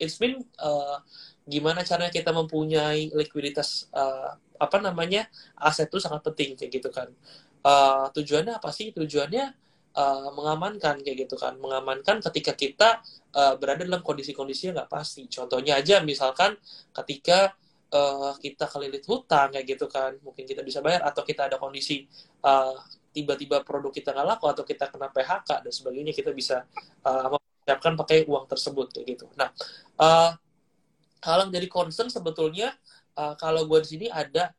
It's 0.00 0.16
been 0.16 0.40
uh, 0.60 1.00
gimana 1.44 1.84
caranya 1.84 2.12
kita 2.12 2.32
mempunyai 2.32 3.12
likuiditas 3.12 3.92
uh, 3.92 4.32
apa 4.56 4.80
namanya 4.80 5.28
aset 5.60 5.92
itu 5.92 6.00
sangat 6.00 6.24
penting 6.24 6.56
kayak 6.56 6.72
gitu 6.72 6.88
kan. 6.88 7.12
Uh, 7.60 8.08
tujuannya 8.16 8.56
apa 8.56 8.72
sih? 8.72 8.96
Tujuannya 8.96 9.65
uh, 9.96 10.28
mengamankan 10.36 11.00
kayak 11.00 11.26
gitu 11.26 11.34
kan 11.40 11.56
mengamankan 11.56 12.20
ketika 12.30 12.52
kita 12.52 12.88
uh, 13.32 13.56
berada 13.56 13.82
dalam 13.82 14.04
kondisi-kondisi 14.04 14.70
yang 14.70 14.76
nggak 14.78 14.92
pasti 14.92 15.24
contohnya 15.26 15.80
aja 15.80 16.04
misalkan 16.04 16.54
ketika 16.92 17.56
uh, 17.90 18.36
kita 18.38 18.68
kelilit 18.68 19.02
hutang 19.08 19.50
kayak 19.56 19.66
gitu 19.66 19.88
kan 19.88 20.14
mungkin 20.20 20.44
kita 20.44 20.60
bisa 20.60 20.84
bayar 20.84 21.02
atau 21.08 21.24
kita 21.24 21.48
ada 21.48 21.56
kondisi 21.56 22.04
uh, 22.44 22.76
tiba-tiba 23.16 23.64
produk 23.64 23.90
kita 23.90 24.12
nggak 24.12 24.26
laku 24.36 24.46
atau 24.52 24.62
kita 24.62 24.92
kena 24.92 25.08
PHK 25.08 25.64
dan 25.64 25.72
sebagainya 25.72 26.12
kita 26.12 26.30
bisa 26.36 26.68
uh, 27.02 27.32
mempersiapkan 27.32 27.96
pakai 27.96 28.28
uang 28.28 28.44
tersebut 28.44 28.92
kayak 28.92 29.06
gitu 29.16 29.26
nah 29.34 29.48
uh, 29.96 30.36
hal 31.24 31.48
yang 31.48 31.50
jadi 31.50 31.66
concern 31.72 32.12
sebetulnya 32.12 32.76
uh, 33.16 33.32
kalau 33.40 33.64
gue 33.64 33.80
di 33.82 33.88
sini 33.96 34.06
ada 34.12 34.52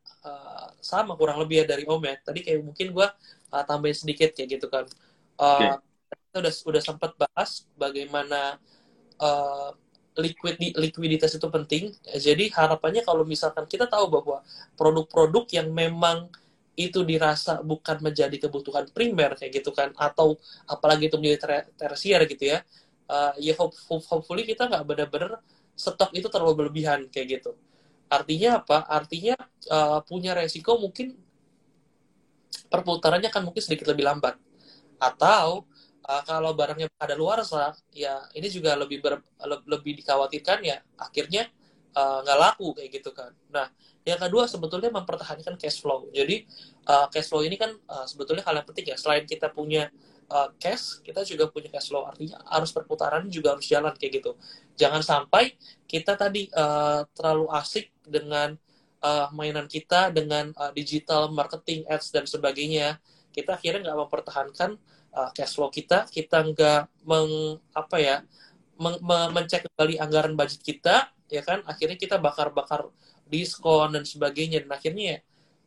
sama 0.78 1.18
kurang 1.18 1.40
lebih 1.42 1.64
ya 1.64 1.64
dari 1.64 1.84
Om 1.84 2.02
ya. 2.04 2.14
Tadi 2.20 2.40
kayak 2.44 2.60
mungkin 2.64 2.86
gue 2.94 3.06
uh, 3.52 3.64
tambahin 3.66 3.96
sedikit 3.96 4.32
kayak 4.32 4.58
gitu 4.58 4.66
kan. 4.70 4.86
Uh. 5.38 5.78
Kita 6.28 6.44
udah 6.44 6.54
udah 6.68 6.82
sempat 6.84 7.10
bahas 7.16 7.64
bagaimana 7.72 8.60
uh, 9.16 9.72
liquid 10.20 10.60
likuiditas 10.76 11.32
itu 11.38 11.48
penting. 11.48 11.94
Jadi 12.04 12.52
harapannya 12.52 13.00
kalau 13.06 13.24
misalkan 13.24 13.64
kita 13.64 13.88
tahu 13.88 14.12
bahwa 14.12 14.44
produk-produk 14.76 15.48
yang 15.54 15.72
memang 15.72 16.28
itu 16.78 17.02
dirasa 17.02 17.58
bukan 17.58 17.98
menjadi 17.98 18.46
kebutuhan 18.46 18.86
primer 18.94 19.34
kayak 19.34 19.62
gitu 19.62 19.74
kan 19.74 19.90
atau 19.98 20.38
apalagi 20.62 21.10
itu 21.10 21.18
menjadi 21.18 21.66
tersier 21.74 22.22
gitu 22.30 22.54
ya 22.54 22.62
uh, 23.10 23.34
ya 23.34 23.58
hope, 23.58 23.74
hopefully 23.90 24.46
kita 24.46 24.70
nggak 24.70 24.86
benar-benar 24.86 25.42
stok 25.74 26.14
itu 26.14 26.30
terlalu 26.30 26.62
berlebihan 26.62 27.10
kayak 27.10 27.42
gitu 27.42 27.58
Artinya 28.08 28.64
apa? 28.64 28.88
Artinya 28.88 29.36
uh, 29.68 30.00
punya 30.00 30.32
resiko 30.32 30.80
mungkin 30.80 31.12
perputarannya 32.72 33.28
akan 33.28 33.52
mungkin 33.52 33.62
sedikit 33.62 33.92
lebih 33.92 34.08
lambat. 34.08 34.40
Atau 34.98 35.66
uh, 36.04 36.22
kalau 36.26 36.52
barangnya 36.54 36.90
ada 36.98 37.14
luar 37.14 37.42
sah, 37.46 37.74
ya 37.94 38.22
ini 38.34 38.50
juga 38.50 38.74
lebih 38.74 38.98
ber, 39.00 39.22
lebih 39.66 39.98
dikhawatirkan 40.02 40.58
ya 40.66 40.82
akhirnya 40.98 41.46
eh, 41.94 42.18
nggak 42.22 42.38
uh, 42.38 42.42
laku 42.42 42.76
kayak 42.76 43.00
gitu 43.00 43.10
kan. 43.10 43.32
Nah, 43.50 43.72
yang 44.06 44.20
kedua 44.20 44.48
sebetulnya 44.48 44.88
mempertahankan 44.88 45.60
cash 45.60 45.84
flow. 45.84 46.08
Jadi 46.14 46.48
uh, 46.88 47.06
cash 47.12 47.28
flow 47.28 47.44
ini 47.44 47.60
kan 47.60 47.76
uh, 47.88 48.06
sebetulnya 48.08 48.40
hal 48.46 48.60
yang 48.60 48.66
penting 48.68 48.92
ya. 48.92 48.96
Selain 48.96 49.24
kita 49.28 49.52
punya 49.52 49.92
uh, 50.32 50.48
cash, 50.56 51.04
kita 51.04 51.24
juga 51.28 51.48
punya 51.52 51.68
cash 51.68 51.92
flow. 51.92 52.08
Artinya 52.08 52.40
harus 52.48 52.70
perputaran 52.72 53.28
juga 53.28 53.56
harus 53.56 53.68
jalan 53.68 53.92
kayak 53.96 54.22
gitu. 54.22 54.32
Jangan 54.80 55.02
sampai 55.04 55.56
kita 55.84 56.16
tadi 56.16 56.48
uh, 56.56 57.04
terlalu 57.12 57.52
asik 57.52 57.92
dengan 58.04 58.56
uh, 59.04 59.28
mainan 59.34 59.66
kita, 59.68 60.08
dengan 60.14 60.52
uh, 60.56 60.72
digital 60.72 61.28
marketing, 61.32 61.84
ads 61.88 62.08
dan 62.08 62.24
sebagainya. 62.24 62.96
Kita 63.38 63.54
akhirnya 63.54 63.80
nggak 63.86 63.98
mempertahankan 64.02 64.70
uh, 65.14 65.30
cash 65.30 65.54
flow 65.54 65.70
kita, 65.70 66.10
kita 66.10 66.42
nggak 66.42 67.06
meng 67.06 67.62
apa 67.70 67.96
ya 68.02 68.16
men- 68.82 68.98
men- 68.98 69.30
mencek 69.30 69.70
kembali 69.70 69.94
anggaran 70.02 70.34
budget 70.34 70.60
kita 70.66 71.14
ya 71.30 71.42
kan? 71.46 71.62
Akhirnya 71.70 71.94
kita 71.94 72.18
bakar-bakar 72.18 72.90
diskon 73.30 73.94
dan 73.94 74.02
sebagainya. 74.02 74.64
Dan 74.66 74.70
akhirnya 74.74 75.04
ya 75.14 75.18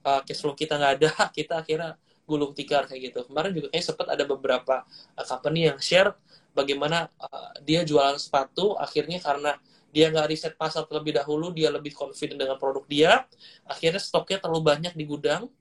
uh, 0.04 0.22
cash 0.28 0.42
flow 0.44 0.56
kita 0.58 0.76
nggak 0.76 0.94
ada 1.00 1.10
kita 1.38 1.54
akhirnya 1.64 1.96
gulung 2.28 2.52
tikar 2.52 2.88
kayak 2.88 3.12
gitu. 3.12 3.20
Kemarin 3.28 3.52
juga 3.56 3.68
kayak 3.72 3.86
sempat 3.88 4.08
ada 4.12 4.24
beberapa 4.28 4.84
uh, 5.16 5.26
company 5.26 5.72
yang 5.72 5.80
share 5.80 6.12
bagaimana 6.52 7.08
uh, 7.20 7.56
dia 7.64 7.88
jualan 7.88 8.20
sepatu 8.20 8.76
akhirnya 8.76 9.24
karena 9.24 9.56
dia 9.92 10.08
nggak 10.08 10.28
riset 10.32 10.54
pasar 10.56 10.88
terlebih 10.88 11.20
dahulu 11.20 11.52
dia 11.52 11.68
lebih 11.68 11.92
confident 11.92 12.40
dengan 12.40 12.56
produk 12.56 12.84
dia 12.88 13.28
akhirnya 13.68 14.00
stoknya 14.00 14.40
terlalu 14.40 14.64
banyak 14.64 14.94
di 14.96 15.04
gudang 15.04 15.52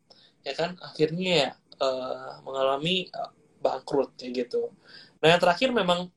ya 0.47 0.55
kan? 0.55 0.79
Akhirnya 0.81 1.31
ya 1.31 1.51
uh, 1.81 2.45
mengalami 2.45 3.09
uh, 3.11 3.33
bangkrut 3.61 4.17
kayak 4.17 4.47
gitu. 4.47 4.73
Nah 5.21 5.37
yang 5.37 5.41
terakhir 5.41 5.73
memang 5.73 6.09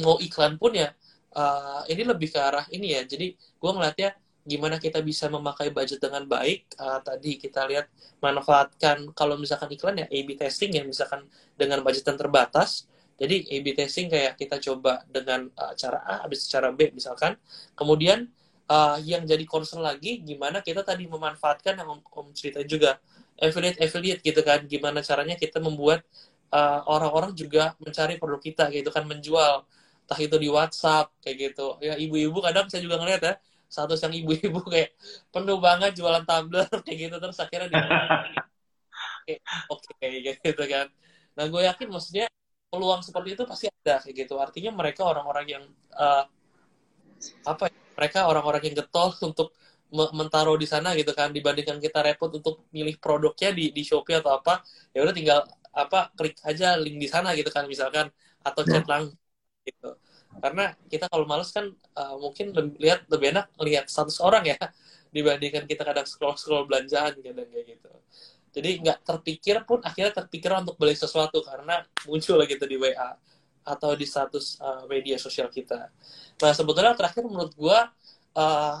mau 0.00 0.16
iklan 0.18 0.56
pun 0.56 0.72
ya 0.72 0.94
uh, 1.36 1.82
ini 1.88 2.02
lebih 2.06 2.32
ke 2.32 2.38
arah 2.38 2.64
ini 2.70 2.96
ya. 2.96 3.02
Jadi 3.06 3.34
gue 3.34 3.70
ngeliatnya 3.70 4.14
gimana 4.42 4.82
kita 4.82 4.98
bisa 5.02 5.30
memakai 5.30 5.70
budget 5.70 6.02
dengan 6.02 6.26
baik. 6.26 6.66
Uh, 6.74 6.98
tadi 7.02 7.38
kita 7.38 7.66
lihat 7.70 7.86
manfaatkan 8.18 9.10
kalau 9.14 9.38
misalkan 9.38 9.70
iklan 9.70 10.02
ya 10.02 10.06
A/B 10.10 10.34
testing 10.38 10.74
ya 10.74 10.82
misalkan 10.82 11.26
dengan 11.54 11.80
budget 11.82 12.06
yang 12.06 12.18
terbatas. 12.18 12.86
Jadi 13.20 13.46
A/B 13.54 13.66
testing 13.78 14.10
kayak 14.10 14.34
kita 14.34 14.58
coba 14.58 15.06
dengan 15.06 15.46
uh, 15.54 15.72
cara 15.78 16.02
A 16.02 16.14
habis 16.26 16.46
cara 16.50 16.74
B 16.74 16.90
misalkan. 16.90 17.38
Kemudian 17.78 18.26
uh, 18.66 18.98
yang 18.98 19.22
jadi 19.22 19.44
concern 19.46 19.82
lagi 19.82 20.22
gimana 20.22 20.58
kita 20.58 20.82
tadi 20.82 21.06
memanfaatkan 21.06 21.78
yang 21.78 21.88
om, 21.88 22.00
om 22.02 22.28
cerita 22.34 22.66
juga 22.66 22.98
affiliate 23.42 23.78
affiliate 23.82 24.22
gitu 24.22 24.40
kan. 24.46 24.62
Gimana 24.70 25.02
caranya 25.02 25.34
kita 25.34 25.58
membuat 25.58 26.06
orang-orang 26.86 27.32
uh, 27.32 27.36
juga 27.36 27.74
mencari 27.82 28.20
produk 28.20 28.40
kita 28.40 28.64
gitu 28.70 28.88
kan 28.94 29.04
menjual. 29.08 29.66
Entah 30.06 30.20
itu 30.20 30.36
di 30.38 30.48
WhatsApp 30.48 31.10
kayak 31.24 31.36
gitu. 31.52 31.66
Ya 31.82 31.98
ibu-ibu 31.98 32.38
kadang 32.38 32.70
saya 32.70 32.80
juga 32.86 33.02
ngeliat 33.02 33.22
ya 33.24 33.34
satu 33.72 33.96
yang 33.96 34.12
ibu-ibu 34.12 34.60
kayak 34.72 34.92
penuh 35.32 35.56
banget 35.56 35.96
jualan 35.96 36.24
tumbler 36.28 36.68
kayak 36.84 36.98
gitu 37.08 37.16
terus 37.16 37.38
akhirnya 37.40 37.68
dia 37.72 37.84
oke 39.72 39.82
okay, 39.96 40.36
gitu 40.44 40.64
kan. 40.68 40.86
Nah 41.32 41.44
gue 41.48 41.62
yakin 41.64 41.88
maksudnya 41.88 42.28
peluang 42.68 43.00
seperti 43.00 43.36
itu 43.36 43.42
pasti 43.48 43.66
ada 43.72 44.04
kayak 44.04 44.14
gitu. 44.28 44.36
Artinya 44.36 44.70
mereka 44.76 45.08
orang-orang 45.08 45.46
yang 45.48 45.64
uh, 45.96 46.24
apa 47.48 47.64
ya, 47.72 47.78
mereka 47.96 48.18
orang-orang 48.28 48.62
yang 48.68 48.76
getol 48.84 49.08
untuk 49.28 49.56
mentaruh 49.92 50.56
di 50.56 50.64
sana 50.64 50.96
gitu 50.96 51.12
kan 51.12 51.28
dibandingkan 51.30 51.76
kita 51.76 52.00
repot 52.00 52.32
untuk 52.32 52.64
milih 52.72 52.96
produknya 52.96 53.52
di 53.52 53.70
di 53.76 53.82
Shopee 53.84 54.18
atau 54.18 54.40
apa 54.40 54.64
ya 54.96 55.04
udah 55.04 55.14
tinggal 55.14 55.44
apa 55.72 56.12
klik 56.16 56.36
aja 56.44 56.76
link 56.80 56.96
di 57.00 57.08
sana 57.08 57.32
gitu 57.36 57.48
kan 57.52 57.64
misalkan 57.68 58.08
atau 58.44 58.62
chat 58.64 58.84
langsung 58.88 59.16
gitu. 59.64 59.90
Karena 60.42 60.72
kita 60.88 61.06
kalau 61.12 61.28
males 61.28 61.52
kan 61.52 61.68
uh, 61.96 62.16
mungkin 62.16 62.56
lebih, 62.56 62.76
lihat 62.80 63.00
lebih 63.08 63.26
enak 63.36 63.46
lihat 63.62 63.84
status 63.88 64.18
orang 64.24 64.48
ya 64.48 64.56
dibandingkan 65.16 65.68
kita 65.68 65.84
kadang 65.84 66.08
scroll 66.08 66.36
scroll 66.40 66.64
belanjaan 66.64 67.16
gitu 67.20 67.30
kayak 67.36 67.66
gitu. 67.68 67.92
Jadi 68.52 68.70
nggak 68.84 68.98
terpikir 69.04 69.56
pun 69.64 69.80
akhirnya 69.80 70.12
terpikir 70.12 70.52
untuk 70.52 70.76
beli 70.76 70.92
sesuatu 70.96 71.40
karena 71.40 71.84
muncul 72.04 72.36
gitu 72.44 72.64
di 72.68 72.76
WA 72.76 73.16
atau 73.62 73.94
di 73.94 74.04
status 74.04 74.58
uh, 74.60 74.84
media 74.90 75.16
sosial 75.16 75.48
kita. 75.48 75.88
Nah 76.42 76.52
sebetulnya 76.52 76.92
terakhir 76.98 77.24
menurut 77.24 77.54
gue 77.54 77.78
uh, 78.36 78.76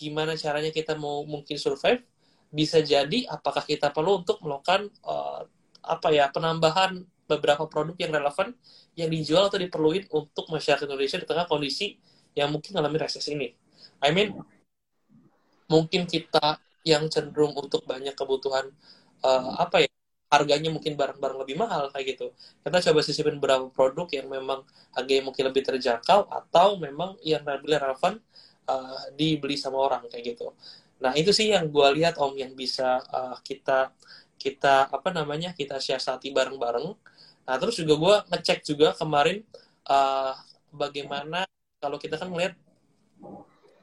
gimana 0.00 0.32
caranya 0.40 0.72
kita 0.72 0.96
mau 0.96 1.28
mungkin 1.28 1.60
survive 1.60 2.00
bisa 2.48 2.80
jadi 2.80 3.28
apakah 3.28 3.62
kita 3.62 3.92
perlu 3.92 4.24
untuk 4.24 4.40
melakukan 4.40 4.88
uh, 5.04 5.44
apa 5.84 6.08
ya 6.10 6.32
penambahan 6.32 7.04
beberapa 7.30 7.68
produk 7.70 7.94
yang 7.94 8.10
relevan 8.10 8.56
yang 8.98 9.06
dijual 9.12 9.46
atau 9.46 9.60
diperluin 9.60 10.10
untuk 10.10 10.50
masyarakat 10.50 10.82
Indonesia 10.88 11.20
di 11.20 11.26
tengah 11.28 11.46
kondisi 11.46 11.94
yang 12.34 12.50
mungkin 12.50 12.74
mengalami 12.74 13.06
resesi 13.06 13.38
ini. 13.38 13.54
I 14.02 14.10
mean, 14.10 14.34
mungkin 15.70 16.10
kita 16.10 16.58
yang 16.82 17.06
cenderung 17.06 17.54
untuk 17.54 17.86
banyak 17.86 18.18
kebutuhan 18.18 18.66
uh, 19.22 19.62
apa 19.62 19.86
ya 19.86 19.90
harganya 20.30 20.70
mungkin 20.70 20.94
barang-barang 20.94 21.38
lebih 21.42 21.58
mahal 21.58 21.90
kayak 21.94 22.18
gitu. 22.18 22.34
Kita 22.66 22.78
coba 22.90 23.00
sisipin 23.02 23.38
beberapa 23.38 23.70
produk 23.70 24.06
yang 24.10 24.26
memang 24.26 24.66
harganya 24.94 25.30
mungkin 25.30 25.50
lebih 25.50 25.62
terjangkau 25.66 26.26
atau 26.26 26.78
memang 26.78 27.18
yang 27.22 27.46
lebih 27.46 27.78
relevan 27.78 28.18
uh, 28.70 29.10
dibeli 29.18 29.58
sama 29.58 29.82
orang 29.82 30.06
kayak 30.06 30.38
gitu. 30.38 30.54
Nah 31.02 31.12
itu 31.18 31.34
sih 31.34 31.50
yang 31.50 31.66
gue 31.66 31.88
lihat 31.98 32.22
om 32.22 32.30
yang 32.38 32.54
bisa 32.54 33.02
uh, 33.10 33.36
kita 33.42 33.90
kita 34.38 34.88
apa 34.88 35.10
namanya 35.10 35.52
kita 35.52 35.82
siasati 35.82 36.30
bareng-bareng 36.30 36.94
Nah, 37.50 37.58
terus 37.58 37.82
juga 37.82 37.94
gue 37.98 38.14
ngecek 38.30 38.62
juga 38.62 38.94
kemarin 38.94 39.42
uh, 39.90 40.38
bagaimana 40.70 41.42
kalau 41.82 41.98
kita 41.98 42.14
kan 42.14 42.30
melihat 42.30 42.54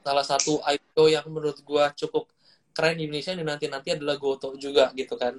salah 0.00 0.24
satu 0.24 0.64
IPO 0.64 1.04
yang 1.12 1.26
menurut 1.28 1.60
gue 1.60 1.84
cukup 2.00 2.32
keren 2.72 2.96
di 2.96 3.04
Indonesia 3.04 3.36
ini 3.36 3.44
nanti-nanti 3.44 3.92
adalah 3.92 4.16
Goto 4.16 4.56
juga 4.56 4.88
gitu 4.96 5.20
kan. 5.20 5.36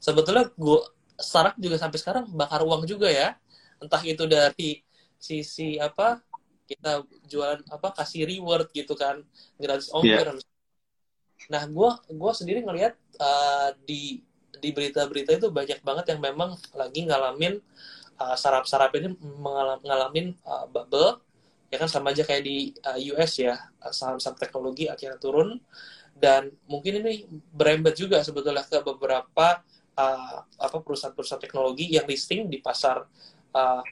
Sebetulnya 0.00 0.48
gue 0.56 0.80
Sarak 1.20 1.60
juga 1.60 1.76
sampai 1.76 2.00
sekarang 2.00 2.24
bakar 2.32 2.64
uang 2.64 2.88
juga 2.88 3.12
ya. 3.12 3.36
Entah 3.76 4.00
itu 4.08 4.24
dari 4.24 4.80
sisi 5.20 5.76
apa 5.76 6.16
kita 6.66 7.06
jualan 7.30 7.62
apa 7.70 7.94
kasih 7.94 8.26
reward 8.26 8.68
gitu 8.74 8.98
kan 8.98 9.22
gratis 9.56 9.88
ongkir. 9.94 10.26
Yeah. 10.26 10.42
Nah, 11.46 11.62
gue 11.68 11.90
gua 12.16 12.32
sendiri 12.34 12.64
ngelihat 12.66 12.98
uh, 13.22 13.70
di 13.86 14.24
di 14.56 14.72
berita-berita 14.72 15.36
itu 15.36 15.48
banyak 15.52 15.80
banget 15.84 16.16
yang 16.16 16.20
memang 16.24 16.56
lagi 16.72 17.04
ngalamin 17.04 17.60
uh, 18.18 18.36
sarap-sarap 18.36 18.92
ini 18.96 19.12
mengalami 19.20 19.84
ngalamin 19.84 20.26
uh, 20.48 20.64
bubble 20.66 21.20
ya 21.68 21.76
kan 21.82 21.90
sama 21.90 22.14
aja 22.14 22.24
kayak 22.24 22.44
di 22.46 22.72
uh, 22.86 22.98
US 23.14 23.42
ya 23.42 23.58
saham-saham 23.92 24.38
teknologi 24.38 24.88
akhirnya 24.88 25.18
turun 25.20 25.60
dan 26.16 26.48
mungkin 26.64 27.04
ini 27.04 27.28
berembet 27.52 27.98
juga 28.00 28.24
sebetulnya 28.24 28.64
ke 28.64 28.80
beberapa 28.80 29.60
uh, 29.98 30.38
apa 30.46 30.76
perusahaan-perusahaan 30.80 31.42
teknologi 31.42 31.92
yang 31.92 32.08
listing 32.08 32.48
di 32.48 32.62
pasar 32.64 33.04
uh, 33.52 33.82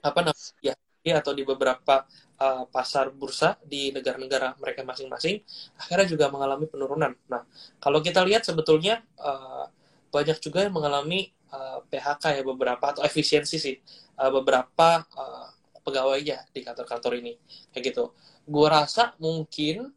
apa 0.00 0.18
namanya 0.22 0.54
ya 0.62 0.74
atau 1.10 1.34
di 1.34 1.42
beberapa 1.42 2.06
uh, 2.38 2.64
pasar 2.70 3.10
bursa 3.10 3.58
di 3.66 3.90
negara-negara 3.90 4.54
mereka 4.62 4.86
masing-masing 4.86 5.42
akhirnya 5.74 6.06
juga 6.06 6.30
mengalami 6.30 6.70
penurunan. 6.70 7.10
Nah, 7.26 7.42
kalau 7.82 7.98
kita 7.98 8.22
lihat 8.22 8.46
sebetulnya 8.46 9.02
uh, 9.18 9.66
banyak 10.14 10.38
juga 10.38 10.62
yang 10.62 10.74
mengalami 10.78 11.34
uh, 11.50 11.82
PHK 11.90 12.38
ya 12.38 12.42
beberapa 12.46 12.84
atau 12.94 13.02
efisiensi 13.02 13.58
sih 13.58 13.76
uh, 14.22 14.30
beberapa 14.30 15.02
uh, 15.02 15.48
pegawainya 15.82 16.46
di 16.54 16.62
kantor-kantor 16.62 17.18
ini 17.18 17.34
kayak 17.74 17.90
gitu. 17.90 18.14
Gue 18.46 18.68
rasa 18.70 19.18
mungkin 19.18 19.90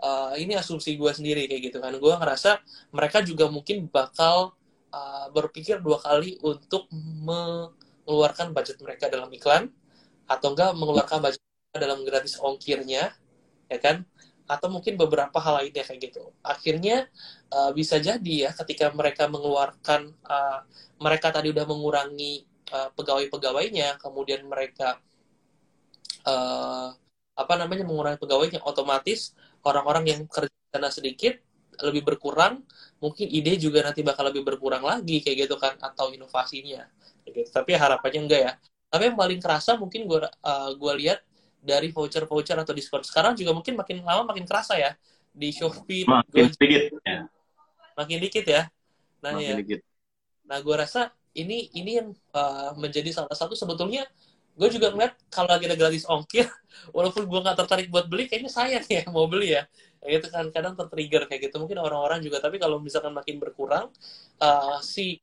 uh, 0.00 0.32
ini 0.40 0.56
asumsi 0.56 0.96
gue 0.96 1.12
sendiri 1.12 1.44
kayak 1.44 1.62
gitu 1.72 1.78
kan. 1.84 1.92
Gue 2.00 2.16
ngerasa 2.16 2.60
mereka 2.96 3.20
juga 3.20 3.52
mungkin 3.52 3.90
bakal 3.92 4.56
uh, 4.92 5.26
berpikir 5.32 5.80
dua 5.84 6.00
kali 6.00 6.40
untuk 6.40 6.88
mengeluarkan 6.94 8.56
budget 8.56 8.80
mereka 8.80 9.12
dalam 9.12 9.28
iklan 9.32 9.68
atau 10.26 10.52
enggak 10.52 10.70
mengeluarkan 10.74 11.18
budget 11.22 11.42
dalam 11.76 12.02
gratis 12.02 12.38
ongkirnya 12.38 13.14
ya 13.70 13.78
kan? 13.82 14.06
Atau 14.46 14.70
mungkin 14.70 14.94
beberapa 14.94 15.34
hal 15.42 15.62
lainnya 15.62 15.82
kayak 15.82 16.10
gitu. 16.10 16.30
Akhirnya 16.42 17.10
uh, 17.50 17.74
bisa 17.74 17.98
jadi 17.98 18.34
ya 18.46 18.50
ketika 18.54 18.90
mereka 18.94 19.26
mengeluarkan 19.26 20.14
uh, 20.22 20.60
mereka 21.02 21.34
tadi 21.34 21.50
udah 21.50 21.66
mengurangi 21.66 22.46
uh, 22.70 22.90
pegawai-pegawainya 22.94 23.98
kemudian 23.98 24.46
mereka 24.46 24.98
uh, 26.26 26.94
apa 27.36 27.54
namanya 27.60 27.84
mengurangi 27.84 28.18
pegawainya 28.18 28.60
otomatis 28.64 29.36
orang-orang 29.66 30.08
yang 30.08 30.20
kerja 30.26 30.54
sana 30.72 30.88
sedikit 30.88 31.36
lebih 31.76 32.08
berkurang 32.08 32.64
mungkin 33.04 33.28
ide 33.28 33.60
juga 33.60 33.84
nanti 33.84 34.00
bakal 34.00 34.32
lebih 34.32 34.40
berkurang 34.40 34.80
lagi 34.80 35.20
kayak 35.20 35.44
gitu 35.44 35.60
kan 35.60 35.76
atau 35.76 36.08
inovasinya. 36.08 36.88
Gitu. 37.26 37.42
tapi 37.50 37.74
harapannya 37.74 38.20
enggak 38.22 38.40
ya 38.40 38.52
tapi 38.90 39.12
yang 39.12 39.18
paling 39.18 39.40
kerasa 39.42 39.74
mungkin 39.74 40.06
gue 40.06 40.20
uh, 40.22 40.70
gue 40.74 40.92
lihat 41.02 41.20
dari 41.60 41.90
voucher-voucher 41.90 42.56
atau 42.62 42.70
diskon 42.70 43.02
sekarang 43.02 43.34
juga 43.34 43.50
mungkin 43.50 43.74
makin 43.74 44.00
lama 44.06 44.22
makin 44.30 44.46
kerasa 44.46 44.78
ya 44.78 44.94
di 45.36 45.50
Shopee 45.52 46.06
makin 46.06 46.48
sedikit 46.54 46.96
ya. 47.04 47.26
makin 47.98 48.16
dikit 48.22 48.46
ya. 48.46 48.62
Nah 49.20 49.36
makin 49.36 49.52
ya. 49.52 49.56
dikit. 49.60 49.80
nah 50.46 50.58
gue 50.62 50.74
rasa 50.78 51.10
ini 51.36 51.68
ini 51.76 52.00
yang 52.00 52.08
uh, 52.32 52.72
menjadi 52.78 53.12
salah 53.12 53.34
satu 53.36 53.52
sebetulnya 53.52 54.06
gue 54.56 54.68
juga 54.72 54.88
ngeliat 54.88 55.12
kalau 55.28 55.52
lagi 55.52 55.68
ada 55.68 55.76
gratis 55.76 56.08
ongkir 56.08 56.48
walaupun 56.96 57.28
gue 57.28 57.40
nggak 57.44 57.56
tertarik 57.60 57.92
buat 57.92 58.08
beli 58.08 58.24
kayaknya 58.30 58.48
sayang 58.48 58.86
ya 58.88 59.04
mau 59.14 59.28
beli 59.28 59.52
ya. 59.52 59.68
Kayak 60.00 60.12
gitu 60.22 60.26
kan 60.32 60.46
kadang 60.54 60.74
tertrigger 60.78 61.22
kayak 61.28 61.50
gitu. 61.50 61.56
Mungkin 61.60 61.76
orang-orang 61.82 62.24
juga 62.24 62.40
tapi 62.40 62.56
kalau 62.56 62.80
misalkan 62.80 63.12
makin 63.12 63.36
berkurang 63.42 63.92
uh, 64.40 64.78
si 64.80 65.20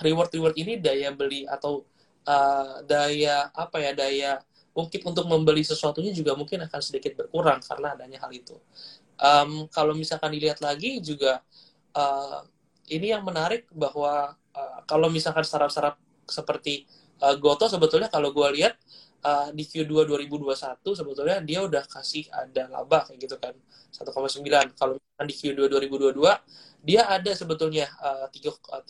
reward 0.00 0.30
reward 0.32 0.56
ini 0.60 0.78
daya 0.78 1.10
beli 1.10 1.48
atau 1.48 1.88
uh, 2.28 2.82
daya 2.84 3.48
apa 3.52 3.76
ya 3.80 3.92
daya 3.92 4.32
mungkin 4.74 5.00
untuk 5.06 5.24
membeli 5.30 5.62
sesuatunya 5.62 6.10
juga 6.10 6.34
mungkin 6.34 6.66
akan 6.66 6.80
sedikit 6.82 7.14
berkurang 7.14 7.62
karena 7.62 7.94
adanya 7.94 8.18
hal 8.26 8.32
itu. 8.34 8.58
Um, 9.14 9.70
kalau 9.70 9.94
misalkan 9.94 10.34
dilihat 10.34 10.58
lagi 10.58 10.98
juga 10.98 11.38
uh, 11.94 12.42
ini 12.90 13.14
yang 13.14 13.22
menarik 13.22 13.70
bahwa 13.70 14.34
uh, 14.34 14.78
kalau 14.90 15.06
misalkan 15.06 15.46
saraf-saraf 15.46 15.94
seperti 16.26 16.90
uh, 17.22 17.38
Goto 17.38 17.70
sebetulnya 17.70 18.10
kalau 18.10 18.34
gue 18.34 18.48
lihat 18.58 18.74
uh, 19.22 19.54
di 19.54 19.62
Q2 19.62 20.10
2021 20.10 20.82
sebetulnya 20.82 21.38
dia 21.46 21.62
udah 21.62 21.86
kasih 21.86 22.26
ada 22.34 22.66
laba 22.66 23.06
kayak 23.06 23.18
gitu 23.30 23.36
kan 23.38 23.54
1,9 23.94 24.74
kalau 24.74 24.98
di 24.98 25.34
Q2 25.38 25.70
2022 25.70 26.18
dia 26.84 27.08
ada 27.08 27.32
sebetulnya 27.32 27.88
uh, 28.02 28.28
3,3 28.28 28.84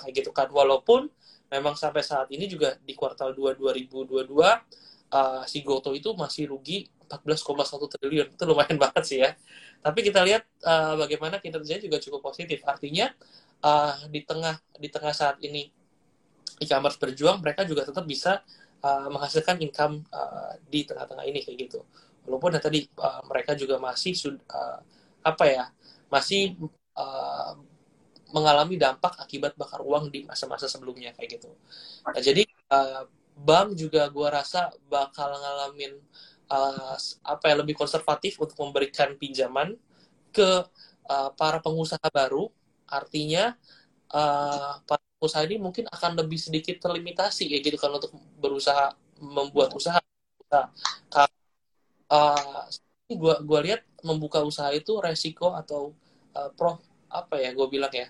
kayak 0.00 0.14
gitu 0.16 0.30
kan. 0.32 0.48
Walaupun 0.48 1.12
memang 1.48 1.74
sampai 1.74 2.04
saat 2.04 2.28
ini 2.32 2.44
juga 2.48 2.76
di 2.80 2.92
kuartal 2.92 3.32
2 3.32 3.56
2022 3.56 4.28
uh, 5.12 5.42
si 5.48 5.64
Goto 5.64 5.96
itu 5.96 6.12
masih 6.12 6.52
rugi 6.52 6.88
14,1 7.08 7.88
triliun. 7.96 8.28
Itu 8.36 8.44
lumayan 8.44 8.76
banget 8.84 9.04
sih 9.04 9.18
ya. 9.24 9.32
Tapi 9.80 10.04
kita 10.04 10.20
lihat 10.24 10.44
uh, 10.64 11.00
bagaimana 11.00 11.40
kinerjanya 11.40 11.80
juga 11.80 11.96
cukup 12.02 12.20
positif. 12.32 12.60
Artinya 12.68 13.08
uh, 13.64 13.96
di 14.12 14.20
tengah 14.24 14.60
di 14.76 14.88
tengah 14.92 15.14
saat 15.16 15.40
ini 15.40 15.72
e-commerce 16.58 16.98
berjuang 16.98 17.38
mereka 17.38 17.62
juga 17.62 17.86
tetap 17.86 18.04
bisa 18.04 18.42
uh, 18.82 19.08
menghasilkan 19.08 19.62
income 19.62 20.02
uh, 20.10 20.58
di 20.66 20.84
tengah-tengah 20.84 21.24
ini 21.24 21.40
kayak 21.40 21.70
gitu. 21.70 21.80
Walaupun 22.28 22.58
ya 22.58 22.60
tadi 22.60 22.84
uh, 23.00 23.24
mereka 23.24 23.56
juga 23.56 23.80
masih 23.80 24.12
uh, 24.52 24.78
apa 25.24 25.44
ya 25.48 25.64
masih 26.12 26.56
uh, 26.96 27.56
mengalami 28.32 28.76
dampak 28.76 29.16
akibat 29.20 29.56
bakar 29.56 29.80
uang 29.80 30.12
di 30.12 30.24
masa-masa 30.28 30.68
sebelumnya 30.68 31.16
kayak 31.16 31.40
gitu. 31.40 31.50
Nah, 32.04 32.20
jadi 32.20 32.44
uh, 32.68 33.08
bank 33.38 33.78
juga 33.78 34.10
gue 34.12 34.28
rasa 34.28 34.68
bakal 34.90 35.32
ngalamin 35.32 35.96
uh, 36.52 36.96
apa 37.24 37.44
ya 37.48 37.56
lebih 37.56 37.78
konservatif 37.78 38.36
untuk 38.36 38.58
memberikan 38.60 39.16
pinjaman 39.16 39.78
ke 40.34 40.66
uh, 41.08 41.30
para 41.36 41.62
pengusaha 41.64 42.04
baru. 42.12 42.52
Artinya 42.88 43.56
uh, 44.12 44.80
para 44.84 45.02
pengusaha 45.16 45.42
ini 45.48 45.56
mungkin 45.56 45.84
akan 45.88 46.20
lebih 46.20 46.36
sedikit 46.40 46.76
terlimitasi 46.84 47.48
ya 47.48 47.58
gitu 47.64 47.80
kan 47.80 47.92
untuk 47.92 48.12
berusaha 48.36 48.92
membuat 49.20 49.72
usaha. 49.72 50.00
Nah, 50.48 50.68
uh, 52.12 52.64
gua 53.08 53.40
gua 53.40 53.60
lihat 53.64 53.84
membuka 54.04 54.44
usaha 54.44 54.68
itu 54.72 55.00
resiko 55.00 55.56
atau 55.56 55.96
uh, 56.36 56.52
pro 56.52 56.76
apa 57.08 57.40
ya 57.40 57.56
gue 57.56 57.66
bilang 57.72 57.92
ya 57.92 58.08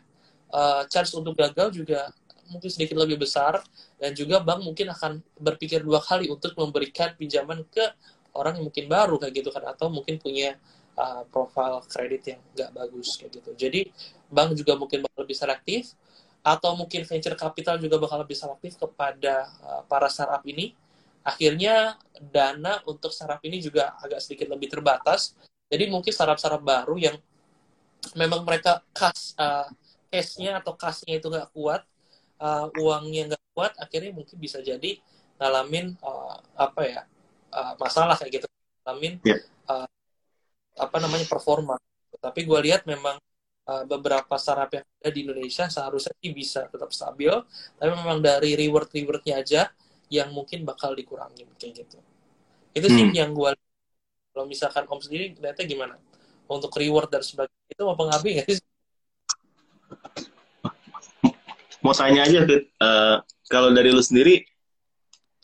uh, 0.53 0.82
chance 0.88 1.12
untuk 1.14 1.36
gagal 1.36 1.74
juga 1.74 2.12
mungkin 2.49 2.70
sedikit 2.72 2.96
lebih 2.99 3.20
besar. 3.20 3.61
Dan 3.99 4.14
juga 4.14 4.38
bank 4.40 4.62
mungkin 4.62 4.94
akan 4.94 5.20
berpikir 5.36 5.82
dua 5.82 5.99
kali 5.99 6.30
untuk 6.30 6.55
memberikan 6.55 7.12
pinjaman 7.18 7.66
ke 7.68 7.82
orang 8.36 8.61
yang 8.61 8.70
mungkin 8.70 8.86
baru 8.86 9.18
kayak 9.18 9.34
gitu 9.42 9.51
kan. 9.51 9.64
Atau 9.68 9.90
mungkin 9.90 10.16
punya 10.22 10.57
uh, 10.96 11.26
profil 11.28 11.82
kredit 11.90 12.22
yang 12.36 12.40
nggak 12.55 12.70
bagus 12.74 13.18
kayak 13.18 13.42
gitu. 13.42 13.51
Jadi 13.59 13.80
bank 14.30 14.55
juga 14.55 14.78
mungkin 14.78 15.05
bakal 15.05 15.20
lebih 15.26 15.36
selektif. 15.36 15.92
Atau 16.46 16.78
mungkin 16.78 17.05
venture 17.05 17.36
capital 17.36 17.76
juga 17.82 17.99
bakal 17.99 18.24
lebih 18.24 18.38
selektif 18.38 18.78
kepada 18.78 19.51
uh, 19.61 19.82
para 19.84 20.07
startup 20.09 20.40
ini. 20.46 20.72
Akhirnya 21.26 22.01
dana 22.16 22.80
untuk 22.88 23.12
startup 23.12 23.42
ini 23.44 23.61
juga 23.61 23.99
agak 24.01 24.22
sedikit 24.24 24.49
lebih 24.49 24.72
terbatas. 24.72 25.36
Jadi 25.68 25.84
mungkin 25.92 26.09
startup-startup 26.09 26.64
baru 26.64 26.96
yang 26.96 27.16
memang 28.16 28.46
mereka 28.46 28.80
kas 28.96 29.36
uh, 29.36 29.68
cashnya 30.09 30.61
atau 30.61 30.75
kasnya 30.75 31.21
itu 31.21 31.29
nggak 31.29 31.53
kuat, 31.53 31.85
uh, 32.41 32.67
uangnya 32.81 33.35
nggak 33.35 33.45
kuat, 33.55 33.73
akhirnya 33.77 34.13
mungkin 34.17 34.37
bisa 34.41 34.59
jadi 34.65 34.99
ngalamin 35.39 35.95
uh, 36.03 36.37
apa 36.59 36.83
ya 36.83 37.03
uh, 37.55 37.75
masalah 37.79 38.19
kayak 38.19 38.43
gitu, 38.43 38.47
ngalamin 38.83 39.21
yeah. 39.23 39.41
uh, 39.71 39.89
apa 40.77 40.97
namanya 40.99 41.27
performa. 41.29 41.77
Tapi 42.19 42.43
gue 42.43 42.59
lihat 42.67 42.83
memang 42.89 43.21
uh, 43.71 43.85
beberapa 43.87 44.35
startup 44.41 44.73
yang 44.75 44.83
ada 44.83 45.11
di 45.15 45.21
Indonesia 45.23 45.71
seharusnya 45.71 46.11
sih 46.19 46.35
bisa 46.35 46.67
tetap 46.67 46.91
stabil, 46.91 47.31
tapi 47.79 47.91
memang 47.95 48.19
dari 48.19 48.59
reward 48.59 48.91
rewardnya 48.91 49.39
aja 49.39 49.71
yang 50.09 50.33
mungkin 50.33 50.65
bakal 50.65 50.97
dikurangin 50.97 51.47
kayak 51.61 51.85
gitu. 51.87 52.01
Itu 52.73 52.89
sih 52.89 53.07
hmm. 53.07 53.15
yang 53.15 53.31
gue 53.37 53.53
kalau 54.33 54.47
misalkan 54.49 54.87
Om 54.87 55.01
sendiri 55.03 55.35
lihatnya 55.37 55.67
gimana? 55.67 55.95
Untuk 56.49 56.73
reward 56.81 57.13
dan 57.13 57.21
sebagainya 57.21 57.75
itu 57.75 57.83
mau 57.85 57.99
pengaruhi 57.99 58.41
nggak 58.41 58.49
sih? 58.49 58.65
Mau 61.82 61.95
tanya 61.95 62.26
aja 62.26 62.45
uh, 62.45 63.16
kalau 63.49 63.72
dari 63.72 63.95
lu 63.95 64.03
sendiri 64.03 64.45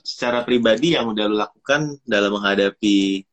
secara 0.04 0.44
pribadi 0.44 0.92
yang 0.92 1.08
udah 1.08 1.24
lu 1.24 1.36
lakukan 1.40 1.96
dalam 2.04 2.36
menghadapi 2.36 3.24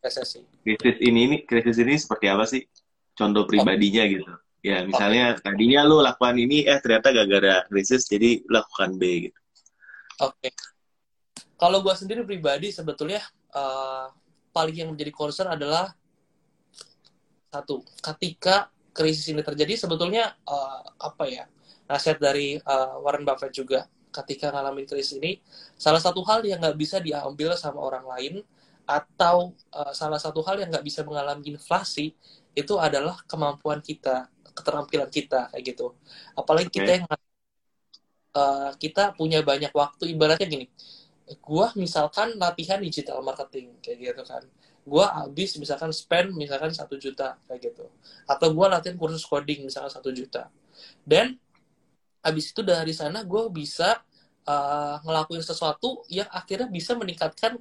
resesi 0.00 0.40
krisis 0.64 0.96
ini 1.04 1.20
ini 1.28 1.36
krisis 1.44 1.76
ini 1.76 2.00
seperti 2.00 2.26
apa 2.32 2.44
sih 2.48 2.64
contoh 3.12 3.44
pribadinya 3.44 4.04
oh. 4.04 4.10
gitu 4.10 4.32
ya 4.64 4.80
misalnya 4.88 5.36
okay. 5.36 5.44
tadinya 5.44 5.84
lu 5.84 6.00
lakukan 6.00 6.40
ini 6.40 6.64
eh 6.64 6.80
ternyata 6.80 7.12
gak 7.12 7.28
gara 7.28 7.54
krisis 7.68 8.08
jadi 8.08 8.40
lakukan 8.48 8.96
B 8.96 9.28
gitu 9.28 9.38
oke 10.24 10.32
okay. 10.40 10.52
kalau 11.60 11.84
gue 11.84 11.92
sendiri 11.92 12.24
pribadi 12.24 12.72
sebetulnya 12.72 13.20
uh, 13.52 14.08
paling 14.56 14.76
yang 14.76 14.90
menjadi 14.96 15.12
concern 15.12 15.52
adalah 15.52 15.92
satu 17.52 17.84
ketika 18.00 18.72
krisis 18.94 19.26
ini 19.28 19.42
terjadi 19.42 19.74
sebetulnya 19.74 20.38
uh, 20.46 20.80
apa 21.02 21.26
ya 21.26 21.44
nasihat 21.90 22.22
dari 22.22 22.56
uh, 22.62 23.02
Warren 23.02 23.26
Buffett 23.26 23.52
juga 23.52 23.90
ketika 24.14 24.54
ngalamin 24.54 24.86
krisis 24.86 25.18
ini 25.18 25.42
salah 25.74 25.98
satu 25.98 26.22
hal 26.22 26.46
yang 26.46 26.62
nggak 26.62 26.78
bisa 26.78 27.02
diambil 27.02 27.58
sama 27.58 27.82
orang 27.82 28.06
lain 28.06 28.34
atau 28.86 29.52
uh, 29.74 29.90
salah 29.90 30.22
satu 30.22 30.40
hal 30.46 30.62
yang 30.62 30.70
nggak 30.70 30.86
bisa 30.86 31.02
mengalami 31.02 31.58
inflasi 31.58 32.14
itu 32.54 32.74
adalah 32.78 33.18
kemampuan 33.26 33.82
kita 33.82 34.30
keterampilan 34.54 35.10
kita 35.10 35.50
kayak 35.50 35.74
gitu 35.74 35.98
apalagi 36.38 36.70
okay. 36.70 36.78
kita 36.78 36.90
yang 37.02 37.04
uh, 38.38 38.70
kita 38.78 39.10
punya 39.18 39.42
banyak 39.42 39.74
waktu 39.74 40.14
ibaratnya 40.14 40.46
gini 40.46 40.66
gua 41.42 41.74
misalkan 41.74 42.36
latihan 42.38 42.78
digital 42.78 43.24
marketing 43.24 43.74
kayak 43.82 44.14
gitu 44.14 44.22
kan 44.22 44.44
gue 44.84 45.04
habis 45.04 45.56
misalkan 45.56 45.88
spend 45.96 46.36
misalkan 46.36 46.70
satu 46.70 47.00
juta 47.00 47.40
kayak 47.48 47.72
gitu. 47.72 47.88
Atau 48.28 48.52
gue 48.52 48.66
latihan 48.68 48.96
kursus 49.00 49.24
coding 49.24 49.64
misalkan 49.64 49.88
satu 49.88 50.12
juta. 50.12 50.52
Dan 51.02 51.40
habis 52.20 52.52
itu 52.52 52.60
dari 52.60 52.92
sana 52.92 53.24
gue 53.24 53.42
bisa 53.48 54.04
uh, 54.44 54.96
ngelakuin 55.04 55.40
sesuatu 55.40 56.04
yang 56.12 56.28
akhirnya 56.28 56.68
bisa 56.68 56.92
meningkatkan 56.96 57.56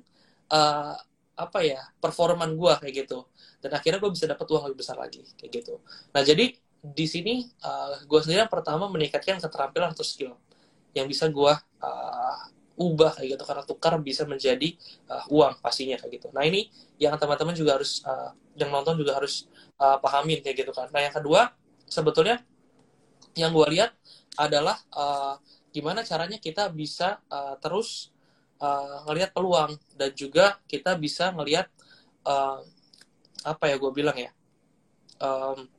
uh, 0.51 0.95
apa 1.33 1.59
ya 1.65 1.81
performan 2.03 2.59
gue 2.59 2.73
kayak 2.83 3.07
gitu. 3.07 3.23
Dan 3.63 3.71
akhirnya 3.71 4.03
gue 4.03 4.11
bisa 4.11 4.27
dapat 4.27 4.45
uang 4.51 4.63
lebih 4.69 4.83
besar 4.83 4.99
lagi 4.99 5.23
kayak 5.39 5.51
gitu. 5.63 5.79
Nah 6.11 6.21
jadi 6.21 6.51
di 6.83 7.05
sini 7.07 7.47
uh, 7.63 8.03
gue 8.03 8.19
sendiri 8.19 8.43
yang 8.43 8.51
pertama 8.51 8.91
meningkatkan 8.91 9.39
keterampilan 9.39 9.95
atau 9.95 10.03
skill 10.03 10.35
yang 10.91 11.07
bisa 11.07 11.31
gue 11.31 11.53
uh, 11.79 12.37
ubah 12.73 13.13
kayak 13.17 13.37
gitu 13.37 13.43
karena 13.45 13.63
tukar 13.63 13.93
bisa 14.01 14.25
menjadi 14.25 14.73
uh, 15.09 15.25
uang 15.29 15.61
pastinya 15.61 15.97
kayak 16.01 16.21
gitu. 16.21 16.27
Nah 16.33 16.41
ini 16.41 16.69
yang 16.97 17.13
teman-teman 17.21 17.53
juga 17.53 17.77
harus 17.77 18.01
uh, 18.05 18.33
yang 18.57 18.73
nonton 18.73 18.97
juga 18.97 19.17
harus 19.17 19.45
uh, 19.77 20.01
pahamin 20.01 20.41
kayak 20.41 20.65
gitu 20.65 20.71
kan. 20.73 20.89
Nah 20.89 21.05
yang 21.05 21.13
kedua 21.13 21.53
sebetulnya 21.85 22.41
yang 23.37 23.53
gue 23.53 23.67
lihat 23.77 23.93
adalah 24.37 24.77
uh, 24.93 25.37
gimana 25.73 26.01
caranya 26.05 26.37
kita 26.41 26.69
bisa 26.69 27.21
uh, 27.29 27.57
terus 27.61 28.13
uh, 28.61 29.05
ngelihat 29.09 29.33
peluang 29.33 29.77
dan 29.97 30.09
juga 30.13 30.57
kita 30.65 30.97
bisa 30.97 31.29
ngelihat 31.33 31.69
uh, 32.25 32.61
apa 33.45 33.69
ya 33.69 33.75
gue 33.77 33.91
bilang 33.93 34.17
ya 34.17 34.31
um, 35.21 35.69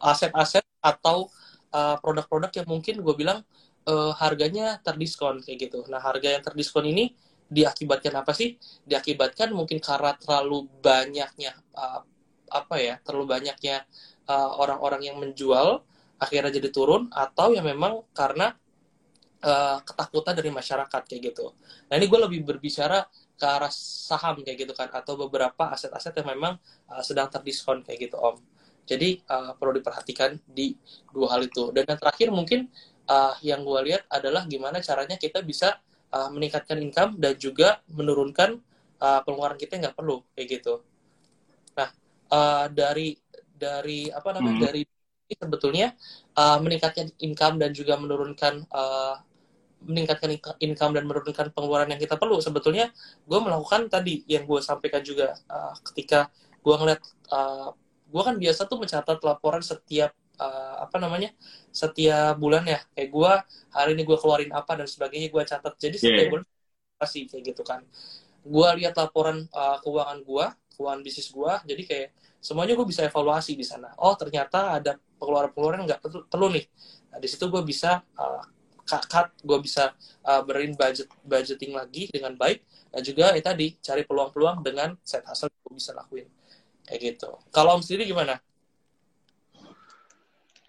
aset-aset 0.00 0.64
atau 0.80 1.28
produk-produk 1.76 2.48
uh, 2.52 2.56
yang 2.62 2.68
mungkin 2.68 2.94
gue 3.04 3.14
bilang 3.16 3.44
uh, 3.86 4.12
harganya 4.18 4.78
terdiskon 4.82 5.40
kayak 5.42 5.70
gitu. 5.70 5.86
Nah, 5.88 6.02
harga 6.02 6.28
yang 6.38 6.42
terdiskon 6.44 6.86
ini 6.86 7.14
diakibatkan 7.46 8.14
apa 8.18 8.34
sih? 8.34 8.58
Diakibatkan 8.84 9.54
mungkin 9.54 9.78
karena 9.78 10.18
terlalu 10.18 10.66
banyaknya 10.82 11.54
uh, 11.74 12.02
apa 12.50 12.76
ya? 12.78 12.94
Terlalu 13.02 13.26
banyaknya 13.26 13.82
eh, 14.26 14.50
orang-orang 14.58 15.02
uh, 15.02 15.06
yang 15.06 15.16
menjual 15.18 15.82
akhirnya 16.16 16.50
jadi 16.50 16.70
turun 16.72 17.10
atau 17.12 17.54
ya 17.54 17.62
memang 17.62 18.02
karena 18.14 18.54
ketakutan 19.86 20.34
dari 20.34 20.50
masyarakat 20.50 21.02
kayak 21.06 21.22
gitu. 21.30 21.54
Nah, 21.86 21.94
ini 21.94 22.10
gue 22.10 22.18
lebih 22.18 22.42
berbicara 22.42 23.06
ke 23.36 23.44
arah 23.44 23.70
saham 23.70 24.40
kayak 24.40 24.64
gitu 24.64 24.72
kan 24.72 24.88
atau 24.88 25.14
beberapa 25.20 25.68
aset-aset 25.68 26.16
yang 26.24 26.32
memang 26.32 26.56
uh, 26.88 27.04
sedang 27.04 27.28
terdiskon 27.28 27.84
kayak 27.84 28.08
gitu 28.08 28.16
Om. 28.16 28.36
Jadi 28.88 29.20
uh, 29.28 29.52
perlu 29.58 29.76
diperhatikan 29.76 30.40
di 30.48 30.72
dua 31.12 31.36
hal 31.36 31.44
itu. 31.44 31.68
Dan 31.70 31.84
yang 31.84 32.00
terakhir 32.00 32.32
mungkin 32.32 32.72
uh, 33.08 33.34
yang 33.42 33.62
gue 33.62 33.80
lihat 33.90 34.06
adalah 34.10 34.44
gimana 34.46 34.82
caranya 34.82 35.16
kita 35.16 35.42
bisa 35.42 35.78
uh, 36.12 36.28
meningkatkan 36.30 36.78
income 36.82 37.18
dan 37.18 37.34
juga 37.38 37.80
menurunkan 37.90 38.60
uh, 39.00 39.20
pengeluaran 39.22 39.58
kita 39.58 39.78
yang 39.78 39.90
nggak 39.90 39.98
perlu 39.98 40.22
kayak 40.34 40.60
gitu. 40.60 40.82
Nah 41.78 41.88
uh, 42.30 42.66
dari 42.70 43.16
dari 43.56 44.12
apa 44.12 44.36
namanya 44.36 44.56
hmm. 44.60 44.66
dari 44.68 44.82
sebetulnya 45.26 45.96
uh, 46.38 46.58
meningkatkan 46.62 47.10
income 47.18 47.58
dan 47.58 47.74
juga 47.74 47.98
menurunkan 47.98 48.62
uh, 48.70 49.18
meningkatkan 49.82 50.34
income 50.62 50.92
dan 50.96 51.04
menurunkan 51.04 51.52
pengeluaran 51.52 51.90
yang 51.90 52.00
kita 52.00 52.16
perlu 52.16 52.40
sebetulnya 52.40 52.90
gue 53.26 53.38
melakukan 53.38 53.86
tadi 53.92 54.24
yang 54.26 54.48
gue 54.48 54.58
sampaikan 54.62 55.02
juga 55.04 55.36
uh, 55.50 55.74
ketika 55.92 56.30
gue 56.62 56.74
ngeliat 56.74 57.00
uh, 57.30 57.70
gue 58.06 58.22
kan 58.22 58.34
biasa 58.38 58.66
tuh 58.66 58.78
mencatat 58.82 59.18
laporan 59.22 59.62
setiap 59.62 60.14
uh, 60.40 60.84
apa 60.84 60.96
namanya 61.00 61.32
setiap 61.72 62.36
bulan 62.36 62.64
ya. 62.64 62.80
Kayak 62.92 63.08
gue 63.12 63.32
hari 63.72 63.90
ini 63.96 64.02
gue 64.04 64.18
keluarin 64.20 64.52
apa 64.52 64.72
dan 64.78 64.86
sebagainya 64.88 65.28
gue 65.32 65.42
catat. 65.44 65.74
Jadi 65.76 65.96
setiap 66.00 66.16
yeah. 66.16 66.30
bulan 66.32 66.44
pasti 66.96 67.28
kayak 67.28 67.42
gitu 67.52 67.62
kan. 67.64 67.84
Gue 68.46 68.68
lihat 68.80 68.94
laporan 68.96 69.44
uh, 69.52 69.78
keuangan 69.82 70.22
gue 70.22 70.46
keuangan 70.76 71.00
bisnis 71.00 71.32
gue 71.32 71.52
jadi 71.64 71.82
kayak 71.88 72.08
semuanya 72.36 72.76
gue 72.76 72.86
bisa 72.86 73.02
evaluasi 73.08 73.56
di 73.56 73.64
sana. 73.64 73.90
Oh 73.98 74.12
ternyata 74.14 74.76
ada 74.76 75.00
pengeluaran-pengeluaran 75.18 75.82
nggak 75.88 76.00
perlu, 76.04 76.20
perlu 76.28 76.46
nih. 76.52 76.64
Nah 77.10 77.18
di 77.18 77.28
situ 77.28 77.48
gue 77.48 77.62
bisa 77.64 78.04
uh, 78.16 78.44
cut. 78.86 79.34
Gue 79.42 79.58
bisa 79.58 79.96
uh, 80.22 80.42
berin 80.46 80.76
budget 80.78 81.10
budgeting 81.26 81.74
lagi 81.74 82.06
dengan 82.12 82.38
baik. 82.38 82.62
Dan 82.92 83.02
juga 83.02 83.34
ya 83.34 83.42
tadi 83.42 83.74
cari 83.82 84.06
peluang-peluang 84.06 84.62
dengan 84.62 84.94
set 85.02 85.26
hasil 85.26 85.50
gue 85.50 85.74
bisa 85.74 85.90
lakuin. 85.96 86.28
Kayak 86.86 87.00
gitu. 87.18 87.30
Kalau 87.50 87.74
om 87.74 87.82
sendiri 87.82 88.06
gimana 88.06 88.38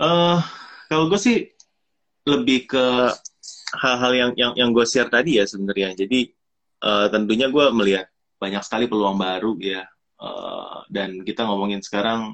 uh, 0.02 0.40
kalau 0.88 1.06
gue 1.12 1.20
sih 1.20 1.38
lebih 2.28 2.68
ke 2.68 2.86
hal-hal 3.80 4.12
yang 4.16 4.32
yang 4.36 4.52
yang 4.56 4.70
gue 4.72 4.84
share 4.88 5.12
tadi 5.12 5.40
ya 5.40 5.46
sebenarnya. 5.48 5.96
Jadi 5.96 6.32
uh, 6.84 7.08
tentunya 7.12 7.48
gue 7.48 7.66
melihat 7.72 8.08
banyak 8.38 8.62
sekali 8.64 8.86
peluang 8.88 9.18
baru 9.18 9.56
ya. 9.60 9.84
Uh, 10.18 10.82
dan 10.90 11.22
kita 11.22 11.46
ngomongin 11.46 11.78
sekarang 11.86 12.34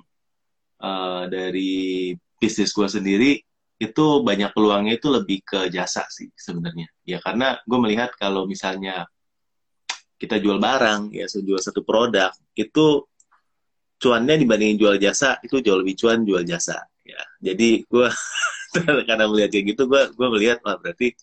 uh, 0.80 1.24
dari 1.28 2.16
bisnis 2.40 2.72
gue 2.72 2.88
sendiri 2.88 3.32
itu 3.76 4.06
banyak 4.24 4.56
peluangnya 4.56 4.96
itu 4.96 5.12
lebih 5.12 5.44
ke 5.44 5.60
jasa 5.68 6.08
sih 6.08 6.32
sebenarnya. 6.32 6.88
Ya 7.04 7.20
karena 7.20 7.60
gue 7.68 7.80
melihat 7.80 8.16
kalau 8.16 8.48
misalnya 8.48 9.04
kita 10.16 10.40
jual 10.40 10.56
barang 10.56 11.12
ya 11.12 11.28
jual 11.28 11.60
satu 11.60 11.84
produk 11.84 12.32
itu 12.56 13.04
cuannya 14.00 14.40
dibandingin 14.40 14.80
jual 14.80 14.96
jasa 14.96 15.36
itu 15.44 15.60
jauh 15.60 15.84
lebih 15.84 16.00
cuan 16.00 16.24
jual 16.24 16.48
jasa 16.48 16.80
ya. 17.04 17.22
Jadi 17.40 17.84
gue 17.86 18.08
karena 19.08 19.26
melihat 19.30 19.50
kayak 19.54 19.66
gitu 19.76 19.84
gue 19.86 20.02
gue 20.16 20.28
melihat 20.34 20.58
wah 20.66 20.80
berarti 20.80 21.14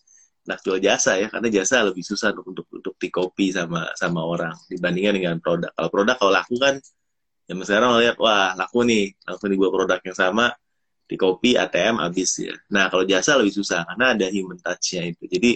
nak 0.41 0.59
jual 0.65 0.81
jasa 0.81 1.21
ya 1.21 1.27
karena 1.29 1.53
jasa 1.53 1.85
lebih 1.85 2.01
susah 2.01 2.33
untuk 2.33 2.65
untuk, 2.73 2.97
di 2.97 3.13
copy 3.13 3.53
sama 3.53 3.85
sama 3.93 4.25
orang 4.25 4.55
dibandingkan 4.69 5.13
dengan 5.17 5.35
produk. 5.37 5.69
Kalau 5.77 5.89
produk 5.93 6.15
kalau 6.17 6.33
laku 6.33 6.55
kan 6.57 6.75
ya 7.45 7.53
sekarang 7.61 7.99
melihat 7.99 8.17
wah 8.17 8.57
laku 8.57 8.87
nih 8.87 9.13
langsung 9.27 9.49
dibuat 9.53 9.71
produk 9.75 9.99
yang 10.01 10.17
sama 10.17 10.45
di 11.05 11.15
copy 11.19 11.59
ATM 11.59 12.01
habis 12.01 12.31
ya. 12.41 12.55
Nah 12.73 12.89
kalau 12.89 13.05
jasa 13.05 13.37
lebih 13.37 13.53
susah 13.53 13.85
karena 13.85 14.15
ada 14.17 14.27
human 14.31 14.57
touch-nya 14.57 15.11
itu. 15.11 15.27
Jadi 15.29 15.51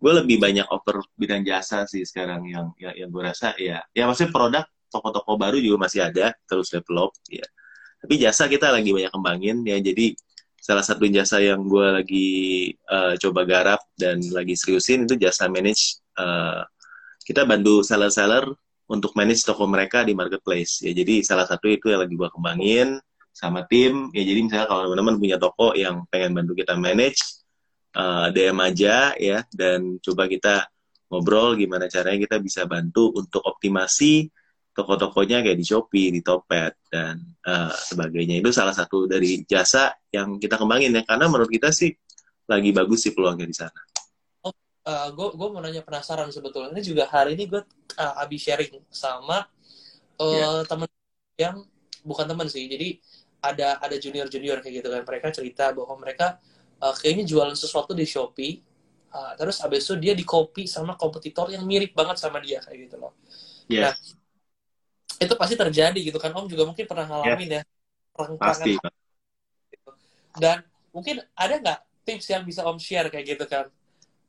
gue 0.00 0.12
lebih 0.16 0.36
banyak 0.40 0.66
over 0.72 1.04
bidang 1.18 1.44
jasa 1.44 1.84
sih 1.84 2.06
sekarang 2.08 2.46
yang 2.48 2.72
yang, 2.80 2.94
yang 2.96 3.08
gue 3.12 3.22
rasa 3.22 3.52
ya 3.60 3.84
ya 3.92 4.08
maksudnya 4.08 4.32
produk 4.32 4.64
toko-toko 4.88 5.36
baru 5.36 5.60
juga 5.60 5.86
masih 5.86 6.08
ada 6.08 6.32
terus 6.48 6.72
develop 6.72 7.12
ya 7.28 7.44
tapi 8.00 8.14
jasa 8.16 8.48
kita 8.48 8.72
lagi 8.72 8.90
banyak 8.96 9.12
kembangin 9.12 9.56
ya. 9.68 9.76
Jadi 9.76 10.16
salah 10.56 10.84
satu 10.84 11.04
jasa 11.08 11.40
yang 11.40 11.64
gue 11.68 11.86
lagi 12.00 12.28
uh, 12.88 13.16
coba 13.20 13.44
garap 13.44 13.80
dan 13.96 14.20
lagi 14.32 14.56
seriusin 14.56 15.04
itu 15.04 15.20
jasa 15.20 15.48
manage 15.48 16.00
uh, 16.16 16.64
kita 17.24 17.44
bantu 17.44 17.84
seller-seller 17.84 18.48
untuk 18.90 19.14
manage 19.14 19.44
toko 19.44 19.68
mereka 19.68 20.02
di 20.02 20.16
marketplace. 20.16 20.80
Ya 20.82 20.96
jadi 20.96 21.22
salah 21.22 21.44
satu 21.44 21.68
itu 21.68 21.92
yang 21.92 22.02
lagi 22.02 22.16
gue 22.16 22.28
kembangin 22.32 22.98
sama 23.30 23.68
tim. 23.68 24.08
Ya 24.16 24.24
jadi 24.24 24.40
misalnya 24.42 24.66
kalau 24.66 24.88
teman-teman 24.88 25.16
punya 25.20 25.36
toko 25.36 25.76
yang 25.76 26.08
pengen 26.08 26.32
bantu 26.34 26.56
kita 26.56 26.74
manage 26.74 27.20
uh, 27.94 28.28
eh, 28.32 28.34
DM 28.34 28.58
aja 28.58 29.14
ya 29.14 29.38
dan 29.52 30.00
coba 30.00 30.24
kita 30.26 30.66
ngobrol 31.10 31.58
gimana 31.58 31.90
caranya 31.90 32.22
kita 32.22 32.36
bisa 32.38 32.62
bantu 32.64 33.10
untuk 33.14 33.42
optimasi 33.42 34.30
toko-tokonya 34.80 35.44
kayak 35.44 35.58
di 35.60 35.66
Shopee, 35.68 36.08
di 36.08 36.24
Topet 36.24 36.88
dan 36.88 37.20
uh, 37.44 37.68
sebagainya. 37.68 38.40
Itu 38.40 38.48
salah 38.48 38.72
satu 38.72 39.04
dari 39.04 39.44
jasa 39.44 39.92
yang 40.08 40.40
kita 40.40 40.56
kembangin 40.56 40.96
ya 40.96 41.04
karena 41.04 41.28
menurut 41.28 41.52
kita 41.52 41.68
sih 41.68 41.92
lagi 42.48 42.72
bagus 42.72 43.04
sih 43.04 43.12
peluangnya 43.12 43.46
di 43.46 43.56
sana. 43.56 43.80
Oh, 44.42 44.52
uh, 44.88 45.08
gue 45.12 45.48
mau 45.52 45.60
nanya 45.60 45.84
penasaran 45.84 46.32
sebetulnya. 46.32 46.72
Ini 46.72 46.82
juga 46.82 47.04
hari 47.06 47.36
ini 47.36 47.44
gue 47.46 47.62
uh, 48.00 48.22
abis 48.24 48.40
sharing 48.48 48.80
sama 48.88 49.44
uh, 50.18 50.24
eh, 50.24 50.40
yeah. 50.40 50.62
temen 50.64 50.88
yang 51.36 51.56
bukan 52.02 52.26
temen 52.26 52.48
sih. 52.48 52.64
Jadi 52.64 52.98
ada 53.40 53.78
ada 53.78 53.96
junior 54.00 54.26
junior 54.26 54.58
kayak 54.64 54.82
gitu 54.82 54.88
kan. 54.88 55.02
Mereka 55.04 55.28
cerita 55.30 55.70
bahwa 55.76 55.94
mereka 56.00 56.40
uh, 56.80 56.96
kayaknya 56.96 57.28
jualan 57.28 57.54
sesuatu 57.54 57.92
di 57.92 58.08
Shopee. 58.08 58.64
Uh, 59.10 59.34
terus 59.34 59.58
abis 59.58 59.90
itu 59.90 59.94
dia 59.98 60.14
di 60.14 60.22
copy 60.22 60.70
sama 60.70 60.94
kompetitor 60.94 61.50
yang 61.50 61.66
mirip 61.66 61.98
banget 61.98 62.22
sama 62.22 62.38
dia 62.38 62.62
kayak 62.62 62.90
gitu 62.90 62.96
loh. 62.98 63.14
Yeah. 63.66 63.90
Nah, 63.90 63.94
itu 65.20 65.34
pasti 65.36 65.54
terjadi 65.54 66.00
gitu 66.00 66.16
kan. 66.16 66.32
Om 66.32 66.48
juga 66.48 66.64
mungkin 66.64 66.88
pernah 66.88 67.04
ngalamin 67.04 67.60
yeah. 67.60 67.62
ya 67.62 68.36
pasti 68.36 68.76
gitu. 68.76 69.90
dan 70.36 70.60
mungkin 70.92 71.24
ada 71.32 71.56
nggak 71.56 71.80
tips 72.04 72.26
yang 72.28 72.42
bisa 72.44 72.64
om 72.68 72.76
share 72.80 73.08
kayak 73.12 73.36
gitu 73.36 73.44
kan? 73.44 73.68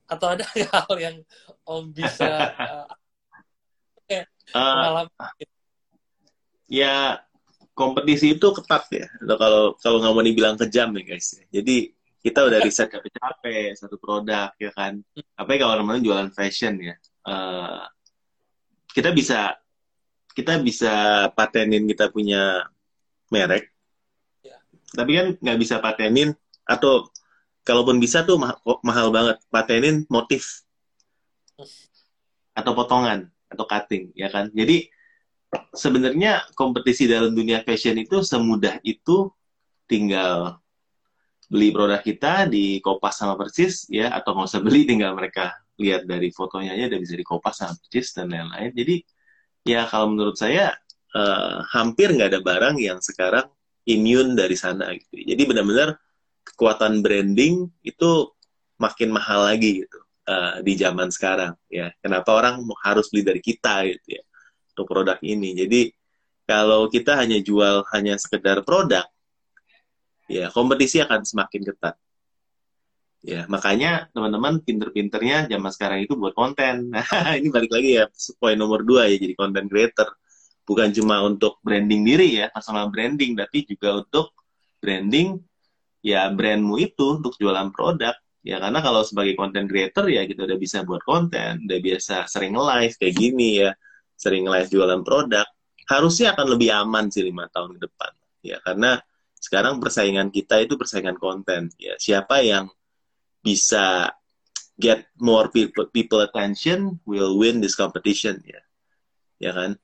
Atau 0.06 0.36
ada 0.36 0.44
hal 0.76 0.92
yang 1.00 1.16
om 1.64 1.88
bisa 1.92 2.28
uh, 2.72 2.88
uh, 4.56 5.08
ya 6.68 7.24
kompetisi 7.72 8.36
itu 8.36 8.48
ketat 8.52 8.84
ya. 8.92 9.08
Kalau 9.24 9.80
kalau 9.80 9.98
nggak 10.04 10.14
mau 10.14 10.24
dibilang 10.24 10.56
kejam 10.60 10.92
ya 11.00 11.04
guys. 11.16 11.40
Jadi 11.48 11.96
kita 12.22 12.46
udah 12.46 12.62
riset 12.62 12.88
capek-capek 12.92 13.74
satu 13.74 13.98
produk 13.98 14.54
ya 14.60 14.72
kan. 14.76 15.02
Apa 15.40 15.58
ya 15.58 15.66
kalau 15.66 15.82
teman 15.82 16.04
jualan 16.04 16.30
fashion 16.36 16.78
ya. 16.78 16.96
Uh, 17.26 17.82
kita 18.92 19.16
bisa 19.16 19.56
kita 20.32 20.60
bisa 20.64 21.28
patenin 21.36 21.84
kita 21.88 22.12
punya 22.12 22.68
merek, 23.32 23.72
ya. 24.44 24.58
tapi 24.96 25.12
kan 25.16 25.28
nggak 25.40 25.60
bisa 25.60 25.80
patenin 25.80 26.36
atau 26.68 27.08
kalaupun 27.64 28.02
bisa 28.02 28.26
tuh 28.26 28.42
ma 28.42 28.58
mahal 28.82 29.14
banget 29.14 29.38
patenin 29.54 30.04
motif 30.10 30.66
atau 32.58 32.72
potongan 32.74 33.30
atau 33.52 33.66
cutting 33.68 34.12
ya 34.16 34.32
kan. 34.32 34.50
Jadi 34.52 34.88
sebenarnya 35.76 36.48
kompetisi 36.56 37.08
dalam 37.08 37.36
dunia 37.36 37.64
fashion 37.68 38.00
itu 38.00 38.24
semudah 38.24 38.80
itu 38.88 39.28
tinggal 39.88 40.60
beli 41.52 41.76
produk 41.76 42.00
kita 42.00 42.48
di 42.48 42.80
kopas 42.80 43.20
sama 43.20 43.36
persis 43.36 43.84
ya 43.92 44.08
atau 44.16 44.32
nggak 44.32 44.48
usah 44.48 44.64
beli 44.64 44.88
tinggal 44.88 45.12
mereka 45.12 45.52
lihat 45.76 46.08
dari 46.08 46.32
fotonya 46.32 46.72
aja 46.80 46.96
udah 46.96 47.00
bisa 47.04 47.14
di 47.20 47.26
kopas 47.28 47.56
sama 47.60 47.74
persis 47.76 48.16
dan 48.16 48.32
lain-lain. 48.32 48.72
Jadi 48.72 48.96
ya 49.66 49.86
kalau 49.86 50.14
menurut 50.14 50.38
saya 50.38 50.74
uh, 51.14 51.62
hampir 51.70 52.12
nggak 52.14 52.30
ada 52.34 52.42
barang 52.42 52.76
yang 52.82 53.00
sekarang 53.02 53.48
immune 53.86 54.38
dari 54.38 54.56
sana 54.58 54.94
gitu. 54.94 55.22
Jadi 55.22 55.42
benar-benar 55.46 55.98
kekuatan 56.46 57.02
branding 57.06 57.70
itu 57.86 58.30
makin 58.82 59.14
mahal 59.14 59.46
lagi 59.46 59.86
gitu 59.86 60.00
uh, 60.30 60.62
di 60.62 60.74
zaman 60.78 61.10
sekarang 61.14 61.54
ya. 61.70 61.94
Kenapa 62.02 62.34
orang 62.34 62.62
harus 62.82 63.10
beli 63.10 63.26
dari 63.26 63.42
kita 63.42 63.86
gitu 63.90 64.22
ya 64.22 64.24
untuk 64.74 64.86
produk 64.90 65.18
ini. 65.22 65.54
Jadi 65.58 65.82
kalau 66.46 66.90
kita 66.90 67.16
hanya 67.18 67.40
jual 67.40 67.86
hanya 67.94 68.18
sekedar 68.18 68.66
produk 68.66 69.06
ya 70.32 70.48
kompetisi 70.50 71.04
akan 71.04 71.22
semakin 71.28 71.62
ketat. 71.68 71.96
Ya, 73.22 73.46
makanya 73.46 74.10
teman-teman 74.18 74.66
pinter-pinternya 74.66 75.46
zaman 75.46 75.70
sekarang 75.70 76.00
itu 76.02 76.18
buat 76.18 76.34
konten. 76.34 76.90
Ini 77.38 77.48
balik 77.54 77.70
lagi 77.70 77.90
ya, 78.02 78.10
poin 78.42 78.58
nomor 78.58 78.82
dua 78.82 79.06
ya, 79.14 79.22
jadi 79.22 79.38
content 79.38 79.70
creator. 79.70 80.10
Bukan 80.66 80.90
cuma 80.90 81.22
untuk 81.22 81.62
branding 81.62 82.02
diri 82.02 82.42
ya, 82.42 82.50
personal 82.50 82.90
branding, 82.90 83.38
tapi 83.38 83.62
juga 83.70 84.02
untuk 84.02 84.34
branding 84.82 85.38
ya 86.02 86.34
brandmu 86.34 86.82
itu 86.82 87.22
untuk 87.22 87.38
jualan 87.38 87.70
produk. 87.70 88.18
Ya, 88.42 88.58
karena 88.58 88.82
kalau 88.82 89.06
sebagai 89.06 89.38
content 89.38 89.70
creator 89.70 90.10
ya 90.10 90.26
kita 90.26 90.50
udah 90.50 90.58
bisa 90.58 90.82
buat 90.82 91.06
konten, 91.06 91.70
udah 91.70 91.78
biasa 91.78 92.26
sering 92.26 92.58
live 92.58 92.98
kayak 92.98 93.14
gini 93.14 93.62
ya, 93.62 93.78
sering 94.18 94.50
live 94.50 94.66
jualan 94.74 95.06
produk. 95.06 95.46
Harusnya 95.86 96.34
akan 96.34 96.58
lebih 96.58 96.74
aman 96.74 97.14
sih 97.14 97.22
lima 97.22 97.46
tahun 97.54 97.78
ke 97.78 97.86
depan. 97.86 98.12
Ya, 98.42 98.58
karena 98.66 98.98
sekarang 99.38 99.78
persaingan 99.78 100.34
kita 100.34 100.58
itu 100.58 100.74
persaingan 100.74 101.22
konten. 101.22 101.70
Ya, 101.78 101.94
siapa 102.02 102.42
yang 102.42 102.66
bisa 103.42 104.14
get 104.78 105.06
more 105.22 105.50
people 105.54 105.86
people 105.94 106.22
attention 106.26 106.98
will 107.06 107.38
win 107.38 107.62
this 107.62 107.78
competition 107.78 108.42
ya. 108.46 108.62
Ya 109.42 109.52
kan? 109.54 109.78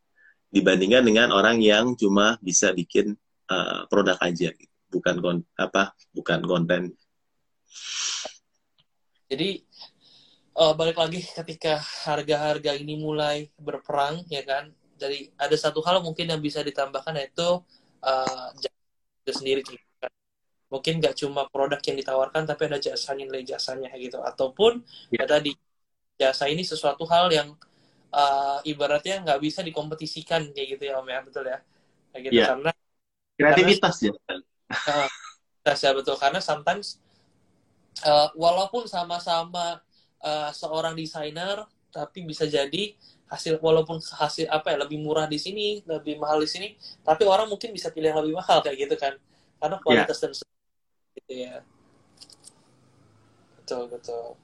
Dibandingkan 0.53 1.03
dengan 1.03 1.29
orang 1.33 1.59
yang 1.61 1.97
cuma 1.97 2.39
bisa 2.39 2.71
bikin 2.71 3.17
uh, 3.51 3.85
produk 3.89 4.17
aja 4.23 4.53
gitu. 4.53 4.73
bukan 4.87 5.43
apa 5.59 5.91
bukan 6.15 6.39
konten. 6.47 6.95
Jadi 9.27 9.59
uh, 10.55 10.71
balik 10.71 10.95
lagi 10.95 11.19
ketika 11.19 11.75
harga-harga 12.07 12.71
ini 12.79 12.95
mulai 12.95 13.51
berperang 13.59 14.23
ya 14.31 14.47
kan? 14.47 14.71
Jadi 14.97 15.29
ada 15.35 15.53
satu 15.59 15.83
hal 15.83 15.99
mungkin 15.99 16.31
yang 16.31 16.39
bisa 16.39 16.63
ditambahkan 16.63 17.19
yaitu 17.19 17.61
uh, 18.01 18.47
itu 19.27 19.31
sendiri 19.35 19.61
mungkin 20.67 20.99
nggak 20.99 21.15
cuma 21.15 21.47
produk 21.47 21.79
yang 21.79 21.97
ditawarkan 21.99 22.43
tapi 22.43 22.67
ada 22.67 22.79
jasa 22.79 23.15
nilai 23.15 23.43
jasanya 23.43 23.91
gitu. 23.95 24.19
Ataupun 24.19 24.83
ya. 25.11 25.23
tadi 25.23 25.55
jasa 26.19 26.51
ini 26.51 26.63
sesuatu 26.67 27.07
hal 27.07 27.31
yang 27.31 27.55
uh, 28.11 28.59
ibaratnya 28.67 29.23
nggak 29.23 29.39
bisa 29.39 29.63
dikompetisikan 29.63 30.51
kayak 30.51 30.77
gitu 30.77 30.83
ya 30.91 30.99
om 30.99 31.07
ya. 31.07 31.19
Betul 31.23 31.47
ya? 31.47 31.59
Kayak 32.11 32.21
gitu. 32.27 32.35
Ya. 32.35 32.47
karena 32.51 32.71
kreativitas 33.37 33.95
karena, 34.03 35.07
ya 35.63 35.73
ya 35.75 35.91
betul. 35.95 36.15
Karena 36.19 36.39
sometimes 36.43 36.99
uh, 38.03 38.27
walaupun 38.35 38.91
sama-sama 38.91 39.79
uh, 40.19 40.51
seorang 40.51 40.99
desainer 40.99 41.63
tapi 41.95 42.27
bisa 42.27 42.43
jadi 42.43 42.93
hasil 43.27 43.59
walaupun 43.59 43.99
hasil 43.99 44.47
apa 44.47 44.75
ya 44.75 44.77
lebih 44.87 45.03
murah 45.03 45.27
di 45.27 45.35
sini 45.35 45.83
lebih 45.83 46.15
mahal 46.15 46.39
di 46.39 46.47
sini 46.47 46.79
tapi 47.03 47.27
orang 47.27 47.51
mungkin 47.51 47.75
bisa 47.75 47.91
pilih 47.91 48.15
yang 48.15 48.19
lebih 48.23 48.35
mahal 48.35 48.59
kayak 48.59 48.83
gitu 48.83 48.95
kan. 48.99 49.15
Karena 49.57 49.79
kualitas 49.81 50.19
yeah. 50.19 50.29
dan 50.29 50.56
gitu 51.27 51.43
ya 51.43 51.59
betul 53.67 53.83
betul. 53.91 54.39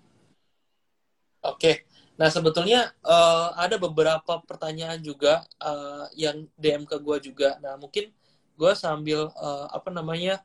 Oke. 1.47 1.87
Nah 2.19 2.27
sebetulnya 2.27 2.91
uh, 3.07 3.55
ada 3.55 3.79
beberapa 3.79 4.43
pertanyaan 4.43 4.99
juga 4.99 5.47
uh, 5.63 6.11
yang 6.11 6.43
DM 6.59 6.83
ke 6.83 6.99
gue 6.99 7.31
juga. 7.31 7.55
Nah 7.63 7.79
mungkin 7.79 8.11
gue 8.59 8.71
sambil 8.75 9.31
uh, 9.39 9.71
apa 9.71 9.87
namanya 9.95 10.43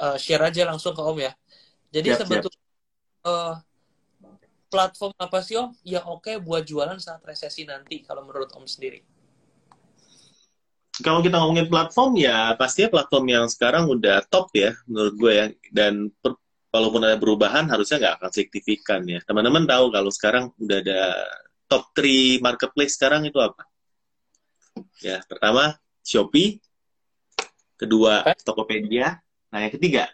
uh, 0.00 0.16
share 0.16 0.40
aja 0.48 0.64
langsung 0.64 0.96
ke 0.96 1.04
om 1.04 1.20
ya. 1.20 1.36
Jadi 1.92 2.16
sebetulnya 2.16 2.60
Uh, 3.22 3.54
platform 4.72 5.14
apa 5.20 5.38
sih 5.46 5.54
Om 5.54 5.70
yang 5.86 6.02
oke 6.08 6.26
okay 6.26 6.36
buat 6.42 6.66
jualan 6.66 6.98
saat 6.98 7.22
resesi 7.22 7.62
nanti 7.68 8.02
kalau 8.02 8.26
menurut 8.26 8.50
Om 8.56 8.66
sendiri? 8.66 9.06
Kalau 11.00 11.24
kita 11.24 11.40
ngomongin 11.40 11.72
platform 11.72 12.20
ya 12.20 12.52
pastinya 12.52 12.92
platform 12.92 13.24
yang 13.24 13.44
sekarang 13.48 13.88
udah 13.88 14.28
top 14.28 14.52
ya 14.52 14.76
menurut 14.84 15.14
gue 15.16 15.32
ya 15.32 15.46
dan 15.72 16.12
per, 16.20 16.36
walaupun 16.68 17.00
ada 17.00 17.16
perubahan 17.16 17.64
harusnya 17.72 17.96
nggak 17.96 18.14
akan 18.20 18.30
signifikan 18.32 19.00
ya. 19.08 19.24
Teman-teman 19.24 19.64
tahu 19.64 19.88
kalau 19.88 20.12
sekarang 20.12 20.52
udah 20.60 20.78
ada 20.84 21.00
top 21.64 21.96
3 21.96 22.44
marketplace 22.44 23.00
sekarang 23.00 23.24
itu 23.24 23.40
apa? 23.40 23.64
Ya, 25.00 25.24
pertama 25.24 25.80
Shopee, 26.04 26.60
kedua 27.80 28.28
Tokopedia, 28.44 29.20
nah 29.48 29.64
yang 29.64 29.72
ketiga 29.72 30.12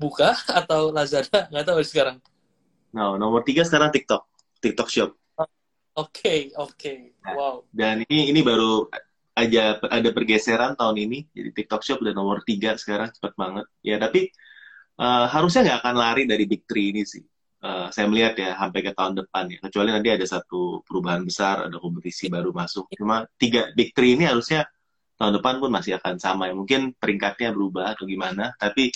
Buka 0.00 0.32
atau 0.48 0.88
Lazada 0.88 1.52
nggak 1.52 1.66
tahu 1.68 1.84
sekarang. 1.84 2.16
Nah, 2.96 3.20
nomor 3.20 3.44
tiga 3.44 3.68
sekarang 3.68 3.92
TikTok, 3.92 4.24
TikTok 4.64 4.88
Shop. 4.88 5.10
Oke, 5.98 6.22
okay, 6.22 6.40
oke, 6.54 6.78
okay. 6.78 6.98
Nah, 7.26 7.34
wow. 7.34 7.56
Dan 7.74 8.06
ini 8.06 8.30
ini 8.30 8.40
baru 8.46 8.86
aja 9.34 9.74
ada 9.82 10.10
pergeseran 10.14 10.78
tahun 10.78 10.96
ini, 11.02 11.18
jadi 11.34 11.50
TikTok 11.50 11.82
Shop 11.82 11.98
udah 11.98 12.14
nomor 12.14 12.46
tiga 12.46 12.78
sekarang 12.78 13.10
cepet 13.10 13.34
banget. 13.34 13.66
Ya, 13.82 13.98
tapi 13.98 14.30
uh, 15.02 15.26
harusnya 15.26 15.66
nggak 15.66 15.78
akan 15.82 15.94
lari 15.98 16.22
dari 16.30 16.46
Big 16.46 16.62
Three 16.62 16.94
ini 16.94 17.02
sih. 17.02 17.26
Uh, 17.60 17.92
saya 17.92 18.08
melihat 18.08 18.38
ya 18.38 18.56
sampai 18.56 18.80
ke 18.86 18.94
tahun 18.94 19.18
depan 19.18 19.44
ya. 19.50 19.58
Kecuali 19.60 19.90
nanti 19.90 20.08
ada 20.14 20.26
satu 20.30 20.80
perubahan 20.86 21.26
besar, 21.26 21.66
ada 21.66 21.76
kompetisi 21.76 22.30
baru 22.30 22.54
masuk. 22.54 22.86
Cuma 22.94 23.26
tiga 23.36 23.74
Big 23.74 23.90
Three 23.90 24.14
ini 24.14 24.30
harusnya 24.30 24.70
tahun 25.20 25.42
depan 25.42 25.58
pun 25.58 25.74
masih 25.74 25.98
akan 25.98 26.22
sama 26.22 26.48
ya. 26.48 26.54
Mungkin 26.54 26.96
peringkatnya 26.96 27.50
berubah 27.52 27.98
atau 27.98 28.06
gimana, 28.06 28.54
tapi 28.56 28.94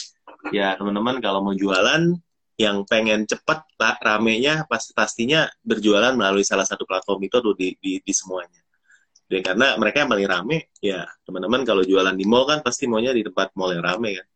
ya 0.54 0.78
teman-teman 0.78 1.18
kalau 1.18 1.42
mau 1.42 1.52
jualan 1.58 2.16
yang 2.54 2.86
pengen 2.86 3.26
cepat 3.26 3.66
ramenya 3.98 4.62
pasti 4.70 4.94
pastinya 4.94 5.50
berjualan 5.66 6.14
melalui 6.14 6.46
salah 6.46 6.62
satu 6.62 6.86
platform 6.86 7.26
itu 7.26 7.36
tuh 7.42 7.54
di, 7.58 7.74
di, 7.82 7.98
di 7.98 8.12
semuanya. 8.14 8.62
Dan 9.24 9.40
karena 9.42 9.74
mereka 9.80 10.04
yang 10.04 10.10
paling 10.12 10.28
rame, 10.28 10.58
ya 10.78 11.02
teman-teman 11.26 11.66
kalau 11.66 11.82
jualan 11.82 12.14
di 12.14 12.26
mall 12.28 12.46
kan 12.46 12.62
pasti 12.62 12.86
maunya 12.86 13.10
di 13.10 13.24
tempat 13.26 13.50
mall 13.58 13.74
yang 13.74 13.82
rame 13.82 14.20
kan, 14.20 14.28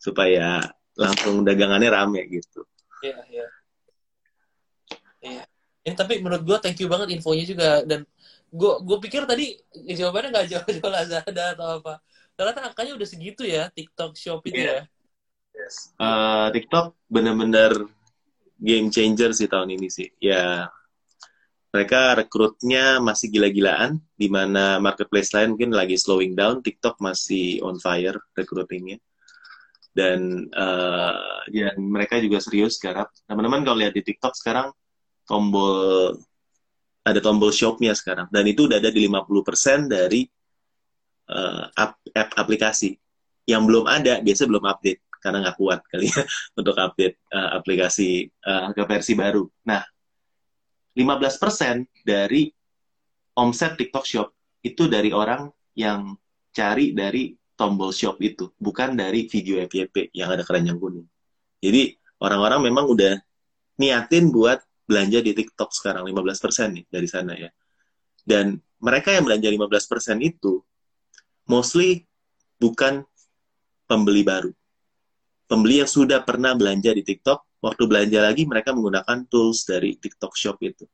supaya 0.00 0.64
langsung 0.98 1.46
dagangannya 1.46 1.90
rame 1.92 2.26
gitu. 2.26 2.66
Iya 3.04 3.18
iya. 3.30 3.46
Iya. 5.22 5.42
Eh, 5.86 5.94
tapi 5.94 6.18
menurut 6.18 6.42
gue 6.42 6.58
thank 6.58 6.80
you 6.82 6.90
banget 6.90 7.14
infonya 7.14 7.44
juga 7.46 7.68
dan 7.86 8.02
gue 8.48 8.72
gue 8.82 8.98
pikir 9.06 9.22
tadi 9.28 9.54
jawabannya 9.72 10.28
nggak 10.34 10.46
jauh-jauh 10.50 10.90
Lazada 10.90 11.44
atau 11.54 11.78
apa. 11.78 12.02
Ternyata 12.34 12.60
angkanya 12.70 12.92
udah 12.98 13.08
segitu 13.08 13.42
ya 13.46 13.70
TikTok 13.70 14.18
Shop 14.18 14.42
itu 14.50 14.58
yeah. 14.58 14.82
ya. 14.82 14.97
Yes. 15.58 15.90
Uh, 15.98 16.54
TikTok 16.54 16.94
bener-bener 17.10 17.90
game 18.62 18.94
changer 18.94 19.34
sih 19.34 19.50
tahun 19.50 19.74
ini 19.74 19.88
sih. 19.90 20.06
Ya 20.22 20.70
mereka 21.74 22.14
rekrutnya 22.16 23.02
masih 23.02 23.28
gila-gilaan, 23.28 23.98
di 24.14 24.30
mana 24.30 24.78
marketplace 24.78 25.34
lain 25.36 25.58
mungkin 25.58 25.74
lagi 25.74 25.98
slowing 25.98 26.32
down, 26.38 26.62
TikTok 26.62 27.02
masih 27.02 27.60
on 27.66 27.76
fire 27.82 28.16
recruitingnya. 28.32 29.02
Dan 29.92 30.46
uh, 30.54 31.42
ya 31.50 31.74
mereka 31.74 32.22
juga 32.22 32.38
serius 32.38 32.78
sekarang. 32.78 33.10
Teman-teman 33.26 33.66
kalau 33.66 33.82
lihat 33.82 33.98
di 33.98 34.06
TikTok 34.06 34.38
sekarang 34.38 34.70
tombol 35.26 36.16
ada 37.04 37.20
tombol 37.24 37.52
shopnya 37.52 37.96
sekarang 37.96 38.28
dan 38.28 38.44
itu 38.44 38.68
udah 38.68 38.80
ada 38.80 38.92
di 38.92 39.08
50% 39.08 39.88
dari 39.88 40.28
uh, 41.32 41.64
app, 41.72 42.04
app 42.12 42.30
aplikasi 42.36 42.92
yang 43.48 43.64
belum 43.64 43.88
ada 43.88 44.20
biasa 44.20 44.44
belum 44.44 44.64
update 44.68 45.07
karena 45.18 45.44
nggak 45.44 45.56
kuat 45.58 45.80
kali 45.86 46.08
ya 46.08 46.22
untuk 46.58 46.74
update 46.78 47.16
uh, 47.34 47.58
aplikasi 47.58 48.30
uh, 48.46 48.70
ke 48.72 48.82
versi 48.86 49.12
baru. 49.18 49.44
Nah, 49.66 49.82
15% 50.94 52.06
dari 52.06 52.50
omset 53.38 53.78
TikTok 53.78 54.06
Shop 54.06 54.28
itu 54.66 54.90
dari 54.90 55.14
orang 55.14 55.46
yang 55.78 56.18
cari 56.50 56.90
dari 56.90 57.30
tombol 57.58 57.90
shop 57.90 58.18
itu, 58.22 58.54
bukan 58.58 58.94
dari 58.94 59.26
video 59.26 59.58
FYP 59.62 60.14
yang 60.14 60.30
ada 60.30 60.46
keranjang 60.46 60.78
kuning. 60.78 61.06
Jadi 61.58 61.94
orang-orang 62.22 62.70
memang 62.70 62.86
udah 62.86 63.18
niatin 63.78 64.30
buat 64.30 64.62
belanja 64.86 65.22
di 65.22 65.34
TikTok 65.34 65.70
sekarang 65.74 66.06
15% 66.06 66.74
nih 66.74 66.84
dari 66.86 67.08
sana 67.10 67.34
ya. 67.34 67.50
Dan 68.22 68.58
mereka 68.78 69.10
yang 69.10 69.26
belanja 69.26 69.50
15% 69.50 70.22
itu 70.22 70.62
mostly 71.50 72.06
bukan 72.58 73.02
pembeli 73.90 74.22
baru 74.22 74.50
pembeli 75.48 75.80
yang 75.80 75.90
sudah 75.90 76.20
pernah 76.22 76.52
belanja 76.52 76.92
di 76.92 77.00
TikTok, 77.00 77.58
waktu 77.64 77.82
belanja 77.88 78.20
lagi 78.20 78.44
mereka 78.44 78.76
menggunakan 78.76 79.24
tools 79.26 79.64
dari 79.64 79.96
TikTok 79.96 80.36
Shop 80.36 80.60
itu. 80.60 80.84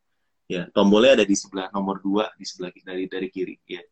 Ya, 0.47 0.71
tombolnya 0.71 1.21
ada 1.21 1.27
di 1.27 1.35
sebelah 1.35 1.69
nomor 1.75 1.99
dua 1.99 2.31
di 2.39 2.47
sebelah 2.47 2.71
dari 2.71 3.11
dari 3.11 3.29
kiri. 3.29 3.59
Ya. 3.67 3.83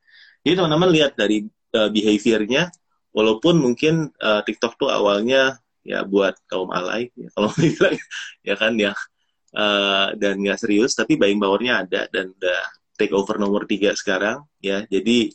Jadi 0.46 0.54
teman-teman 0.54 0.90
lihat 0.94 1.18
dari 1.18 1.42
uh, 1.74 1.90
behaviornya, 1.90 2.70
walaupun 3.10 3.58
mungkin 3.58 4.14
uh, 4.22 4.40
TikTok 4.46 4.78
tuh 4.78 4.88
awalnya 4.88 5.58
ya 5.82 6.06
buat 6.06 6.38
kaum 6.46 6.70
alay, 6.70 7.10
ya, 7.18 7.28
kalau 7.34 7.50
bilang 7.58 7.96
ya 8.46 8.54
kan 8.54 8.72
ya 8.78 8.92
uh, 9.58 10.14
dan 10.14 10.38
nggak 10.38 10.62
serius, 10.62 10.94
tapi 10.94 11.18
buying 11.18 11.42
powernya 11.42 11.82
ada 11.88 12.06
dan 12.12 12.30
udah 12.38 12.62
take 12.94 13.10
over 13.10 13.40
nomor 13.40 13.66
tiga 13.66 13.96
sekarang. 13.98 14.44
Ya, 14.62 14.84
jadi 14.86 15.32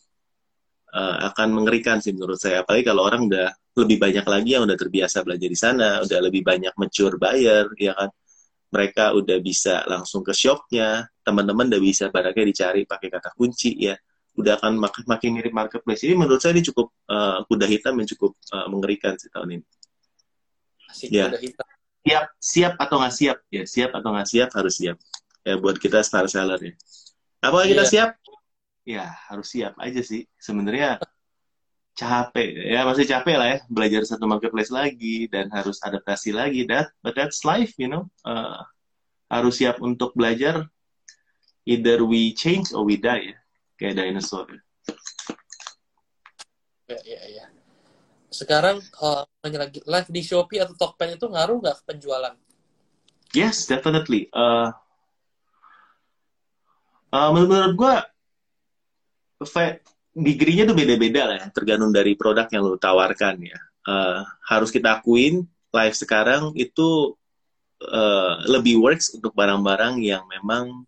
uh, 0.93 1.33
akan 1.33 1.51
mengerikan 1.51 1.99
sih 1.99 2.13
menurut 2.13 2.37
saya. 2.37 2.61
Apalagi 2.61 2.85
kalau 2.87 3.03
orang 3.03 3.27
udah 3.27 3.51
lebih 3.77 4.01
banyak 4.01 4.25
lagi 4.25 4.49
yang 4.57 4.65
udah 4.65 4.77
terbiasa 4.77 5.21
belajar 5.21 5.49
di 5.49 5.59
sana, 5.59 6.01
udah 6.01 6.19
lebih 6.25 6.41
banyak 6.41 6.73
mature 6.73 7.15
buyer, 7.21 7.69
ya 7.77 7.93
kan. 7.93 8.09
Mereka 8.67 9.15
udah 9.15 9.37
bisa 9.39 9.85
langsung 9.87 10.25
ke 10.25 10.33
shopnya, 10.35 11.07
teman-teman 11.21 11.69
udah 11.71 11.81
bisa 11.81 12.09
barangnya 12.11 12.45
dicari 12.51 12.81
pakai 12.83 13.07
kata 13.07 13.31
kunci 13.37 13.77
ya, 13.79 13.95
udah 14.35 14.59
akan 14.59 14.81
mak 14.81 14.97
makin 15.07 15.39
mirip 15.39 15.53
marketplace. 15.55 16.03
Ini 16.03 16.17
menurut 16.17 16.41
saya 16.43 16.57
ini 16.57 16.65
cukup 16.65 16.91
uh, 17.07 17.45
kuda 17.47 17.65
hitam 17.69 17.95
yang 17.95 18.09
cukup 18.11 18.35
uh, 18.51 18.67
mengerikan 18.67 19.15
sih 19.15 19.31
tahun 19.31 19.61
ini. 19.61 19.65
Asik 20.91 21.07
ya. 21.13 21.31
kuda 21.31 21.39
hitam. 21.39 21.67
Siap, 22.07 22.25
siap 22.39 22.73
atau 22.79 22.95
nggak 23.03 23.15
siap? 23.15 23.37
Ya, 23.51 23.63
siap 23.67 23.91
atau 23.91 24.09
nggak 24.15 24.27
siap 24.31 24.49
harus 24.55 24.73
siap. 24.79 24.97
Ya, 25.43 25.55
buat 25.59 25.75
kita 25.75 25.99
star 26.03 26.27
seller 26.31 26.59
ya. 26.59 26.73
Apakah 27.43 27.67
kita 27.67 27.83
iya. 27.83 27.91
siap? 27.91 28.09
Ya, 28.87 29.05
harus 29.27 29.47
siap 29.51 29.75
aja 29.75 29.99
sih. 29.99 30.23
Sebenarnya 30.39 31.03
capek 31.97 32.53
ya 32.69 32.85
masih 32.85 33.09
capek 33.09 33.35
lah 33.41 33.47
ya 33.51 33.59
belajar 33.73 34.05
satu 34.05 34.29
marketplace 34.29 34.69
lagi 34.69 35.25
dan 35.33 35.49
harus 35.49 35.81
adaptasi 35.81 36.29
lagi 36.29 36.69
that 36.69 36.93
but 37.01 37.17
that's 37.17 37.41
life 37.41 37.73
you 37.81 37.89
know 37.89 38.05
uh, 38.21 38.61
harus 39.33 39.57
siap 39.57 39.81
untuk 39.81 40.13
belajar 40.13 40.69
either 41.67 42.05
we 42.05 42.31
change 42.37 42.71
or 42.71 42.85
we 42.85 42.95
die 42.95 43.33
ya 43.33 43.37
kayak 43.77 43.95
dinosaur. 43.99 44.49
Ya 46.87 46.99
ya 47.03 47.21
ya. 47.29 47.45
Sekarang 48.31 48.79
uh, 49.03 49.23
lagi 49.43 49.83
live 49.85 50.09
di 50.09 50.21
Shopee 50.23 50.63
atau 50.63 50.75
Tokped 50.75 51.19
itu 51.19 51.27
ngaruh 51.27 51.59
nggak 51.59 51.77
ke 51.81 51.83
penjualan? 51.93 52.33
Yes 53.35 53.67
definitely. 53.67 54.31
Uh, 54.31 54.71
uh, 57.11 57.29
menurut 57.35 57.75
gue 57.75 57.95
degree-nya 60.17 60.65
tuh 60.65 60.73
beda-beda 60.73 61.21
lah 61.29 61.37
ya, 61.37 61.47
tergantung 61.53 61.93
dari 61.93 62.17
produk 62.17 62.49
yang 62.49 62.63
lo 62.65 62.75
tawarkan 62.81 63.37
ya. 63.45 63.59
Uh, 63.87 64.25
harus 64.49 64.73
kita 64.73 64.99
akuin, 64.99 65.45
live 65.71 65.95
sekarang 65.95 66.51
itu 66.57 67.15
uh, 67.85 68.41
lebih 68.49 68.81
works 68.81 69.13
untuk 69.13 69.31
barang-barang 69.37 70.01
yang 70.01 70.25
memang 70.27 70.83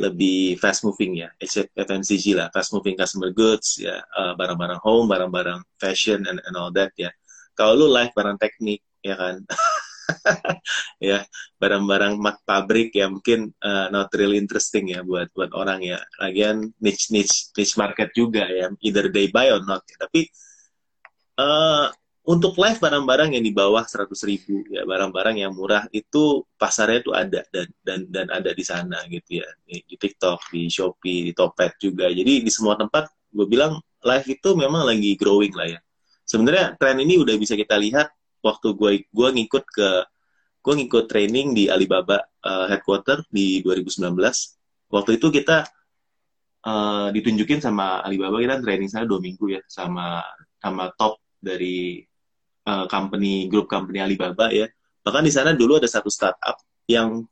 lebih 0.00 0.56
fast 0.56 0.84
moving 0.84 1.20
ya, 1.20 1.28
FMCG 1.76 2.32
lah, 2.32 2.48
fast 2.52 2.72
moving 2.72 2.96
customer 2.96 3.32
goods 3.32 3.80
ya, 3.80 4.00
uh, 4.16 4.32
barang-barang 4.36 4.80
home, 4.80 5.08
barang-barang 5.08 5.60
fashion 5.76 6.24
and, 6.24 6.40
and 6.40 6.54
all 6.56 6.72
that 6.72 6.92
ya. 6.96 7.12
Kalau 7.52 7.76
lu 7.76 7.86
live 7.92 8.12
barang 8.16 8.40
teknik 8.40 8.80
ya 9.04 9.16
kan, 9.16 9.44
ya 11.10 11.24
barang-barang 11.60 12.18
mat 12.20 12.38
pabrik 12.44 12.94
ya 12.94 13.06
mungkin 13.08 13.52
uh, 13.62 13.88
not 13.92 14.10
really 14.16 14.36
interesting 14.36 14.90
ya 14.90 15.00
buat 15.04 15.30
buat 15.32 15.50
orang 15.54 15.84
ya. 15.84 15.98
Lagian 16.20 16.70
niche 16.82 17.12
niche 17.14 17.54
niche 17.56 17.74
market 17.78 18.10
juga 18.16 18.44
ya 18.46 18.68
either 18.84 19.08
they 19.08 19.28
buy 19.30 19.50
or 19.52 19.62
not 19.64 19.82
ya. 19.86 19.96
tapi 20.06 20.28
uh, 21.40 21.88
untuk 22.30 22.54
live 22.60 22.78
barang-barang 22.78 23.34
yang 23.34 23.44
di 23.44 23.50
bawah 23.50 23.82
100 23.82 24.12
ribu 24.28 24.62
ya 24.68 24.84
barang-barang 24.84 25.40
yang 25.40 25.56
murah 25.56 25.88
itu 25.90 26.44
pasarnya 26.60 27.00
itu 27.00 27.10
ada 27.16 27.40
dan 27.48 27.66
dan 27.80 28.00
dan 28.12 28.26
ada 28.28 28.50
di 28.52 28.64
sana 28.64 29.02
gitu 29.08 29.40
ya. 29.40 29.48
Di 29.66 29.96
TikTok 29.96 30.52
di 30.52 30.68
Shopee 30.68 31.26
di 31.26 31.32
Topet 31.32 31.80
juga. 31.80 32.12
Jadi 32.12 32.44
di 32.44 32.50
semua 32.52 32.76
tempat 32.76 33.08
gue 33.32 33.46
bilang 33.48 33.80
live 34.04 34.26
itu 34.28 34.48
memang 34.52 34.84
lagi 34.84 35.16
growing 35.16 35.54
lah 35.56 35.68
ya. 35.74 35.80
Sebenarnya 36.28 36.78
tren 36.78 37.02
ini 37.02 37.18
udah 37.18 37.34
bisa 37.34 37.58
kita 37.58 37.74
lihat 37.74 38.12
waktu 38.40 38.68
gue 38.76 38.92
gue 39.08 39.28
ngikut 39.36 39.64
ke 39.68 39.88
gue 40.60 40.74
ngikut 40.76 41.08
training 41.08 41.56
di 41.56 41.72
Alibaba 41.72 42.20
uh, 42.44 42.66
headquarter 42.68 43.24
di 43.32 43.64
2019 43.64 44.12
waktu 44.92 45.10
itu 45.16 45.26
kita 45.32 45.64
uh, 46.66 47.08
ditunjukin 47.12 47.60
sama 47.64 48.04
Alibaba 48.04 48.40
kita 48.40 48.60
training 48.60 48.88
sana 48.90 49.08
dua 49.08 49.20
minggu 49.22 49.56
ya 49.56 49.60
sama 49.68 50.20
sama 50.60 50.92
top 50.96 51.16
dari 51.40 52.04
uh, 52.68 52.84
company 52.86 53.48
grup 53.48 53.66
company 53.70 54.04
Alibaba 54.04 54.52
ya. 54.52 54.68
Bahkan 55.00 55.24
di 55.24 55.32
sana 55.32 55.56
dulu 55.56 55.80
ada 55.80 55.88
satu 55.88 56.12
startup 56.12 56.60
yang 56.84 57.24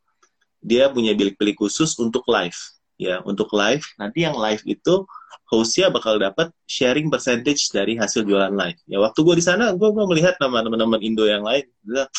dia 0.59 0.88
punya 0.88 1.12
bilik-bilik 1.12 1.61
khusus 1.61 1.94
untuk 2.00 2.24
live 2.26 2.56
ya 2.99 3.22
untuk 3.22 3.55
live 3.55 3.86
nanti 3.96 4.26
yang 4.26 4.34
live 4.34 4.61
itu 4.66 5.07
hostnya 5.49 5.88
bakal 5.88 6.20
dapat 6.20 6.53
sharing 6.68 7.09
percentage 7.09 7.72
dari 7.72 7.96
hasil 7.96 8.26
jualan 8.26 8.53
live. 8.53 8.78
Ya 8.84 9.01
waktu 9.01 9.18
gue 9.24 9.34
di 9.40 9.44
sana 9.44 9.72
gue 9.72 9.88
mau 9.94 10.05
melihat 10.05 10.36
nama 10.42 10.61
teman-teman 10.61 11.01
Indo 11.01 11.24
yang 11.24 11.46
lain. 11.46 11.64
Bilang 11.80 12.11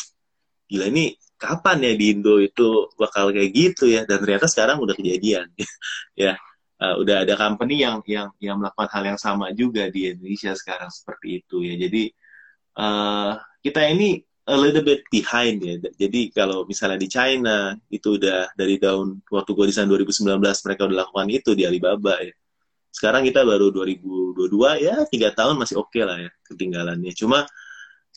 gila 0.66 0.86
ini 0.90 1.14
kapan 1.38 1.78
ya 1.86 1.92
di 1.94 2.06
Indo 2.16 2.42
itu 2.42 2.90
bakal 2.98 3.30
kayak 3.30 3.50
gitu 3.54 3.86
ya? 3.86 4.02
Dan 4.08 4.18
ternyata 4.24 4.50
sekarang 4.50 4.82
udah 4.82 4.94
kejadian. 4.98 5.46
Ya 6.18 6.36
uh, 6.80 6.94
udah 7.00 7.22
ada 7.24 7.34
company 7.36 7.80
yang 7.84 8.02
yang 8.08 8.28
yang 8.40 8.56
melakukan 8.60 8.88
hal 8.90 9.04
yang 9.14 9.20
sama 9.20 9.52
juga 9.54 9.88
di 9.92 10.10
Indonesia 10.10 10.52
sekarang 10.56 10.90
seperti 10.90 11.44
itu 11.44 11.62
ya. 11.62 11.74
Jadi 11.76 12.02
uh, 12.80 13.36
kita 13.60 13.84
ini 13.88 14.20
a 14.50 14.56
little 14.58 14.82
bit 14.82 15.06
behind 15.08 15.62
ya. 15.62 15.78
Jadi 15.94 16.34
kalau 16.34 16.66
misalnya 16.66 16.98
di 16.98 17.06
China 17.06 17.78
itu 17.86 18.18
udah 18.18 18.50
dari 18.58 18.76
tahun 18.82 19.22
waktu 19.30 19.50
gue 19.54 19.66
di 19.70 19.74
sana 19.74 19.86
2019 19.94 20.42
mereka 20.42 20.82
udah 20.90 20.96
lakukan 21.06 21.28
itu 21.30 21.50
di 21.54 21.62
Alibaba 21.62 22.18
ya. 22.18 22.34
Sekarang 22.90 23.22
kita 23.22 23.46
baru 23.46 23.70
2022 23.70 24.82
ya 24.82 25.06
tiga 25.06 25.30
tahun 25.30 25.54
masih 25.54 25.78
oke 25.78 25.94
okay 25.94 26.02
lah 26.02 26.18
ya 26.18 26.30
ketinggalannya. 26.50 27.12
Cuma 27.14 27.46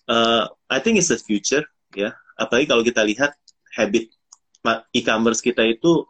uh, 0.09 0.43
I 0.67 0.77
think 0.81 0.97
it's 0.97 1.13
the 1.13 1.21
future 1.21 1.63
ya. 1.93 2.17
Apalagi 2.33 2.65
kalau 2.65 2.81
kita 2.81 3.05
lihat 3.05 3.37
habit 3.77 4.09
e-commerce 4.97 5.45
kita 5.45 5.61
itu 5.69 6.09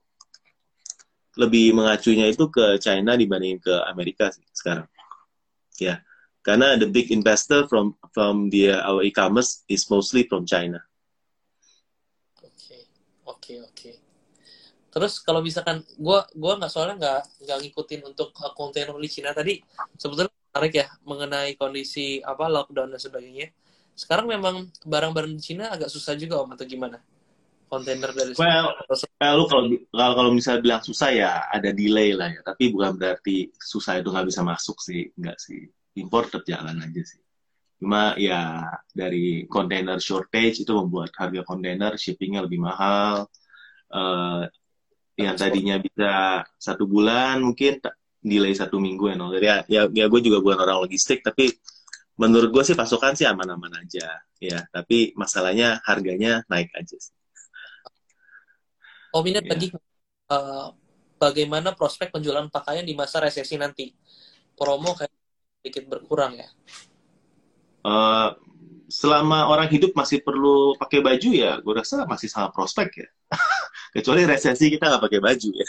lebih 1.36 1.76
mengacunya 1.76 2.32
itu 2.32 2.48
ke 2.48 2.80
China 2.80 3.20
dibanding 3.20 3.60
ke 3.60 3.74
Amerika 3.92 4.32
sih 4.32 4.48
sekarang. 4.56 4.88
Ya 5.76 6.00
karena 6.44 6.76
the 6.76 6.86
big 6.86 7.08
investor 7.10 7.66
from 7.72 7.96
from 8.12 8.52
the 8.52 8.76
our 8.76 9.00
e-commerce 9.02 9.64
is 9.72 9.88
mostly 9.88 10.28
from 10.28 10.44
China. 10.44 10.84
Oke, 12.44 12.52
okay. 12.52 12.82
oke, 13.24 13.40
okay, 13.40 13.58
oke. 13.64 13.72
Okay. 13.72 13.96
Terus 14.94 15.24
kalau 15.24 15.42
misalkan 15.42 15.82
gue 15.98 16.20
gua 16.36 16.54
nggak 16.60 16.70
soalnya 16.70 16.96
nggak 17.00 17.22
nggak 17.48 17.58
ngikutin 17.66 18.02
untuk 18.06 18.36
kontainer 18.54 18.94
di 19.00 19.10
Cina 19.10 19.34
tadi 19.34 19.58
sebetulnya 19.98 20.30
menarik 20.30 20.74
ya 20.78 20.88
mengenai 21.08 21.52
kondisi 21.58 22.20
apa 22.22 22.52
lockdown 22.52 22.92
dan 22.92 23.02
sebagainya. 23.02 23.50
Sekarang 23.96 24.28
memang 24.28 24.70
barang-barang 24.84 25.34
di 25.40 25.42
Cina 25.42 25.72
agak 25.72 25.90
susah 25.90 26.14
juga 26.20 26.44
om 26.44 26.52
atau 26.54 26.68
gimana? 26.68 27.00
Kontainer 27.72 28.14
dari 28.14 28.38
well, 28.38 28.70
well 28.86 29.02
kalau 29.18 29.48
kalau 29.90 30.14
kalau 30.14 30.30
misalnya 30.30 30.62
bilang 30.62 30.84
susah 30.86 31.10
ya 31.10 31.32
ada 31.50 31.74
delay 31.74 32.14
lah 32.14 32.30
ya, 32.30 32.46
tapi 32.46 32.70
bukan 32.70 33.00
berarti 33.00 33.50
susah 33.58 33.98
itu 33.98 34.14
nggak 34.14 34.30
bisa 34.30 34.46
masuk 34.46 34.78
sih, 34.78 35.10
nggak 35.18 35.40
sih 35.42 35.66
impor 35.98 36.30
terjalan 36.30 36.78
aja 36.82 37.02
sih. 37.02 37.22
Cuma 37.84 38.16
ya 38.16 38.64
dari 38.96 39.44
container 39.52 40.00
shortage 40.00 40.64
itu 40.64 40.72
membuat 40.72 41.12
harga 41.20 41.44
kontainer 41.44 42.00
shippingnya 42.00 42.46
lebih 42.48 42.64
mahal. 42.64 43.28
Uh, 43.94 44.48
yang 45.14 45.38
tadinya 45.38 45.78
bisa 45.78 46.42
satu 46.58 46.90
bulan 46.90 47.44
mungkin 47.44 47.78
delay 48.24 48.56
satu 48.56 48.80
minggu 48.82 49.14
ya. 49.14 49.16
Jadi 49.20 49.46
ya, 49.46 49.58
ya, 49.68 49.82
ya 49.92 50.06
gue 50.10 50.22
juga 50.24 50.40
bukan 50.42 50.64
orang 50.64 50.88
logistik 50.88 51.22
tapi 51.22 51.54
menurut 52.18 52.50
gue 52.50 52.64
sih 52.66 52.78
pasokan 52.78 53.14
sih 53.14 53.28
aman-aman 53.28 53.84
aja 53.84 54.24
ya. 54.42 54.64
Tapi 54.72 55.14
masalahnya 55.14 55.84
harganya 55.86 56.42
naik 56.50 56.72
aja 56.74 56.98
sih. 56.98 57.14
Oh 59.14 59.22
minat 59.22 59.46
ya. 59.46 59.54
lagi 59.54 59.68
uh, 60.34 60.74
bagaimana 61.22 61.78
prospek 61.78 62.10
penjualan 62.10 62.50
pakaian 62.50 62.82
di 62.82 62.98
masa 62.98 63.22
resesi 63.22 63.60
nanti? 63.60 63.94
Promo 64.58 64.98
kayak 64.98 65.23
sedikit 65.64 65.88
berkurang 65.88 66.36
ya? 66.36 66.52
Uh, 67.88 68.36
selama 68.92 69.48
orang 69.48 69.72
hidup 69.72 69.96
masih 69.96 70.20
perlu 70.20 70.76
pakai 70.76 71.00
baju 71.00 71.30
ya, 71.32 71.56
gue 71.64 71.74
rasa 71.74 72.04
masih 72.04 72.28
sangat 72.28 72.52
prospek 72.52 72.92
ya. 73.00 73.08
Kecuali 73.96 74.28
resesi 74.28 74.68
kita 74.68 74.92
nggak 74.92 75.04
pakai 75.08 75.20
baju 75.24 75.50
ya. 75.56 75.68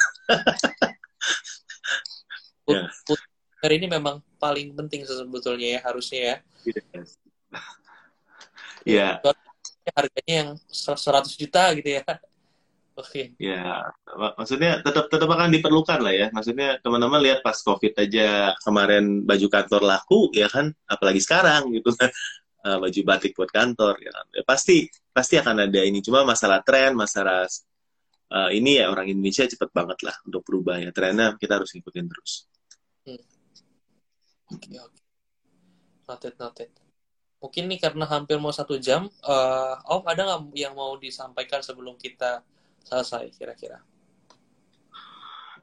ya. 2.75 2.83
Ini 3.65 3.87
memang 3.87 4.19
paling 4.43 4.75
penting 4.75 5.07
sebetulnya 5.07 5.79
ya 5.79 5.81
harusnya 5.87 6.21
ya. 6.21 6.37
Yes. 6.67 7.11
Ya. 8.85 9.17
Harganya 9.97 10.35
yang 10.45 10.51
100 10.69 11.41
juta 11.41 11.73
gitu 11.73 11.89
ya. 11.97 12.05
Oke. 12.95 13.35
Okay. 13.35 13.43
Ya, 13.43 13.91
maksudnya 14.39 14.79
tetap 14.79 15.11
tetap 15.11 15.27
akan 15.27 15.51
diperlukan 15.51 15.99
lah 15.99 16.15
ya. 16.15 16.27
Maksudnya 16.31 16.79
teman-teman 16.79 17.19
lihat 17.19 17.43
pas 17.43 17.59
COVID 17.59 17.91
aja 17.99 18.55
kemarin 18.63 19.27
baju 19.27 19.47
kantor 19.51 19.83
laku 19.83 20.31
ya 20.31 20.47
kan, 20.47 20.71
apalagi 20.87 21.19
sekarang 21.19 21.75
gitu 21.75 21.91
kan. 21.99 22.07
Uh, 22.63 22.79
baju 22.87 23.01
batik 23.03 23.35
buat 23.35 23.51
kantor 23.51 23.99
ya, 23.99 24.15
kan? 24.15 24.27
ya 24.31 24.43
pasti 24.47 24.87
pasti 25.11 25.37
akan 25.37 25.69
ada 25.69 25.81
ini 25.85 26.01
cuma 26.01 26.25
masalah 26.25 26.65
tren 26.65 26.97
masalah 26.97 27.45
uh, 28.33 28.51
ini 28.55 28.81
ya 28.81 28.89
orang 28.89 29.11
Indonesia 29.11 29.45
cepet 29.45 29.69
banget 29.69 30.01
lah 30.01 30.17
untuk 30.25 30.41
berubah 30.47 30.81
ya 30.81 30.89
trennya 30.95 31.35
kita 31.37 31.59
harus 31.59 31.75
ngikutin 31.75 32.07
terus. 32.09 32.47
Hmm. 33.05 33.21
Oke 34.55 34.71
okay, 34.71 34.79
oke. 34.81 34.95
Okay. 34.95 35.03
Noted 36.05 36.35
noted. 36.39 36.71
Mungkin 37.43 37.65
nih 37.69 37.81
karena 37.83 38.09
hampir 38.09 38.41
mau 38.41 38.55
satu 38.55 38.81
jam, 38.81 39.11
uh, 39.27 39.77
Om 39.85 40.03
ada 40.09 40.23
nggak 40.25 40.57
yang 40.57 40.73
mau 40.73 40.97
disampaikan 40.97 41.61
sebelum 41.61 42.01
kita 42.01 42.41
selesai 42.85 43.33
kira-kira? 43.35 43.81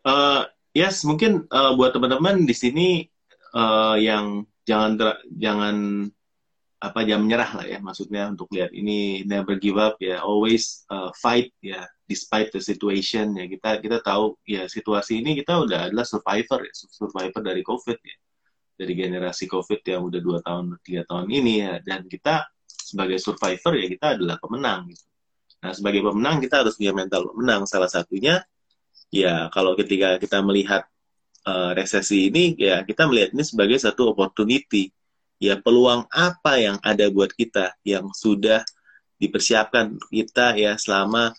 Uh, 0.02 0.50
yes, 0.74 1.06
mungkin 1.06 1.46
uh, 1.54 1.78
buat 1.78 1.94
teman-teman 1.94 2.44
di 2.50 2.56
sini 2.58 2.88
uh, 3.54 3.96
yang 3.96 4.50
jangan 4.66 4.98
jangan 5.38 5.76
apa 6.82 7.06
jangan 7.06 7.30
menyerah 7.30 7.52
lah 7.62 7.66
ya 7.70 7.78
maksudnya 7.78 8.34
untuk 8.34 8.50
lihat 8.50 8.74
ini 8.74 9.22
never 9.30 9.54
give 9.62 9.78
up 9.78 10.02
ya 10.02 10.18
always 10.26 10.82
uh, 10.90 11.14
fight 11.14 11.54
ya 11.62 11.86
despite 12.10 12.50
the 12.50 12.60
situation 12.60 13.38
ya. 13.38 13.46
Kita 13.46 13.78
kita 13.78 14.02
tahu 14.02 14.36
ya 14.44 14.66
situasi 14.66 15.22
ini 15.22 15.38
kita 15.38 15.62
udah 15.62 15.88
adalah 15.88 16.04
survivor 16.04 16.66
ya 16.66 16.74
survivor 16.74 17.42
dari 17.46 17.62
covid 17.62 18.02
ya. 18.02 18.18
Dari 18.82 18.98
generasi 18.98 19.46
covid 19.46 19.86
yang 19.86 20.10
udah 20.10 20.20
dua 20.20 20.42
tahun 20.42 20.82
tiga 20.82 21.06
tahun 21.06 21.30
ini 21.30 21.54
ya. 21.62 21.74
Dan 21.86 22.10
kita 22.10 22.50
sebagai 22.66 23.22
survivor 23.22 23.78
ya 23.78 23.86
kita 23.86 24.08
adalah 24.18 24.42
pemenang 24.42 24.90
gitu 24.90 25.11
Nah, 25.62 25.72
sebagai 25.78 26.02
pemenang 26.02 26.42
kita 26.42 26.66
harus 26.66 26.74
punya 26.76 26.94
mental 26.94 27.30
pemenang. 27.30 27.70
Salah 27.70 27.90
satunya 27.90 28.42
ya 29.14 29.48
kalau 29.54 29.78
ketika 29.78 30.18
kita 30.18 30.42
melihat 30.42 30.90
uh, 31.46 31.78
resesi 31.78 32.34
ini 32.34 32.58
ya 32.58 32.82
kita 32.82 33.06
melihat 33.06 33.38
ini 33.38 33.44
sebagai 33.46 33.78
satu 33.78 34.12
opportunity. 34.14 34.90
Ya 35.42 35.58
peluang 35.58 36.06
apa 36.14 36.62
yang 36.62 36.78
ada 36.86 37.10
buat 37.10 37.34
kita 37.34 37.74
yang 37.82 38.14
sudah 38.14 38.62
dipersiapkan 39.18 39.98
kita 40.10 40.54
ya 40.54 40.78
selama 40.78 41.34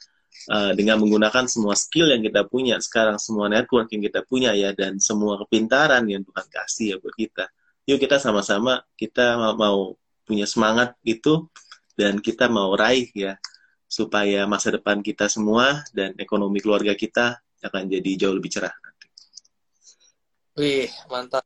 uh, 0.51 0.73
dengan 0.75 0.99
menggunakan 1.03 1.47
semua 1.47 1.79
skill 1.79 2.11
yang 2.11 2.23
kita 2.23 2.43
punya 2.47 2.83
sekarang 2.83 3.19
semua 3.23 3.47
network 3.47 3.91
yang 3.95 4.03
kita 4.03 4.27
punya 4.27 4.51
ya 4.59 4.75
dan 4.75 4.99
semua 4.99 5.39
kepintaran 5.47 6.03
yang 6.11 6.27
Tuhan 6.27 6.47
kasih 6.51 6.87
ya 6.95 6.97
buat 6.99 7.15
kita. 7.15 7.45
Yuk 7.87 7.99
kita 7.99 8.19
sama-sama 8.23 8.83
kita 8.95 9.39
mau, 9.55 9.99
punya 10.27 10.47
semangat 10.47 10.95
itu 11.03 11.51
dan 11.99 12.19
kita 12.23 12.47
mau 12.51 12.75
raih 12.75 13.11
ya 13.15 13.39
supaya 13.93 14.49
masa 14.49 14.73
depan 14.73 15.05
kita 15.05 15.29
semua 15.29 15.85
dan 15.93 16.17
ekonomi 16.17 16.65
keluarga 16.65 16.97
kita 16.97 17.45
akan 17.61 17.93
jadi 17.93 18.25
jauh 18.25 18.33
lebih 18.33 18.49
cerah 18.49 18.73
nanti. 18.73 19.07
Wih, 20.57 20.89
mantap. 21.13 21.45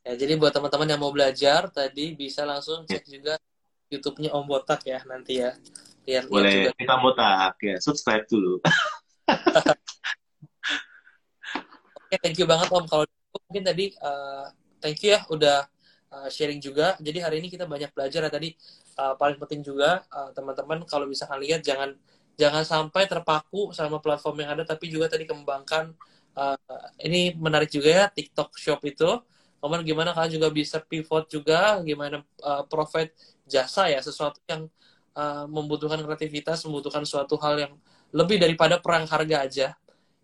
Ya, 0.00 0.16
jadi 0.16 0.40
buat 0.40 0.56
teman-teman 0.56 0.88
yang 0.88 0.96
mau 1.04 1.12
belajar 1.12 1.68
tadi 1.68 2.16
bisa 2.16 2.48
langsung 2.48 2.88
cek 2.88 3.04
ya. 3.04 3.12
juga 3.12 3.34
YouTube-nya 3.92 4.32
Om 4.32 4.48
Botak 4.48 4.88
ya 4.88 5.04
nanti 5.04 5.44
ya. 5.44 5.52
Biar 6.00 6.24
Boleh, 6.24 6.72
juga. 6.72 6.80
kita 6.80 6.94
Botak 6.96 7.60
ya, 7.60 7.76
subscribe 7.76 8.24
dulu. 8.24 8.64
Oke, 12.00 12.16
thank 12.24 12.40
you 12.40 12.48
banget 12.48 12.72
Om. 12.72 12.88
Kalau 12.88 13.04
mungkin 13.44 13.68
tadi 13.68 13.92
uh, 14.00 14.48
thank 14.80 15.04
you 15.04 15.12
ya 15.12 15.20
udah 15.28 15.68
uh, 16.10 16.28
sharing 16.28 16.58
juga. 16.58 16.98
Jadi 16.98 17.18
hari 17.22 17.36
ini 17.42 17.48
kita 17.48 17.64
banyak 17.64 17.94
belajar 17.94 18.26
ya 18.26 18.30
tadi. 18.30 18.54
Uh, 18.98 19.14
paling 19.16 19.38
penting 19.40 19.64
juga 19.64 20.04
uh, 20.12 20.30
teman-teman 20.36 20.84
kalau 20.84 21.08
misalkan 21.08 21.40
lihat 21.40 21.64
jangan 21.64 21.96
jangan 22.36 22.64
sampai 22.66 23.08
terpaku 23.08 23.72
sama 23.72 24.00
platform 24.00 24.44
yang 24.44 24.50
ada 24.58 24.64
tapi 24.64 24.88
juga 24.92 25.08
tadi 25.12 25.24
kembangkan 25.24 25.92
uh, 26.36 26.56
ini 27.00 27.36
menarik 27.36 27.70
juga 27.72 27.88
ya 27.88 28.04
TikTok 28.10 28.56
Shop 28.58 28.80
itu. 28.84 29.08
Kemudian 29.60 29.84
gimana? 29.84 30.16
Kalian 30.16 30.40
juga 30.40 30.48
bisa 30.48 30.80
pivot 30.80 31.28
juga. 31.28 31.80
Gimana 31.84 32.24
uh, 32.40 32.64
profit 32.64 33.12
jasa 33.44 33.92
ya? 33.92 34.00
Sesuatu 34.00 34.40
yang 34.48 34.72
uh, 35.12 35.44
membutuhkan 35.44 36.00
kreativitas 36.00 36.64
membutuhkan 36.64 37.04
suatu 37.04 37.36
hal 37.44 37.60
yang 37.68 37.72
lebih 38.10 38.40
daripada 38.40 38.80
perang 38.80 39.04
harga 39.04 39.36
aja. 39.44 39.68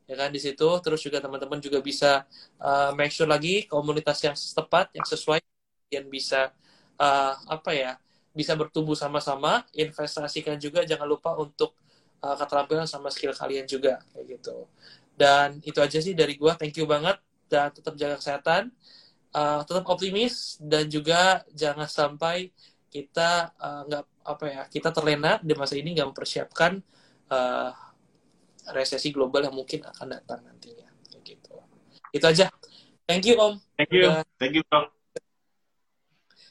Ya 0.08 0.14
kan 0.16 0.32
di 0.32 0.40
situ. 0.40 0.64
Terus 0.80 1.00
juga 1.04 1.20
teman-teman 1.20 1.60
juga 1.60 1.84
bisa 1.84 2.24
uh, 2.64 2.96
make 2.96 3.12
sure 3.12 3.28
lagi 3.28 3.68
komunitas 3.68 4.24
yang 4.24 4.32
tepat 4.32 4.88
yang 4.96 5.04
sesuai 5.04 5.44
yang 5.92 6.06
bisa 6.10 6.52
uh, 6.98 7.34
apa 7.46 7.70
ya 7.72 7.92
bisa 8.36 8.52
bertumbuh 8.52 8.94
sama-sama 8.98 9.64
investasikan 9.72 10.60
juga 10.60 10.84
jangan 10.84 11.08
lupa 11.08 11.32
untuk 11.40 11.72
uh, 12.20 12.36
keterampilan 12.36 12.84
sama 12.84 13.08
skill 13.08 13.32
kalian 13.32 13.64
juga 13.64 14.02
kayak 14.12 14.40
gitu. 14.40 14.68
Dan 15.16 15.64
itu 15.64 15.80
aja 15.80 15.96
sih 15.96 16.12
dari 16.12 16.36
gua. 16.36 16.52
Thank 16.58 16.76
you 16.76 16.84
banget 16.84 17.16
dan 17.48 17.72
tetap 17.72 17.96
jaga 17.96 18.20
kesehatan 18.20 18.74
uh, 19.36 19.60
tetap 19.62 19.84
optimis 19.88 20.56
dan 20.58 20.88
juga 20.88 21.44
jangan 21.52 21.86
sampai 21.86 22.50
kita 22.88 23.52
nggak 23.86 24.04
uh, 24.04 24.32
apa 24.32 24.44
ya 24.48 24.62
kita 24.72 24.88
terlena 24.90 25.36
di 25.44 25.52
masa 25.52 25.76
ini 25.76 25.92
nggak 25.92 26.08
mempersiapkan 26.10 26.80
uh, 27.28 27.70
resesi 28.72 29.12
global 29.12 29.44
yang 29.44 29.54
mungkin 29.54 29.84
akan 29.84 30.16
datang 30.16 30.42
nantinya 30.42 30.88
kayak 31.12 31.22
gitu. 31.22 31.54
Itu 32.10 32.24
aja. 32.26 32.50
Thank 33.06 33.30
you 33.30 33.38
om. 33.38 33.60
Thank 33.78 33.94
you. 33.94 34.10
Udah, 34.10 34.26
thank 34.40 34.56
you 34.56 34.66
bro 34.66 34.95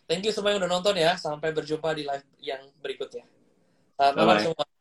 thank 0.06 0.26
you 0.26 0.34
semua 0.34 0.54
yang 0.54 0.62
udah 0.64 0.72
nonton 0.72 0.96
ya. 0.98 1.18
Sampai 1.18 1.52
berjumpa 1.52 1.94
di 1.98 2.04
live 2.06 2.26
yang 2.42 2.62
berikutnya. 2.82 3.26
Selamat 3.96 4.16
malam 4.16 4.38
semua 4.42 4.75